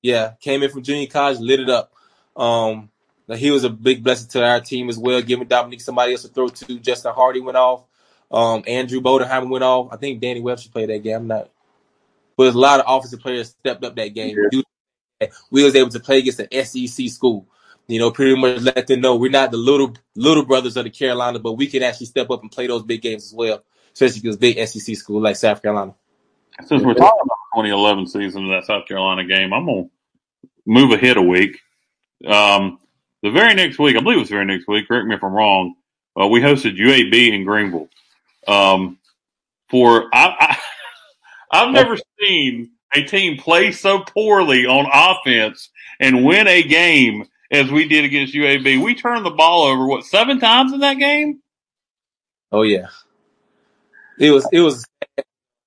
yeah, 0.00 0.32
came 0.40 0.62
in 0.62 0.70
from 0.70 0.82
junior 0.82 1.06
college, 1.06 1.38
lit 1.38 1.60
it 1.60 1.70
up. 1.70 1.92
Um, 2.36 2.90
he 3.36 3.50
was 3.50 3.64
a 3.64 3.70
big 3.70 4.02
blessing 4.02 4.28
to 4.30 4.44
our 4.44 4.60
team 4.60 4.88
as 4.88 4.98
well, 4.98 5.22
giving 5.22 5.46
Dominique 5.46 5.80
somebody 5.80 6.12
else 6.12 6.22
to 6.22 6.28
throw 6.28 6.48
to. 6.48 6.78
Justin 6.78 7.14
Hardy 7.14 7.40
went 7.40 7.56
off. 7.56 7.84
Um, 8.30 8.64
Andrew 8.66 9.00
Bodenheimer 9.00 9.48
went 9.48 9.64
off. 9.64 9.92
I 9.92 9.96
think 9.96 10.20
Danny 10.20 10.40
Webster 10.40 10.70
played 10.70 10.88
that 10.88 11.02
game. 11.02 11.16
I'm 11.16 11.26
not, 11.26 11.50
but 12.36 12.54
a 12.54 12.58
lot 12.58 12.80
of 12.80 12.86
offensive 12.88 13.20
players 13.20 13.50
stepped 13.50 13.84
up 13.84 13.94
that 13.96 14.08
game. 14.08 14.36
Yeah. 14.50 14.60
We 15.50 15.62
was 15.62 15.76
able 15.76 15.90
to 15.90 16.00
play 16.00 16.18
against 16.18 16.40
an 16.40 16.64
SEC 16.64 17.08
school. 17.08 17.46
You 17.86 17.98
know, 17.98 18.10
pretty 18.10 18.34
much 18.34 18.60
let 18.62 18.86
them 18.86 19.00
know 19.00 19.16
we're 19.16 19.30
not 19.30 19.50
the 19.50 19.56
little 19.56 19.94
little 20.14 20.44
brothers 20.44 20.76
of 20.76 20.84
the 20.84 20.90
Carolina, 20.90 21.38
but 21.38 21.52
we 21.52 21.66
can 21.66 21.82
actually 21.82 22.06
step 22.06 22.30
up 22.30 22.42
and 22.42 22.50
play 22.50 22.66
those 22.66 22.82
big 22.82 23.02
games 23.02 23.26
as 23.26 23.34
well, 23.34 23.62
especially 23.92 24.20
because 24.20 24.36
big 24.36 24.66
SEC 24.66 24.96
school 24.96 25.20
like 25.20 25.36
South 25.36 25.60
Carolina. 25.60 25.94
Since 26.64 26.84
we're 26.84 26.94
talking 26.94 27.20
about 27.22 27.38
2011 27.54 28.06
season 28.06 28.44
of 28.44 28.50
that 28.50 28.66
South 28.66 28.86
Carolina 28.86 29.24
game, 29.24 29.52
I'm 29.52 29.66
gonna 29.66 29.88
move 30.66 30.92
ahead 30.92 31.16
a 31.16 31.22
week. 31.22 31.60
Um, 32.26 32.78
the 33.22 33.30
very 33.30 33.54
next 33.54 33.78
week, 33.78 33.96
I 33.96 34.00
believe 34.00 34.18
it 34.18 34.20
was 34.20 34.28
the 34.28 34.34
very 34.34 34.46
next 34.46 34.66
week. 34.66 34.88
Correct 34.88 35.06
me 35.06 35.14
if 35.14 35.24
I'm 35.24 35.32
wrong. 35.32 35.74
Uh, 36.20 36.26
we 36.26 36.40
hosted 36.40 36.76
UAB 36.78 37.32
in 37.32 37.44
Greenville. 37.44 37.88
Um, 38.46 38.98
for 39.70 40.08
I, 40.12 40.56
I 41.50 41.58
have 41.64 41.72
never 41.72 41.96
seen 42.20 42.72
a 42.94 43.02
team 43.02 43.38
play 43.38 43.72
so 43.72 44.00
poorly 44.00 44.66
on 44.66 44.86
offense 44.92 45.70
and 45.98 46.24
win 46.24 46.46
a 46.46 46.62
game 46.62 47.26
as 47.50 47.70
we 47.70 47.88
did 47.88 48.04
against 48.04 48.34
UAB. 48.34 48.82
We 48.82 48.94
turned 48.94 49.24
the 49.24 49.30
ball 49.30 49.64
over 49.64 49.86
what 49.86 50.04
seven 50.04 50.40
times 50.40 50.72
in 50.72 50.80
that 50.80 50.98
game. 50.98 51.40
Oh 52.50 52.62
yeah, 52.62 52.88
it 54.18 54.30
was 54.30 54.46
it 54.52 54.60
was 54.60 54.84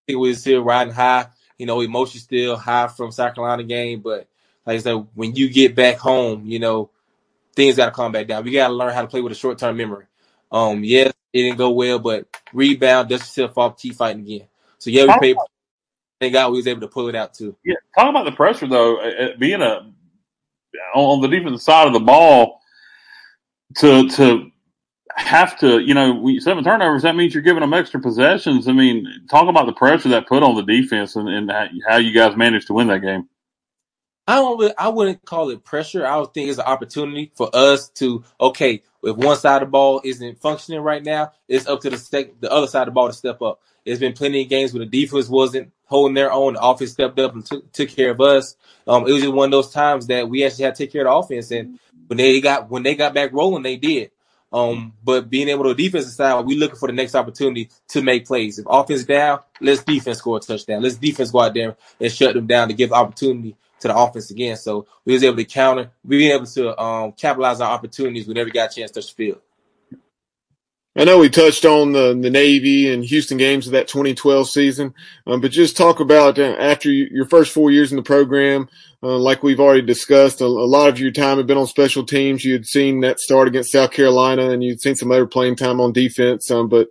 it 0.07 0.15
was 0.15 0.41
still 0.41 0.63
riding 0.63 0.93
high. 0.93 1.27
You 1.57 1.65
know, 1.65 1.81
emotion 1.81 2.19
still 2.19 2.57
high 2.57 2.87
from 2.87 3.11
South 3.11 3.35
Carolina 3.35 3.63
game, 3.63 4.01
but 4.01 4.27
like 4.65 4.75
I 4.75 4.79
said, 4.79 5.07
when 5.13 5.35
you 5.35 5.49
get 5.49 5.75
back 5.75 5.97
home, 5.97 6.45
you 6.45 6.59
know, 6.59 6.89
things 7.55 7.77
got 7.77 7.85
to 7.85 7.91
calm 7.91 8.11
back 8.11 8.27
down. 8.27 8.43
We 8.43 8.51
got 8.51 8.67
to 8.67 8.73
learn 8.73 8.93
how 8.93 9.01
to 9.01 9.07
play 9.07 9.21
with 9.21 9.31
a 9.31 9.35
short 9.35 9.57
term 9.57 9.77
memory. 9.77 10.05
Um, 10.51 10.83
yes, 10.83 11.13
it 11.33 11.41
didn't 11.41 11.57
go 11.57 11.71
well, 11.71 11.99
but 11.99 12.27
rebound, 12.53 13.09
dust 13.09 13.37
yourself 13.37 13.57
off, 13.57 13.77
keep 13.77 13.95
fighting 13.95 14.23
again. 14.23 14.47
So 14.79 14.89
yeah, 14.89 15.05
we 15.05 15.19
paid. 15.19 15.37
Thank 16.19 16.33
God 16.33 16.51
we 16.51 16.57
was 16.57 16.67
able 16.67 16.81
to 16.81 16.87
pull 16.87 17.09
it 17.09 17.15
out 17.15 17.33
too. 17.33 17.55
Yeah, 17.63 17.75
talk 17.97 18.09
about 18.09 18.25
the 18.25 18.31
pressure 18.31 18.67
though, 18.67 19.33
being 19.37 19.61
a 19.61 19.91
on 20.93 21.21
the 21.21 21.27
defensive 21.27 21.61
side 21.61 21.87
of 21.87 21.93
the 21.93 21.99
ball 21.99 22.61
to 23.77 24.07
to 24.09 24.51
have 25.15 25.57
to, 25.59 25.79
you 25.79 25.93
know, 25.93 26.39
seven 26.39 26.63
turnovers. 26.63 27.03
That 27.03 27.15
means 27.15 27.33
you're 27.33 27.43
giving 27.43 27.61
them 27.61 27.73
extra 27.73 27.99
possessions. 27.99 28.67
I 28.67 28.73
mean, 28.73 29.07
talk 29.29 29.47
about 29.47 29.65
the 29.65 29.73
pressure 29.73 30.09
that 30.09 30.27
put 30.27 30.43
on 30.43 30.55
the 30.55 30.63
defense 30.63 31.15
and, 31.15 31.29
and 31.29 31.51
how 31.87 31.97
you 31.97 32.13
guys 32.13 32.35
managed 32.35 32.67
to 32.67 32.73
win 32.73 32.87
that 32.87 33.01
game. 33.01 33.29
I 34.27 34.35
don't. 34.35 34.73
I 34.77 34.89
wouldn't 34.89 35.23
call 35.23 35.51
it 35.51 35.63
pressure. 35.63 36.05
I 36.05 36.17
would 36.17 36.33
think 36.33 36.49
it's 36.49 36.57
an 36.57 36.65
opportunity 36.65 37.31
for 37.35 37.49
us 37.53 37.89
to. 37.89 38.23
Okay, 38.41 38.81
if 39.03 39.15
one 39.15 39.37
side 39.37 39.61
of 39.61 39.67
the 39.67 39.71
ball 39.71 40.01
isn't 40.03 40.41
functioning 40.41 40.81
right 40.81 41.03
now, 41.03 41.31
it's 41.47 41.67
up 41.67 41.81
to 41.81 41.91
the 41.91 41.97
sec- 41.97 42.39
the 42.39 42.51
other 42.51 42.67
side 42.67 42.83
of 42.83 42.87
the 42.87 42.91
ball 42.93 43.07
to 43.07 43.13
step 43.13 43.41
up. 43.41 43.61
There's 43.85 43.99
been 43.99 44.13
plenty 44.13 44.41
of 44.41 44.49
games 44.49 44.73
where 44.73 44.83
the 44.83 44.89
defense 44.89 45.29
wasn't 45.29 45.71
holding 45.85 46.15
their 46.15 46.31
own. 46.31 46.53
The 46.53 46.61
offense 46.61 46.91
stepped 46.91 47.19
up 47.19 47.35
and 47.35 47.45
took, 47.45 47.71
took 47.71 47.89
care 47.89 48.11
of 48.11 48.21
us. 48.21 48.55
Um, 48.87 49.07
it 49.07 49.11
was 49.11 49.21
just 49.21 49.33
one 49.33 49.45
of 49.45 49.51
those 49.51 49.71
times 49.71 50.07
that 50.07 50.27
we 50.27 50.43
actually 50.43 50.65
had 50.65 50.75
to 50.75 50.83
take 50.83 50.91
care 50.91 51.07
of 51.07 51.27
the 51.27 51.35
offense. 51.35 51.51
And 51.51 51.79
when 52.07 52.17
they 52.17 52.41
got 52.41 52.69
when 52.71 52.81
they 52.81 52.95
got 52.95 53.13
back 53.13 53.31
rolling, 53.31 53.61
they 53.61 53.77
did. 53.77 54.09
Um, 54.55 54.93
but 55.03 55.29
being 55.29 55.49
able 55.49 55.65
to 55.65 55.73
defensive 55.73 56.13
side, 56.13 56.45
we 56.45 56.55
looking 56.55 56.77
for 56.77 56.87
the 56.87 56.93
next 56.93 57.13
opportunity 57.13 57.69
to 57.89 58.01
make 58.01 58.25
plays. 58.25 58.57
If 58.57 58.65
offense 58.69 59.03
down, 59.03 59.41
let's 59.59 59.83
defense 59.83 60.19
score 60.19 60.37
a 60.37 60.39
touchdown. 60.39 60.81
Let's 60.81 60.95
defense 60.95 61.31
go 61.31 61.41
out 61.41 61.53
there 61.53 61.75
and 61.99 62.11
shut 62.11 62.35
them 62.35 62.47
down 62.47 62.69
to 62.69 62.73
give 62.73 62.93
opportunity 62.93 63.57
to 63.81 63.89
the 63.89 63.97
offense 63.97 64.31
again. 64.31 64.55
So 64.55 64.87
we 65.03 65.11
was 65.11 65.25
able 65.25 65.35
to 65.35 65.43
counter, 65.43 65.91
we 66.05 66.25
were 66.25 66.35
able 66.35 66.45
to 66.45 66.81
um, 66.81 67.11
capitalize 67.11 67.59
on 67.59 67.69
opportunities 67.69 68.27
whenever 68.27 68.45
we 68.45 68.51
got 68.51 68.71
a 68.71 68.75
chance 68.75 68.91
to 68.91 69.01
touch 69.01 69.13
the 69.13 69.25
field. 69.25 69.41
I 70.97 71.03
know 71.03 71.19
we 71.19 71.29
touched 71.29 71.65
on 71.65 71.91
the, 71.91 72.17
the 72.17 72.29
Navy 72.29 72.93
and 72.93 73.03
Houston 73.03 73.37
games 73.37 73.65
of 73.65 73.73
that 73.73 73.89
2012 73.89 74.49
season, 74.49 74.93
um, 75.27 75.41
but 75.41 75.51
just 75.51 75.75
talk 75.75 75.99
about 75.99 76.39
uh, 76.39 76.55
after 76.57 76.89
you, 76.89 77.09
your 77.11 77.25
first 77.25 77.51
four 77.51 77.69
years 77.69 77.91
in 77.91 77.97
the 77.97 78.03
program, 78.03 78.69
uh, 79.03 79.17
like 79.17 79.43
we've 79.43 79.59
already 79.59 79.81
discussed, 79.81 80.39
a, 80.39 80.45
a, 80.45 80.47
lot 80.47 80.87
of 80.87 80.97
your 80.97 81.11
time 81.11 81.35
had 81.35 81.47
been 81.47 81.57
on 81.57 81.67
special 81.67 82.05
teams. 82.05 82.45
You 82.45 82.53
had 82.53 82.65
seen 82.65 83.01
that 83.01 83.19
start 83.19 83.49
against 83.49 83.73
South 83.73 83.91
Carolina 83.91 84.51
and 84.51 84.63
you'd 84.63 84.79
seen 84.79 84.95
some 84.95 85.11
other 85.11 85.27
playing 85.27 85.57
time 85.57 85.81
on 85.81 85.91
defense, 85.91 86.49
um, 86.49 86.69
but 86.69 86.87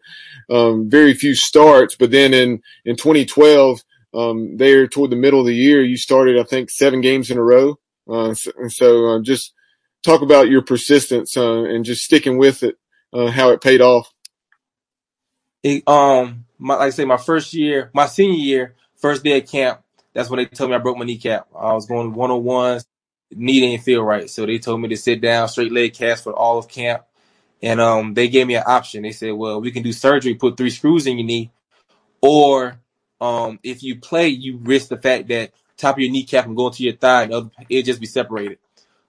um, 0.50 0.90
very 0.90 1.14
few 1.14 1.34
starts. 1.34 1.96
But 1.96 2.10
then 2.10 2.34
in, 2.34 2.60
in 2.84 2.96
2012, 2.96 3.80
um, 4.12 4.58
there 4.58 4.86
toward 4.86 5.12
the 5.12 5.16
middle 5.16 5.40
of 5.40 5.46
the 5.46 5.56
year, 5.56 5.82
you 5.82 5.96
started, 5.96 6.38
I 6.38 6.44
think, 6.44 6.68
seven 6.68 7.00
games 7.00 7.30
in 7.30 7.38
a 7.38 7.42
row. 7.42 7.78
Uh, 8.06 8.34
so, 8.34 8.52
so 8.68 9.06
uh, 9.06 9.22
just 9.22 9.54
talk 10.04 10.20
about 10.20 10.50
your 10.50 10.60
persistence 10.60 11.38
uh, 11.38 11.64
and 11.64 11.86
just 11.86 12.04
sticking 12.04 12.36
with 12.36 12.62
it 12.62 12.76
uh, 13.14 13.30
how 13.30 13.50
it 13.50 13.62
paid 13.62 13.80
off? 13.80 14.12
It, 15.62 15.88
um, 15.88 16.44
my, 16.58 16.74
like 16.74 16.88
I 16.88 16.90
say, 16.90 17.04
my 17.04 17.16
first 17.16 17.54
year, 17.54 17.90
my 17.94 18.06
senior 18.06 18.38
year, 18.38 18.74
first 18.96 19.24
day 19.24 19.38
at 19.38 19.48
camp, 19.48 19.80
that's 20.12 20.28
when 20.30 20.38
they 20.38 20.46
told 20.46 20.70
me 20.70 20.76
I 20.76 20.80
broke 20.80 20.98
my 20.98 21.04
kneecap. 21.04 21.48
I 21.56 21.72
was 21.72 21.86
going 21.86 22.12
one 22.12 22.30
on 22.30 22.44
ones, 22.44 22.86
knee 23.30 23.60
didn't 23.60 23.84
feel 23.84 24.02
right, 24.02 24.28
so 24.28 24.46
they 24.46 24.58
told 24.58 24.80
me 24.80 24.88
to 24.88 24.96
sit 24.96 25.20
down, 25.20 25.48
straight 25.48 25.72
leg 25.72 25.94
cast 25.94 26.24
for 26.24 26.32
all 26.34 26.58
of 26.58 26.68
camp, 26.68 27.04
and 27.62 27.80
um, 27.80 28.14
they 28.14 28.28
gave 28.28 28.46
me 28.46 28.56
an 28.56 28.64
option. 28.66 29.02
They 29.02 29.12
said, 29.12 29.32
"Well, 29.32 29.60
we 29.60 29.70
can 29.70 29.82
do 29.82 29.92
surgery, 29.92 30.34
put 30.34 30.56
three 30.56 30.70
screws 30.70 31.06
in 31.06 31.18
your 31.18 31.26
knee, 31.26 31.50
or 32.20 32.80
um, 33.20 33.58
if 33.62 33.82
you 33.82 34.00
play, 34.00 34.28
you 34.28 34.58
risk 34.58 34.88
the 34.88 34.98
fact 34.98 35.28
that 35.28 35.52
top 35.76 35.96
of 35.96 36.00
your 36.02 36.12
kneecap 36.12 36.44
can 36.44 36.54
go 36.54 36.68
into 36.68 36.84
your 36.84 36.94
thigh, 36.96 37.24
and 37.24 37.50
it'll 37.68 37.86
just 37.86 38.00
be 38.00 38.06
separated." 38.06 38.58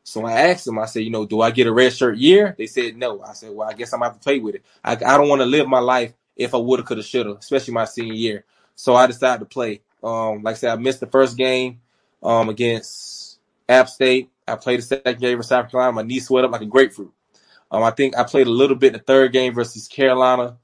So 0.08 0.24
I 0.24 0.34
asked 0.50 0.66
them, 0.66 0.78
I 0.78 0.86
said, 0.86 1.00
you 1.00 1.10
know, 1.10 1.26
do 1.26 1.42
I 1.42 1.50
get 1.50 1.66
a 1.66 1.74
red 1.74 1.92
shirt 1.92 2.18
year? 2.18 2.54
They 2.56 2.68
said 2.68 2.96
no. 2.96 3.24
I 3.24 3.34
said, 3.34 3.50
well, 3.52 3.68
I 3.68 3.74
guess 3.74 3.92
I'm 3.92 4.02
gonna 4.02 4.12
have 4.12 4.20
to 4.20 4.24
play 4.24 4.38
with 4.38 4.54
it. 4.54 4.64
I, 4.84 4.92
I 4.92 5.18
don't 5.18 5.28
want 5.28 5.42
to 5.42 5.48
live 5.48 5.68
my 5.68 5.80
life 5.80 6.14
if 6.38 6.54
I 6.54 6.58
woulda, 6.58 6.84
coulda, 6.84 7.02
shoulda, 7.02 7.38
especially 7.38 7.74
my 7.74 7.86
senior 7.86 8.14
year. 8.14 8.46
So 8.76 8.96
I 8.96 9.08
decided 9.08 9.40
to 9.40 9.46
play. 9.46 9.82
Um, 10.04 10.44
like 10.44 10.54
I 10.54 10.58
said, 10.60 10.72
I 10.72 10.76
missed 10.76 11.00
the 11.00 11.08
first 11.08 11.36
game 11.36 11.82
um, 12.22 12.50
against 12.50 13.40
App 13.68 13.90
State. 13.90 14.30
I 14.48 14.56
played 14.58 14.78
the 14.78 14.84
second 14.84 15.20
game 15.20 15.38
versus 15.38 15.50
South 15.50 15.72
Carolina. 15.72 15.94
My 15.94 16.04
knee 16.04 16.20
swelled 16.20 16.46
up 16.46 16.52
like 16.52 16.62
a 16.62 16.68
grapefruit. 16.68 17.12
Um, 17.72 17.82
I 17.82 17.90
think 17.90 18.16
I 18.16 18.24
played 18.24 18.46
a 18.46 18.52
little 18.52 18.76
bit 18.76 18.88
in 18.88 18.94
the 18.94 19.00
third 19.00 19.34
game 19.34 19.56
versus 19.56 19.88
Carolina, 19.88 20.58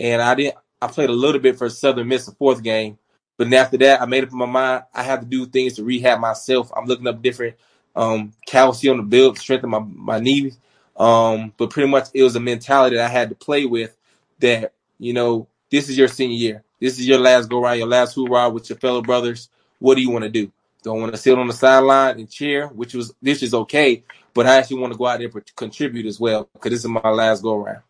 and 0.00 0.22
I 0.22 0.34
didn't. 0.34 0.56
I 0.80 0.86
played 0.86 1.10
a 1.10 1.12
little 1.12 1.42
bit 1.42 1.58
for 1.58 1.68
Southern 1.68 2.08
Miss 2.08 2.24
the 2.24 2.32
fourth 2.32 2.62
game, 2.62 2.96
but 3.36 3.52
after 3.52 3.76
that, 3.78 4.00
I 4.00 4.06
made 4.06 4.24
up 4.24 4.32
my 4.32 4.46
mind. 4.46 4.84
I 4.94 5.02
have 5.02 5.20
to 5.20 5.26
do 5.26 5.44
things 5.44 5.74
to 5.74 5.84
rehab 5.84 6.20
myself. 6.20 6.72
I'm 6.74 6.86
looking 6.86 7.06
up 7.06 7.20
different 7.20 7.56
um, 7.98 8.32
calcium 8.46 8.96
to 8.98 9.02
build, 9.02 9.38
strengthen 9.38 9.70
my, 9.70 9.80
my 9.80 10.20
knees. 10.20 10.56
Um, 10.96 11.52
but 11.56 11.70
pretty 11.70 11.88
much 11.88 12.08
it 12.14 12.22
was 12.22 12.36
a 12.36 12.40
mentality 12.40 12.96
that 12.96 13.06
I 13.06 13.08
had 13.08 13.28
to 13.28 13.34
play 13.34 13.66
with 13.66 13.96
that, 14.38 14.72
you 14.98 15.12
know, 15.12 15.48
this 15.70 15.88
is 15.88 15.98
your 15.98 16.08
senior 16.08 16.36
year. 16.36 16.62
This 16.80 16.98
is 16.98 17.08
your 17.08 17.18
last 17.18 17.48
go 17.48 17.62
around, 17.62 17.78
your 17.78 17.88
last 17.88 18.14
hoorah 18.14 18.50
with 18.50 18.70
your 18.70 18.78
fellow 18.78 19.02
brothers. 19.02 19.48
What 19.80 19.96
do 19.96 20.00
you 20.00 20.10
want 20.10 20.24
to 20.24 20.30
do? 20.30 20.50
Don't 20.82 21.00
want 21.00 21.12
to 21.12 21.18
sit 21.18 21.36
on 21.36 21.48
the 21.48 21.52
sideline 21.52 22.20
and 22.20 22.30
cheer, 22.30 22.68
which 22.68 22.94
was 22.94 23.12
this 23.20 23.42
is 23.42 23.52
okay, 23.52 24.04
but 24.32 24.46
I 24.46 24.56
actually 24.56 24.80
want 24.80 24.92
to 24.92 24.98
go 24.98 25.06
out 25.06 25.18
there 25.18 25.28
and 25.32 25.56
contribute 25.56 26.06
as 26.06 26.20
well 26.20 26.48
because 26.52 26.70
this 26.70 26.80
is 26.80 26.88
my 26.88 27.10
last 27.10 27.42
go 27.42 27.56
around. 27.56 27.82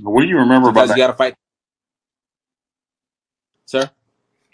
What 0.00 0.22
do 0.22 0.28
you 0.28 0.38
remember 0.38 0.72
because 0.72 0.90
about 0.90 0.96
you 0.96 1.02
got 1.02 1.06
to 1.08 1.12
fight, 1.16 1.34
sir? 3.66 3.90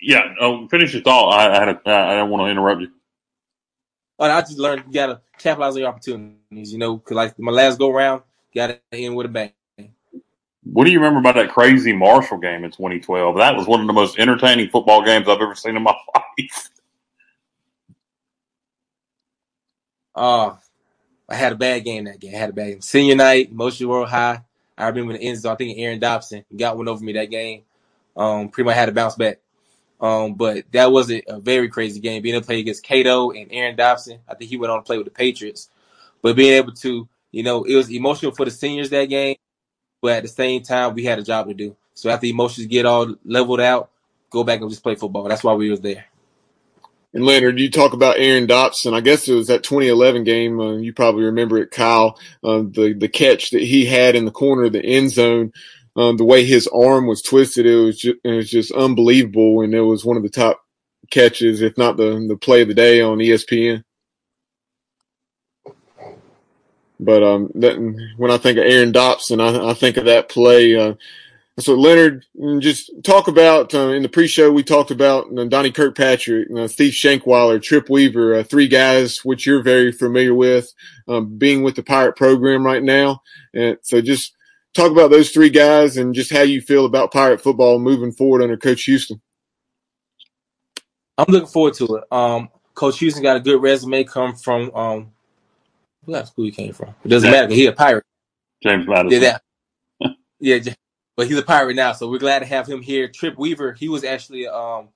Yeah, 0.00 0.34
oh, 0.40 0.68
finish 0.68 0.92
your 0.92 1.02
thought. 1.02 1.30
I, 1.30 1.56
I 1.56 1.58
had 1.58 1.68
a, 1.68 1.90
I 1.90 2.16
don't 2.16 2.30
want 2.30 2.46
to 2.46 2.50
interrupt 2.50 2.82
you. 2.82 2.90
But 4.16 4.30
I 4.30 4.40
just 4.40 4.58
learned 4.58 4.84
you 4.86 4.92
gotta 4.92 5.20
capitalize 5.38 5.74
on 5.74 5.80
your 5.80 5.88
opportunities. 5.88 6.72
You 6.72 6.78
know, 6.78 6.98
cause 6.98 7.16
like 7.16 7.38
my 7.38 7.52
last 7.52 7.78
go 7.78 7.90
round, 7.90 8.22
got 8.54 8.68
to 8.68 8.78
end 8.92 9.16
with 9.16 9.26
a 9.26 9.28
bang. 9.28 9.52
What 10.64 10.84
do 10.84 10.90
you 10.90 10.98
remember 10.98 11.20
about 11.20 11.34
that 11.34 11.52
crazy 11.52 11.92
Marshall 11.92 12.38
game 12.38 12.64
in 12.64 12.70
2012? 12.70 13.36
That 13.36 13.54
was 13.54 13.66
one 13.66 13.80
of 13.80 13.86
the 13.86 13.92
most 13.92 14.18
entertaining 14.18 14.70
football 14.70 15.04
games 15.04 15.28
I've 15.28 15.40
ever 15.40 15.54
seen 15.54 15.76
in 15.76 15.82
my 15.82 15.94
life. 16.14 16.70
Oh, 20.14 20.58
I 21.28 21.34
had 21.34 21.52
a 21.52 21.56
bad 21.56 21.84
game 21.84 22.04
that 22.04 22.20
game. 22.20 22.34
I 22.34 22.38
had 22.38 22.50
a 22.50 22.54
bad 22.54 22.68
game. 22.68 22.80
Senior 22.80 23.16
night, 23.16 23.50
emotional 23.50 23.90
world 23.90 24.08
high. 24.08 24.42
I 24.78 24.88
remember 24.88 25.12
the 25.12 25.20
end 25.20 25.38
zone. 25.38 25.52
I 25.52 25.56
think 25.56 25.78
Aaron 25.78 25.98
Dobson 25.98 26.44
got 26.56 26.76
one 26.76 26.88
over 26.88 27.04
me 27.04 27.12
that 27.12 27.30
game. 27.30 27.62
Um, 28.16 28.48
pretty 28.48 28.66
much 28.66 28.76
had 28.76 28.86
to 28.86 28.92
bounce 28.92 29.16
back. 29.16 29.40
Um, 30.04 30.34
but 30.34 30.70
that 30.72 30.92
was 30.92 31.10
a, 31.10 31.22
a, 31.28 31.40
very 31.40 31.70
crazy 31.70 31.98
game. 31.98 32.20
Being 32.20 32.34
able 32.34 32.42
to 32.42 32.46
play 32.46 32.60
against 32.60 32.82
Cato 32.82 33.30
and 33.30 33.48
Aaron 33.50 33.74
Dobson. 33.74 34.18
I 34.28 34.34
think 34.34 34.50
he 34.50 34.58
went 34.58 34.70
on 34.70 34.80
to 34.80 34.82
play 34.82 34.98
with 34.98 35.06
the 35.06 35.10
Patriots. 35.10 35.70
But 36.20 36.36
being 36.36 36.52
able 36.52 36.72
to, 36.72 37.08
you 37.32 37.42
know, 37.42 37.64
it 37.64 37.74
was 37.74 37.90
emotional 37.90 38.32
for 38.32 38.44
the 38.44 38.50
seniors 38.50 38.90
that 38.90 39.06
game. 39.06 39.36
But 40.02 40.18
at 40.18 40.22
the 40.24 40.28
same 40.28 40.62
time, 40.62 40.92
we 40.92 41.06
had 41.06 41.18
a 41.18 41.22
job 41.22 41.48
to 41.48 41.54
do. 41.54 41.74
So 41.94 42.10
after 42.10 42.26
emotions 42.26 42.66
get 42.66 42.84
all 42.84 43.14
leveled 43.24 43.62
out, 43.62 43.92
go 44.28 44.44
back 44.44 44.60
and 44.60 44.68
just 44.68 44.82
play 44.82 44.94
football. 44.94 45.24
That's 45.24 45.42
why 45.42 45.54
we 45.54 45.70
was 45.70 45.80
there. 45.80 46.04
And 47.14 47.24
Leonard, 47.24 47.58
you 47.58 47.70
talk 47.70 47.94
about 47.94 48.18
Aaron 48.18 48.46
Dobson. 48.46 48.92
I 48.92 49.00
guess 49.00 49.26
it 49.26 49.34
was 49.34 49.46
that 49.46 49.62
2011 49.62 50.24
game. 50.24 50.60
Uh, 50.60 50.76
you 50.76 50.92
probably 50.92 51.24
remember 51.24 51.56
it, 51.56 51.70
Kyle. 51.70 52.18
Uh, 52.42 52.58
the 52.58 52.92
the 52.92 53.08
catch 53.08 53.52
that 53.52 53.62
he 53.62 53.86
had 53.86 54.16
in 54.16 54.26
the 54.26 54.30
corner 54.30 54.64
of 54.64 54.72
the 54.72 54.84
end 54.84 55.12
zone 55.12 55.52
um, 55.96 56.16
the 56.16 56.24
way 56.24 56.44
his 56.44 56.66
arm 56.68 57.06
was 57.06 57.22
twisted, 57.22 57.66
it 57.66 57.76
was 57.76 57.98
just, 57.98 58.16
it 58.24 58.30
was 58.30 58.50
just 58.50 58.72
unbelievable, 58.72 59.60
and 59.62 59.74
it 59.74 59.82
was 59.82 60.04
one 60.04 60.16
of 60.16 60.22
the 60.22 60.28
top 60.28 60.60
catches, 61.10 61.62
if 61.62 61.78
not 61.78 61.96
the 61.96 62.24
the 62.28 62.36
play 62.36 62.62
of 62.62 62.68
the 62.68 62.74
day 62.74 63.00
on 63.00 63.18
ESPN. 63.18 63.84
But 67.00 67.22
um, 67.22 67.50
that, 67.56 67.76
when 68.16 68.30
I 68.30 68.38
think 68.38 68.58
of 68.58 68.64
Aaron 68.64 68.92
Dobson, 68.92 69.40
I, 69.40 69.70
I 69.70 69.74
think 69.74 69.96
of 69.96 70.06
that 70.06 70.28
play. 70.28 70.76
Uh, 70.76 70.94
so 71.58 71.74
Leonard, 71.74 72.24
just 72.58 72.90
talk 73.04 73.28
about 73.28 73.74
uh, 73.74 73.90
in 73.90 74.02
the 74.02 74.08
pre-show 74.08 74.50
we 74.50 74.64
talked 74.64 74.90
about 74.90 75.26
uh, 75.36 75.44
Donnie 75.44 75.70
Kirkpatrick, 75.70 76.48
uh, 76.56 76.66
Steve 76.66 76.92
Shankweiler, 76.92 77.62
Trip 77.62 77.88
Weaver, 77.88 78.34
uh, 78.34 78.42
three 78.42 78.66
guys 78.66 79.18
which 79.24 79.46
you're 79.46 79.62
very 79.62 79.92
familiar 79.92 80.34
with, 80.34 80.72
um, 81.06 81.38
being 81.38 81.62
with 81.62 81.76
the 81.76 81.82
Pirate 81.82 82.16
program 82.16 82.66
right 82.66 82.82
now. 82.82 83.22
And 83.52 83.78
so 83.82 84.00
just 84.00 84.34
talk 84.74 84.90
about 84.90 85.10
those 85.10 85.30
three 85.30 85.50
guys 85.50 85.96
and 85.96 86.14
just 86.14 86.32
how 86.32 86.42
you 86.42 86.60
feel 86.60 86.84
about 86.84 87.12
Pirate 87.12 87.40
football 87.40 87.78
moving 87.78 88.12
forward 88.12 88.42
under 88.42 88.56
Coach 88.56 88.84
Houston. 88.84 89.20
I'm 91.16 91.26
looking 91.28 91.48
forward 91.48 91.74
to 91.74 91.96
it. 91.96 92.04
Um, 92.12 92.48
Coach 92.74 92.98
Houston 92.98 93.22
got 93.22 93.36
a 93.36 93.40
good 93.40 93.62
resume. 93.62 94.04
Come 94.04 94.34
from 94.34 94.74
um, 94.74 95.12
what 96.04 96.26
school 96.26 96.44
he 96.44 96.50
came 96.50 96.72
from? 96.72 96.94
It 97.04 97.08
doesn't 97.08 97.30
yeah. 97.30 97.42
matter. 97.42 97.54
He's 97.54 97.68
a 97.68 97.72
pirate. 97.72 98.04
James 98.62 98.86
Madison. 98.86 99.22
Yeah, 100.00 100.08
yeah, 100.40 100.74
but 101.16 101.28
he's 101.28 101.38
a 101.38 101.42
pirate 101.42 101.76
now, 101.76 101.92
so 101.92 102.10
we're 102.10 102.18
glad 102.18 102.40
to 102.40 102.46
have 102.46 102.66
him 102.66 102.82
here. 102.82 103.08
Trip 103.08 103.38
Weaver, 103.38 103.74
he 103.74 103.88
was 103.88 104.02
actually 104.02 104.48
um, 104.48 104.88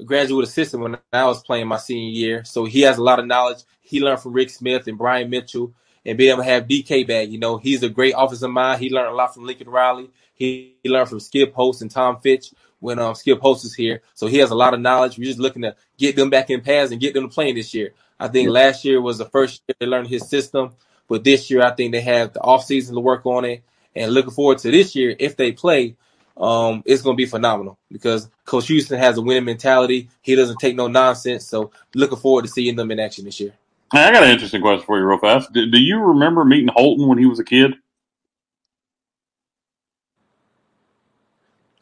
a 0.00 0.04
graduate 0.04 0.44
assistant 0.44 0.82
when 0.82 0.98
I 1.12 1.24
was 1.24 1.42
playing 1.42 1.68
my 1.68 1.76
senior 1.76 2.10
year, 2.10 2.44
so 2.44 2.64
he 2.64 2.80
has 2.80 2.98
a 2.98 3.02
lot 3.02 3.20
of 3.20 3.26
knowledge. 3.26 3.62
He 3.80 4.00
learned 4.00 4.20
from 4.20 4.32
Rick 4.32 4.50
Smith 4.50 4.88
and 4.88 4.98
Brian 4.98 5.30
Mitchell 5.30 5.72
and 6.04 6.18
be 6.18 6.28
able 6.28 6.42
to 6.42 6.48
have 6.48 6.66
DK 6.66 7.06
back. 7.06 7.28
You 7.28 7.38
know, 7.38 7.58
he's 7.58 7.82
a 7.82 7.88
great 7.88 8.14
offensive 8.16 8.50
mind. 8.50 8.80
He 8.80 8.90
learned 8.90 9.12
a 9.12 9.14
lot 9.14 9.34
from 9.34 9.44
Lincoln 9.44 9.68
Riley. 9.68 10.10
He, 10.34 10.76
he 10.82 10.88
learned 10.88 11.08
from 11.08 11.20
Skip 11.20 11.54
Holtz 11.54 11.82
and 11.82 11.90
Tom 11.90 12.18
Fitch 12.20 12.52
when 12.78 12.98
um, 12.98 13.14
Skip 13.14 13.40
Holtz 13.40 13.64
is 13.64 13.74
here. 13.74 14.02
So 14.14 14.26
he 14.26 14.38
has 14.38 14.50
a 14.50 14.54
lot 14.54 14.74
of 14.74 14.80
knowledge. 14.80 15.18
We're 15.18 15.24
just 15.24 15.38
looking 15.38 15.62
to 15.62 15.76
get 15.98 16.16
them 16.16 16.30
back 16.30 16.50
in 16.50 16.62
pads 16.62 16.92
and 16.92 17.00
get 17.00 17.14
them 17.14 17.28
to 17.28 17.34
playing 17.34 17.54
this 17.54 17.74
year. 17.74 17.92
I 18.18 18.28
think 18.28 18.50
last 18.50 18.84
year 18.84 19.00
was 19.00 19.18
the 19.18 19.26
first 19.26 19.62
year 19.66 19.76
they 19.78 19.86
learned 19.86 20.08
his 20.08 20.28
system, 20.28 20.72
but 21.08 21.24
this 21.24 21.50
year 21.50 21.62
I 21.62 21.70
think 21.72 21.92
they 21.92 22.00
have 22.02 22.32
the 22.32 22.40
off 22.40 22.64
season 22.64 22.94
to 22.94 23.00
work 23.00 23.24
on 23.26 23.44
it. 23.44 23.62
And 23.94 24.12
looking 24.12 24.30
forward 24.30 24.58
to 24.58 24.70
this 24.70 24.94
year 24.94 25.14
if 25.18 25.36
they 25.36 25.52
play. 25.52 25.96
Um, 26.36 26.82
it's 26.86 27.02
going 27.02 27.16
to 27.16 27.22
be 27.22 27.26
phenomenal 27.26 27.78
because 27.92 28.30
Coach 28.46 28.68
Houston 28.68 28.98
has 28.98 29.18
a 29.18 29.20
winning 29.20 29.44
mentality. 29.44 30.08
He 30.22 30.36
doesn't 30.36 30.58
take 30.58 30.74
no 30.74 30.86
nonsense. 30.86 31.46
So 31.46 31.70
looking 31.94 32.18
forward 32.18 32.42
to 32.42 32.48
seeing 32.48 32.76
them 32.76 32.90
in 32.90 32.98
action 32.98 33.26
this 33.26 33.40
year. 33.40 33.52
I 33.92 34.12
got 34.12 34.22
an 34.22 34.30
interesting 34.30 34.60
question 34.60 34.86
for 34.86 34.98
you, 34.98 35.04
real 35.04 35.18
fast. 35.18 35.52
Do, 35.52 35.68
do 35.68 35.78
you 35.78 35.98
remember 35.98 36.44
meeting 36.44 36.68
Holton 36.68 37.08
when 37.08 37.18
he 37.18 37.26
was 37.26 37.40
a 37.40 37.44
kid? 37.44 37.74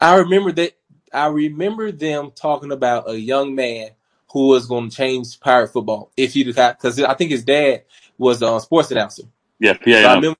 I 0.01 0.15
remember 0.15 0.51
that. 0.53 0.73
I 1.13 1.27
remember 1.27 1.91
them 1.91 2.31
talking 2.35 2.71
about 2.71 3.09
a 3.09 3.19
young 3.19 3.55
man 3.55 3.89
who 4.31 4.47
was 4.47 4.67
going 4.67 4.89
to 4.89 4.95
change 4.95 5.39
pirate 5.39 5.69
football 5.69 6.11
if 6.15 6.33
he 6.33 6.43
because 6.43 6.99
I 7.01 7.13
think 7.15 7.31
his 7.31 7.43
dad 7.43 7.83
was 8.17 8.41
a 8.41 8.59
sports 8.59 8.91
announcer. 8.91 9.23
Yeah, 9.59 9.77
yeah. 9.85 10.03
So 10.03 10.07
I 10.07 10.15
remember 10.15 10.37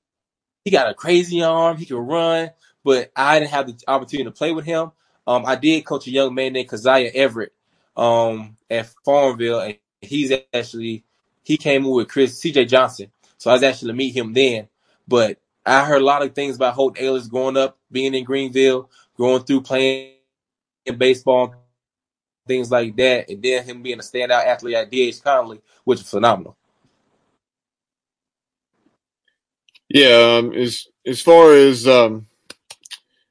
he 0.63 0.71
got 0.71 0.89
a 0.89 0.93
crazy 0.93 1.41
arm. 1.43 1.77
He 1.77 1.85
could 1.85 1.99
run, 1.99 2.51
but 2.83 3.11
I 3.15 3.39
didn't 3.39 3.51
have 3.51 3.67
the 3.67 3.83
opportunity 3.87 4.25
to 4.25 4.31
play 4.31 4.51
with 4.51 4.65
him. 4.65 4.91
Um, 5.25 5.45
I 5.45 5.55
did 5.55 5.85
coach 5.85 6.07
a 6.07 6.11
young 6.11 6.33
man 6.33 6.53
named 6.53 6.69
Keziah 6.69 7.11
Everett 7.13 7.53
um, 7.97 8.57
at 8.69 8.89
Farmville, 9.05 9.59
and 9.59 9.77
he's 10.01 10.31
actually 10.53 11.03
he 11.49 11.57
came 11.57 11.83
with 11.83 12.07
Chris 12.07 12.37
C.J. 12.37 12.65
Johnson, 12.65 13.11
so 13.39 13.49
I 13.49 13.53
was 13.53 13.63
actually 13.63 13.89
to 13.89 13.95
meet 13.95 14.15
him 14.15 14.33
then. 14.33 14.67
But 15.07 15.39
I 15.65 15.83
heard 15.83 16.03
a 16.03 16.05
lot 16.05 16.21
of 16.21 16.35
things 16.35 16.55
about 16.55 16.75
Holton 16.75 17.03
Ahlers 17.03 17.27
growing 17.27 17.57
up, 17.57 17.75
being 17.91 18.13
in 18.13 18.23
Greenville, 18.23 18.87
going 19.17 19.41
through 19.41 19.61
playing 19.61 20.13
baseball, 20.95 21.55
things 22.47 22.69
like 22.69 22.95
that, 22.97 23.31
and 23.31 23.41
then 23.41 23.65
him 23.65 23.81
being 23.81 23.97
a 23.97 24.03
standout 24.03 24.45
athlete 24.45 24.75
at 24.75 24.91
D.H. 24.91 25.23
Conley, 25.23 25.59
which 25.85 26.01
is 26.01 26.09
phenomenal. 26.09 26.55
Yeah, 29.89 30.37
um, 30.37 30.53
as 30.53 30.87
as 31.03 31.19
far 31.19 31.51
as 31.55 31.87
um, 31.87 32.27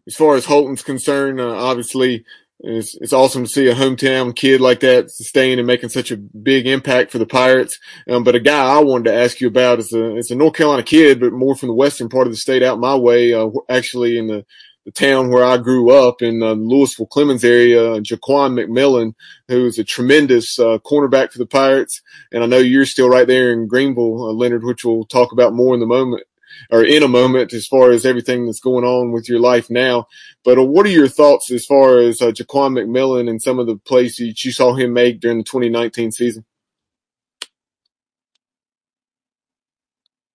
as 0.08 0.16
far 0.16 0.34
as 0.34 0.44
Holton's 0.44 0.82
concerned, 0.82 1.40
uh, 1.40 1.54
obviously 1.54 2.24
it's, 2.60 2.96
it's 2.96 3.12
awesome 3.12 3.44
to 3.44 3.50
see 3.50 3.68
a 3.68 3.74
hometown 3.74 4.34
kid 4.34 4.60
like 4.60 4.80
that 4.80 5.10
staying 5.10 5.58
and 5.58 5.66
making 5.66 5.90
such 5.90 6.10
a 6.10 6.16
big 6.16 6.66
impact 6.66 7.12
for 7.12 7.18
the 7.18 7.26
Pirates. 7.26 7.78
Um, 8.08 8.24
but 8.24 8.34
a 8.34 8.40
guy 8.40 8.76
I 8.76 8.80
wanted 8.80 9.04
to 9.04 9.14
ask 9.14 9.40
you 9.40 9.48
about 9.48 9.78
is 9.78 9.92
a, 9.92 10.16
it's 10.16 10.30
a 10.30 10.34
North 10.34 10.54
Carolina 10.54 10.82
kid, 10.82 11.20
but 11.20 11.32
more 11.32 11.54
from 11.54 11.68
the 11.68 11.74
western 11.74 12.08
part 12.08 12.26
of 12.26 12.32
the 12.32 12.36
state 12.36 12.62
out 12.62 12.80
my 12.80 12.96
way, 12.96 13.32
uh, 13.32 13.48
actually 13.68 14.18
in 14.18 14.26
the, 14.26 14.44
the 14.84 14.90
town 14.90 15.30
where 15.30 15.44
I 15.44 15.58
grew 15.58 15.90
up 15.90 16.20
in 16.20 16.42
uh, 16.42 16.54
Lewisville 16.54 17.08
Clemmons 17.08 17.44
area, 17.44 17.92
uh, 17.92 18.00
Jaquan 18.00 18.58
McMillan, 18.58 19.14
who 19.46 19.66
is 19.66 19.78
a 19.78 19.84
tremendous 19.84 20.58
uh, 20.58 20.78
cornerback 20.78 21.30
for 21.30 21.38
the 21.38 21.46
Pirates. 21.46 22.02
And 22.32 22.42
I 22.42 22.46
know 22.46 22.58
you're 22.58 22.86
still 22.86 23.08
right 23.08 23.26
there 23.26 23.52
in 23.52 23.68
Greenville, 23.68 24.28
uh, 24.28 24.32
Leonard, 24.32 24.64
which 24.64 24.84
we'll 24.84 25.04
talk 25.04 25.30
about 25.32 25.54
more 25.54 25.74
in 25.74 25.80
the 25.80 25.86
moment 25.86 26.24
or 26.70 26.84
in 26.84 27.02
a 27.02 27.08
moment 27.08 27.52
as 27.52 27.66
far 27.66 27.90
as 27.90 28.04
everything 28.04 28.46
that's 28.46 28.60
going 28.60 28.84
on 28.84 29.10
with 29.10 29.28
your 29.28 29.40
life 29.40 29.70
now. 29.70 30.06
But 30.44 30.58
uh, 30.58 30.64
what 30.64 30.86
are 30.86 30.90
your 30.90 31.08
thoughts 31.08 31.50
as 31.50 31.64
far 31.64 31.98
as 31.98 32.20
uh, 32.20 32.26
Jaquan 32.26 32.78
McMillan 32.78 33.28
and 33.28 33.40
some 33.40 33.58
of 33.58 33.66
the 33.66 33.76
plays 33.76 34.16
that 34.16 34.44
you 34.44 34.52
saw 34.52 34.74
him 34.74 34.92
make 34.92 35.20
during 35.20 35.38
the 35.38 35.44
2019 35.44 36.12
season? 36.12 36.44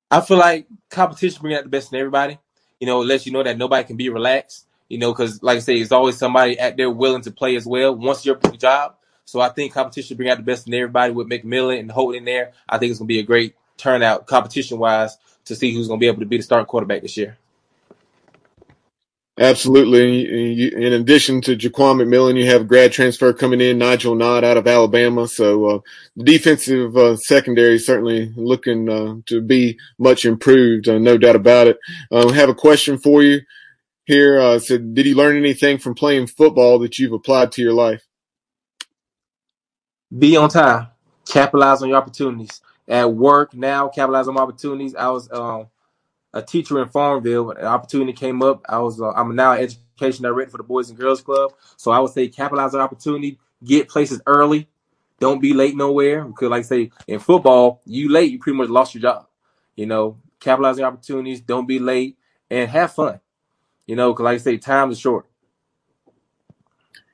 I 0.10 0.22
feel 0.22 0.38
like 0.38 0.68
competition 0.90 1.42
brings 1.42 1.58
out 1.58 1.64
the 1.64 1.70
best 1.70 1.92
in 1.92 2.00
everybody. 2.00 2.38
You 2.80 2.88
know, 2.88 3.02
it 3.02 3.06
lets 3.06 3.26
you 3.26 3.32
know 3.32 3.44
that 3.44 3.58
nobody 3.58 3.84
can 3.84 3.98
be 3.98 4.10
relaxed. 4.10 4.68
You 4.90 5.00
know, 5.00 5.12
because 5.12 5.42
like 5.42 5.58
I 5.58 5.60
say, 5.60 5.78
there's 5.78 5.92
always 5.92 6.18
somebody 6.18 6.60
out 6.60 6.78
there 6.78 6.90
willing 6.90 7.24
to 7.24 7.32
play 7.32 7.56
as 7.56 7.66
well 7.66 7.96
once 7.96 8.26
you're 8.26 8.38
your 8.44 8.54
job. 8.54 8.96
So 9.26 9.40
I 9.40 9.50
think 9.50 9.74
competition 9.74 10.18
bring 10.18 10.30
out 10.30 10.38
the 10.38 10.44
best 10.44 10.68
in 10.68 10.74
everybody 10.74 11.14
with 11.14 11.30
McMillan 11.30 11.80
and 11.80 11.90
Holton 11.90 12.26
there. 12.26 12.52
I 12.68 12.78
think 12.78 12.92
it's 12.92 13.00
gonna 13.00 13.08
be 13.08 13.20
a 13.20 13.24
great 13.24 13.56
turnout 13.78 14.28
competition 14.28 14.78
wise 14.78 15.18
to 15.46 15.56
see 15.56 15.74
who's 15.74 15.88
going 15.88 16.00
to 16.00 16.04
be 16.04 16.08
able 16.08 16.20
to 16.20 16.26
be 16.26 16.38
the 16.38 16.44
starting 16.44 16.66
quarterback 16.66 17.02
this 17.02 17.18
year. 17.18 17.38
Absolutely. 19.39 20.72
In 20.74 20.94
addition 20.94 21.41
to 21.41 21.58
Jaquan 21.58 22.00
McMillan, 22.00 22.38
you 22.38 22.46
have 22.46 22.68
grad 22.68 22.91
transfer 22.91 23.34
coming 23.34 23.62
in, 23.62 23.80
Nigel 23.80 24.14
Knott 24.14 24.44
out 24.44 24.58
of 24.58 24.68
Alabama. 24.68 25.28
So 25.28 25.66
uh, 25.66 25.80
the 26.16 26.24
defensive 26.24 26.96
uh, 26.96 27.18
secondary 27.18 27.80
certainly 27.80 28.32
looking 28.36 28.88
uh, 28.88 29.16
to 29.26 29.41
be 29.41 29.80
much 29.98 30.26
improved, 30.26 30.88
uh, 30.88 31.00
no 31.00 31.18
doubt 31.18 31.36
about 31.36 31.66
it. 31.66 31.80
Uh, 32.12 32.28
I 32.28 32.34
have 32.34 32.50
a 32.50 32.54
question 32.54 33.00
for 33.00 33.24
you 33.24 33.41
here. 34.06 34.39
Uh, 34.39 34.60
so 34.60 34.78
did 34.78 35.08
you 35.08 35.16
learn 35.16 35.36
anything 35.36 35.80
from 35.80 35.96
playing 35.96 36.28
football 36.28 36.78
that 36.80 37.00
you've 37.00 37.14
applied 37.14 37.52
to 37.54 37.62
your 37.64 37.74
life? 37.74 38.06
Be 40.16 40.38
on 40.38 40.50
time. 40.50 40.88
Capitalize 41.26 41.82
on 41.82 41.89
your 41.89 41.98
opportunities 41.98 42.62
at 42.88 43.14
work 43.14 43.54
now, 43.54 43.88
capitalize 43.88 44.28
on 44.28 44.38
opportunities. 44.38 44.96
I 44.96 45.10
was 45.10 45.32
um, 45.32 45.68
a 46.34 46.42
teacher 46.42 46.82
in 46.82 46.90
Farmville. 46.90 47.52
An 47.52 47.66
opportunity 47.66 48.14
came 48.14 48.42
up. 48.42 48.66
I 48.68 48.80
was 48.80 49.02
uh, 49.02 49.12
I'm 49.12 49.36
now 49.36 49.54
an 49.54 49.60
education 49.60 50.24
director 50.24 50.52
for 50.52 50.58
the 50.58 50.64
Boys 50.64 50.90
and 50.90 50.98
Girls 50.98 51.22
Club. 51.22 51.54
So 51.78 51.92
I 51.92 52.00
would 52.00 52.12
say 52.12 52.28
capitalize 52.28 52.74
on 52.74 52.82
opportunity, 52.82 53.40
get 53.64 53.88
places 53.90 54.22
early, 54.26 54.68
don't 55.20 55.42
be 55.42 55.54
late 55.54 55.76
nowhere. 55.76 56.26
Because 56.26 56.50
like 56.50 56.60
I 56.60 56.64
say 56.64 56.92
in 57.08 57.20
football, 57.20 57.82
you 57.86 58.10
late, 58.10 58.32
you 58.32 58.40
pretty 58.40 58.58
much 58.58 58.70
lost 58.70 58.94
your 58.94 59.02
job. 59.02 59.28
You 59.76 59.86
know, 59.86 60.20
capitalize 60.40 60.80
on 60.80 60.86
opportunities, 60.86 61.42
don't 61.42 61.68
be 61.68 61.80
late, 61.80 62.18
and 62.50 62.70
have 62.70 62.94
fun. 62.94 63.20
You 63.88 63.96
know, 63.96 64.14
because 64.14 64.24
like 64.24 64.36
I 64.36 64.38
say, 64.38 64.58
time 64.58 64.92
is 64.92 65.00
short 65.00 65.26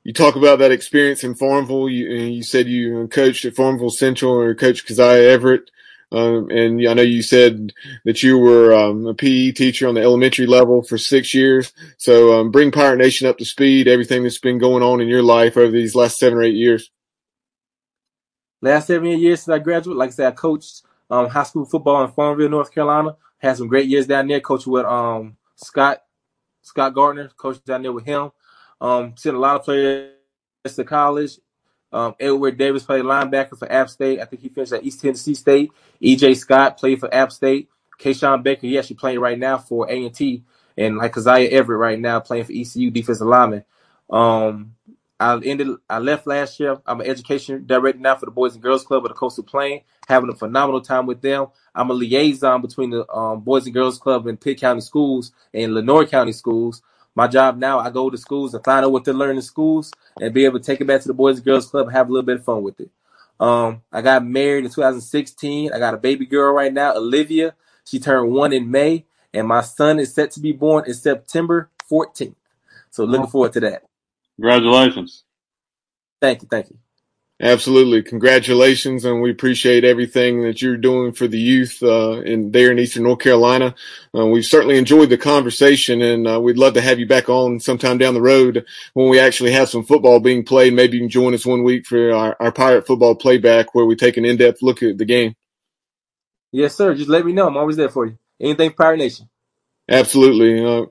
you 0.09 0.13
talk 0.13 0.35
about 0.35 0.57
that 0.57 0.71
experience 0.71 1.23
in 1.23 1.35
Farmville. 1.35 1.87
You, 1.87 2.09
you 2.09 2.41
said 2.41 2.67
you 2.67 3.07
coached 3.09 3.45
at 3.45 3.55
Farmville 3.55 3.91
Central 3.91 4.33
or 4.33 4.55
Coach 4.55 4.83
Keziah 4.87 5.29
Everett. 5.29 5.69
Um, 6.11 6.49
and 6.49 6.83
I 6.87 6.95
know 6.95 7.03
you 7.03 7.21
said 7.21 7.73
that 8.05 8.23
you 8.23 8.39
were 8.39 8.73
um, 8.73 9.05
a 9.05 9.13
PE 9.13 9.51
teacher 9.51 9.87
on 9.87 9.93
the 9.93 10.01
elementary 10.01 10.47
level 10.47 10.81
for 10.81 10.97
six 10.97 11.35
years. 11.35 11.71
So 11.97 12.39
um, 12.39 12.49
bring 12.49 12.71
Pirate 12.71 12.97
Nation 12.97 13.27
up 13.27 13.37
to 13.37 13.45
speed, 13.45 13.87
everything 13.87 14.23
that's 14.23 14.39
been 14.39 14.57
going 14.57 14.81
on 14.81 14.99
in 14.99 15.07
your 15.07 15.21
life 15.21 15.55
over 15.57 15.71
these 15.71 15.93
last 15.93 16.17
seven 16.17 16.39
or 16.39 16.41
eight 16.41 16.55
years. 16.55 16.89
Last 18.63 18.87
seven 18.87 19.09
years 19.09 19.43
since 19.43 19.53
I 19.53 19.59
graduated, 19.59 19.99
like 19.99 20.09
I 20.09 20.13
said, 20.13 20.27
I 20.29 20.31
coached 20.31 20.81
um, 21.11 21.29
high 21.29 21.43
school 21.43 21.65
football 21.65 22.03
in 22.03 22.09
Farmville, 22.09 22.49
North 22.49 22.73
Carolina. 22.73 23.15
Had 23.37 23.57
some 23.57 23.67
great 23.67 23.87
years 23.87 24.07
down 24.07 24.25
there. 24.25 24.39
Coached 24.39 24.65
with 24.65 24.85
um, 24.85 25.37
Scott 25.55 26.01
Scott 26.63 26.95
Gardner, 26.95 27.29
coached 27.37 27.63
down 27.63 27.83
there 27.83 27.93
with 27.93 28.05
him. 28.05 28.31
Um, 28.81 29.15
sent 29.17 29.35
a 29.35 29.39
lot 29.39 29.57
of 29.57 29.63
players 29.63 30.11
to 30.75 30.83
college. 30.83 31.39
Um, 31.91 32.15
Edward 32.19 32.57
Davis 32.57 32.83
played 32.83 33.03
linebacker 33.03 33.57
for 33.57 33.71
App 33.71 33.89
State. 33.89 34.19
I 34.19 34.25
think 34.25 34.41
he 34.41 34.49
finished 34.49 34.73
at 34.73 34.83
East 34.83 35.01
Tennessee 35.01 35.33
State. 35.33 35.71
EJ 36.01 36.37
Scott 36.37 36.77
played 36.77 36.99
for 36.99 37.13
App 37.13 37.31
State. 37.31 37.69
Kayshawn 37.99 38.43
Baker, 38.43 38.67
he 38.67 38.77
actually 38.77 38.95
playing 38.95 39.19
right 39.19 39.37
now 39.37 39.57
for 39.57 39.89
A&T. 39.89 40.43
And 40.77 40.97
like 40.97 41.13
Keziah 41.13 41.49
Everett 41.49 41.79
right 41.79 41.99
now 41.99 42.19
playing 42.21 42.45
for 42.45 42.53
ECU 42.53 42.89
defensive 42.91 43.27
lineman. 43.27 43.65
Um, 44.09 44.75
I 45.19 45.37
ended. 45.43 45.67
I 45.89 45.99
left 45.99 46.25
last 46.25 46.59
year. 46.59 46.79
I'm 46.85 47.01
an 47.01 47.07
education 47.07 47.65
director 47.65 47.99
now 47.99 48.15
for 48.15 48.25
the 48.25 48.31
Boys 48.31 48.53
and 48.53 48.63
Girls 48.63 48.85
Club 48.85 49.03
of 49.03 49.09
the 49.09 49.15
Coastal 49.15 49.43
Plain, 49.43 49.81
having 50.07 50.29
a 50.29 50.35
phenomenal 50.35 50.79
time 50.79 51.05
with 51.05 51.21
them. 51.21 51.47
I'm 51.75 51.89
a 51.89 51.93
liaison 51.93 52.61
between 52.61 52.91
the 52.91 53.09
um, 53.11 53.41
Boys 53.41 53.65
and 53.65 53.73
Girls 53.73 53.99
Club 53.99 54.27
and 54.27 54.39
Pitt 54.39 54.61
County 54.61 54.79
Schools 54.79 55.33
and 55.53 55.73
Lenoir 55.73 56.05
County 56.05 56.31
Schools. 56.31 56.81
My 57.19 57.27
job 57.27 57.57
now, 57.57 57.79
I 57.79 57.89
go 57.89 58.09
to 58.09 58.17
schools 58.17 58.53
and 58.53 58.63
find 58.63 58.85
out 58.85 58.93
what 58.93 59.03
they're 59.03 59.13
learning 59.13 59.35
in 59.35 59.41
schools 59.41 59.91
and 60.21 60.33
be 60.33 60.45
able 60.45 60.57
to 60.57 60.63
take 60.63 60.79
it 60.79 60.87
back 60.87 61.01
to 61.01 61.09
the 61.09 61.13
Boys 61.13 61.35
and 61.35 61.43
Girls 61.43 61.69
Club 61.69 61.87
and 61.87 61.93
have 61.93 62.07
a 62.07 62.13
little 62.13 62.25
bit 62.25 62.37
of 62.37 62.45
fun 62.45 62.63
with 62.63 62.79
it. 62.79 62.89
Um, 63.41 63.81
I 63.91 64.01
got 64.01 64.25
married 64.25 64.63
in 64.63 64.71
2016. 64.71 65.73
I 65.73 65.79
got 65.79 65.93
a 65.93 65.97
baby 65.97 66.25
girl 66.25 66.53
right 66.53 66.71
now, 66.71 66.95
Olivia. 66.95 67.55
She 67.83 67.99
turned 67.99 68.31
one 68.31 68.53
in 68.53 68.71
May, 68.71 69.03
and 69.33 69.49
my 69.49 69.59
son 69.59 69.99
is 69.99 70.13
set 70.13 70.31
to 70.31 70.39
be 70.39 70.53
born 70.53 70.85
in 70.87 70.93
September 70.93 71.69
14th. 71.91 72.35
So 72.89 73.03
looking 73.03 73.27
forward 73.27 73.51
to 73.51 73.59
that. 73.59 73.83
Congratulations. 74.37 75.25
Thank 76.21 76.43
you. 76.43 76.47
Thank 76.49 76.69
you. 76.69 76.77
Absolutely. 77.41 78.03
Congratulations. 78.03 79.05
And 79.05 79.21
we 79.21 79.31
appreciate 79.31 79.85
everything 79.85 80.41
that 80.41 80.61
you're 80.61 80.75
doing 80.75 81.13
for 81.13 81.25
the 81.25 81.39
youth, 81.39 81.81
uh, 81.81 82.21
in 82.21 82.51
there 82.51 82.69
in 82.69 82.79
Eastern 82.79 83.03
North 83.03 83.19
Carolina. 83.19 83.73
Uh, 84.13 84.25
we've 84.25 84.45
certainly 84.45 84.77
enjoyed 84.77 85.09
the 85.09 85.17
conversation 85.17 86.01
and, 86.01 86.27
uh, 86.27 86.39
we'd 86.41 86.57
love 86.57 86.73
to 86.73 86.81
have 86.81 86.99
you 86.99 87.07
back 87.07 87.29
on 87.29 87.57
sometime 87.61 87.97
down 87.97 88.13
the 88.13 88.21
road 88.21 88.65
when 88.93 89.07
we 89.07 89.19
actually 89.19 89.51
have 89.51 89.69
some 89.69 89.85
football 89.85 90.19
being 90.19 90.43
played. 90.43 90.73
Maybe 90.73 90.97
you 90.97 91.03
can 91.03 91.09
join 91.09 91.33
us 91.33 91.45
one 91.45 91.63
week 91.63 91.85
for 91.85 92.11
our, 92.11 92.35
our 92.41 92.51
pirate 92.51 92.85
football 92.85 93.15
playback 93.15 93.73
where 93.73 93.85
we 93.85 93.95
take 93.95 94.17
an 94.17 94.25
in-depth 94.25 94.61
look 94.61 94.83
at 94.83 94.97
the 94.97 95.05
game. 95.05 95.33
Yes, 96.51 96.75
sir. 96.75 96.93
Just 96.93 97.09
let 97.09 97.25
me 97.25 97.31
know. 97.31 97.47
I'm 97.47 97.57
always 97.57 97.77
there 97.77 97.89
for 97.89 98.05
you. 98.05 98.17
Anything 98.41 98.71
Pirate 98.71 98.97
Nation. 98.97 99.29
Absolutely. 99.87 100.65
Uh, 100.65 100.87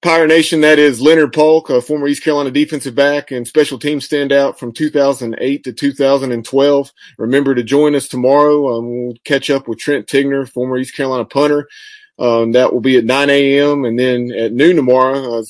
Pirate 0.00 0.28
Nation, 0.28 0.60
that 0.60 0.78
is 0.78 1.00
Leonard 1.00 1.32
Paulk, 1.32 1.70
a 1.70 1.80
former 1.80 2.06
East 2.06 2.22
Carolina 2.22 2.52
defensive 2.52 2.94
back 2.94 3.32
and 3.32 3.48
special 3.48 3.80
team 3.80 3.98
standout 3.98 4.56
from 4.56 4.70
2008 4.70 5.64
to 5.64 5.72
2012. 5.72 6.92
Remember 7.18 7.52
to 7.52 7.64
join 7.64 7.96
us 7.96 8.06
tomorrow. 8.06 8.78
Um, 8.78 9.06
we'll 9.06 9.16
catch 9.24 9.50
up 9.50 9.66
with 9.66 9.80
Trent 9.80 10.06
Tigner, 10.06 10.48
former 10.48 10.78
East 10.78 10.94
Carolina 10.94 11.24
punter. 11.24 11.68
Um, 12.16 12.52
that 12.52 12.72
will 12.72 12.80
be 12.80 12.96
at 12.96 13.06
9 13.06 13.28
a.m. 13.28 13.84
and 13.84 13.98
then 13.98 14.30
at 14.30 14.52
noon 14.52 14.76
tomorrow, 14.76 15.40
uh, 15.40 15.42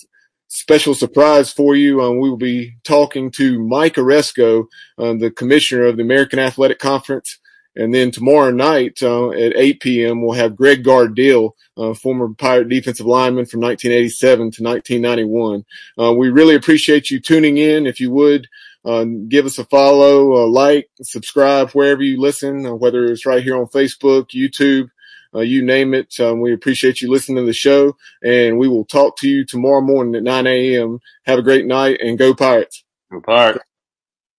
special 0.49 0.95
surprise 0.95 1.53
for 1.53 1.77
you. 1.77 2.01
Um, 2.01 2.19
we 2.19 2.31
will 2.31 2.39
be 2.39 2.75
talking 2.85 3.31
to 3.33 3.63
Mike 3.63 3.97
Aresco, 3.97 4.65
uh, 4.97 5.13
the 5.13 5.31
commissioner 5.31 5.85
of 5.85 5.99
the 5.99 6.03
American 6.03 6.39
Athletic 6.39 6.79
Conference. 6.79 7.39
And 7.79 7.95
then 7.95 8.11
tomorrow 8.11 8.51
night 8.51 8.99
uh, 9.03 9.31
at 9.31 9.57
8 9.57 9.81
p.m., 9.81 10.21
we'll 10.21 10.33
have 10.33 10.57
Greg 10.57 10.83
Gardill, 10.83 11.53
uh, 11.77 11.95
former 11.95 12.29
Pirate 12.35 12.69
defensive 12.69 13.07
lineman 13.07 13.47
from 13.47 13.61
1987 13.61 14.39
to 14.51 14.63
1991. 14.65 15.65
Uh, 15.97 16.13
we 16.13 16.29
really 16.29 16.57
appreciate 16.57 17.09
you 17.09 17.21
tuning 17.21 17.57
in. 17.57 17.87
If 17.87 18.01
you 18.01 18.11
would, 18.11 18.49
uh, 18.85 19.05
give 19.29 19.47
us 19.47 19.59
a 19.59 19.65
follow, 19.65 20.45
a 20.45 20.47
like, 20.47 20.91
subscribe 21.03 21.71
wherever 21.71 22.03
you 22.03 22.21
listen, 22.21 22.67
uh, 22.67 22.75
whether 22.75 23.05
it's 23.05 23.25
right 23.25 23.45
here 23.45 23.57
on 23.57 23.67
Facebook, 23.67 24.31
YouTube, 24.31 24.89
uh, 25.33 25.41
you 25.41 25.65
name 25.65 25.95
it. 25.95 26.19
Um, 26.19 26.41
we 26.41 26.53
appreciate 26.53 27.01
you 27.01 27.11
listening 27.11 27.37
to 27.37 27.47
the 27.47 27.53
show, 27.53 27.97
and 28.25 28.59
we 28.59 28.67
will 28.67 28.87
talk 28.87 29.17
to 29.19 29.29
you 29.29 29.45
tomorrow 29.45 29.83
morning 29.83 30.17
at 30.17 30.25
9 30.25 30.47
a.m. 30.49 30.99
Have 31.27 31.39
a 31.39 31.43
great 31.43 31.67
night, 31.67 32.01
and 32.01 32.19
go 32.19 32.35
Pirates. 32.35 32.83
Go 33.13 33.21
Pirates. 33.21 33.61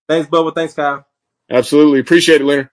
Thanks, 0.09 0.27
Bubba. 0.27 0.53
Thanks, 0.53 0.73
Kyle. 0.73 1.05
Absolutely. 1.49 1.99
Appreciate 1.99 2.41
it, 2.41 2.45
Leonard. 2.45 2.69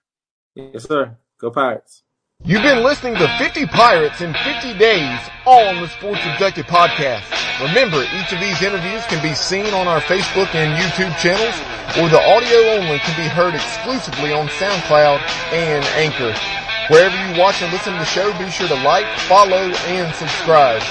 Yes, 0.57 0.89
sir. 0.89 1.15
Go 1.39 1.51
Pirates. 1.51 2.01
You've 2.43 2.63
been 2.63 2.81
listening 2.83 3.13
to 3.15 3.27
50 3.37 3.67
Pirates 3.67 4.21
in 4.21 4.33
50 4.33 4.77
Days 4.77 5.19
on 5.45 5.81
the 5.81 5.87
Sports 5.87 6.21
Objective 6.33 6.65
Podcast. 6.65 7.29
Remember, 7.61 8.01
each 8.01 8.33
of 8.33 8.39
these 8.41 8.61
interviews 8.65 9.05
can 9.05 9.21
be 9.21 9.35
seen 9.35 9.69
on 9.73 9.87
our 9.87 10.01
Facebook 10.01 10.49
and 10.57 10.73
YouTube 10.81 11.13
channels, 11.21 11.53
or 12.01 12.09
the 12.09 12.17
audio 12.17 12.57
only 12.73 12.97
can 13.05 13.13
be 13.13 13.29
heard 13.29 13.53
exclusively 13.53 14.33
on 14.33 14.47
SoundCloud 14.57 15.21
and 15.53 15.85
Anchor. 15.93 16.33
Wherever 16.89 17.13
you 17.13 17.39
watch 17.39 17.61
and 17.61 17.71
listen 17.71 17.93
to 17.93 17.99
the 17.99 18.05
show, 18.05 18.33
be 18.39 18.49
sure 18.49 18.67
to 18.67 18.81
like, 18.81 19.05
follow, 19.29 19.69
and 19.93 20.09
subscribe. 20.15 20.81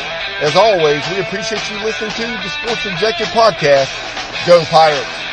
As 0.43 0.55
always, 0.55 1.03
we 1.11 1.19
appreciate 1.27 1.63
you 1.71 1.83
listening 1.83 2.15
to 2.15 2.23
the 2.23 2.51
Sports 2.51 2.87
Objective 2.87 3.29
Podcast. 3.35 3.91
Go 4.47 4.63
Pirates! 4.71 5.26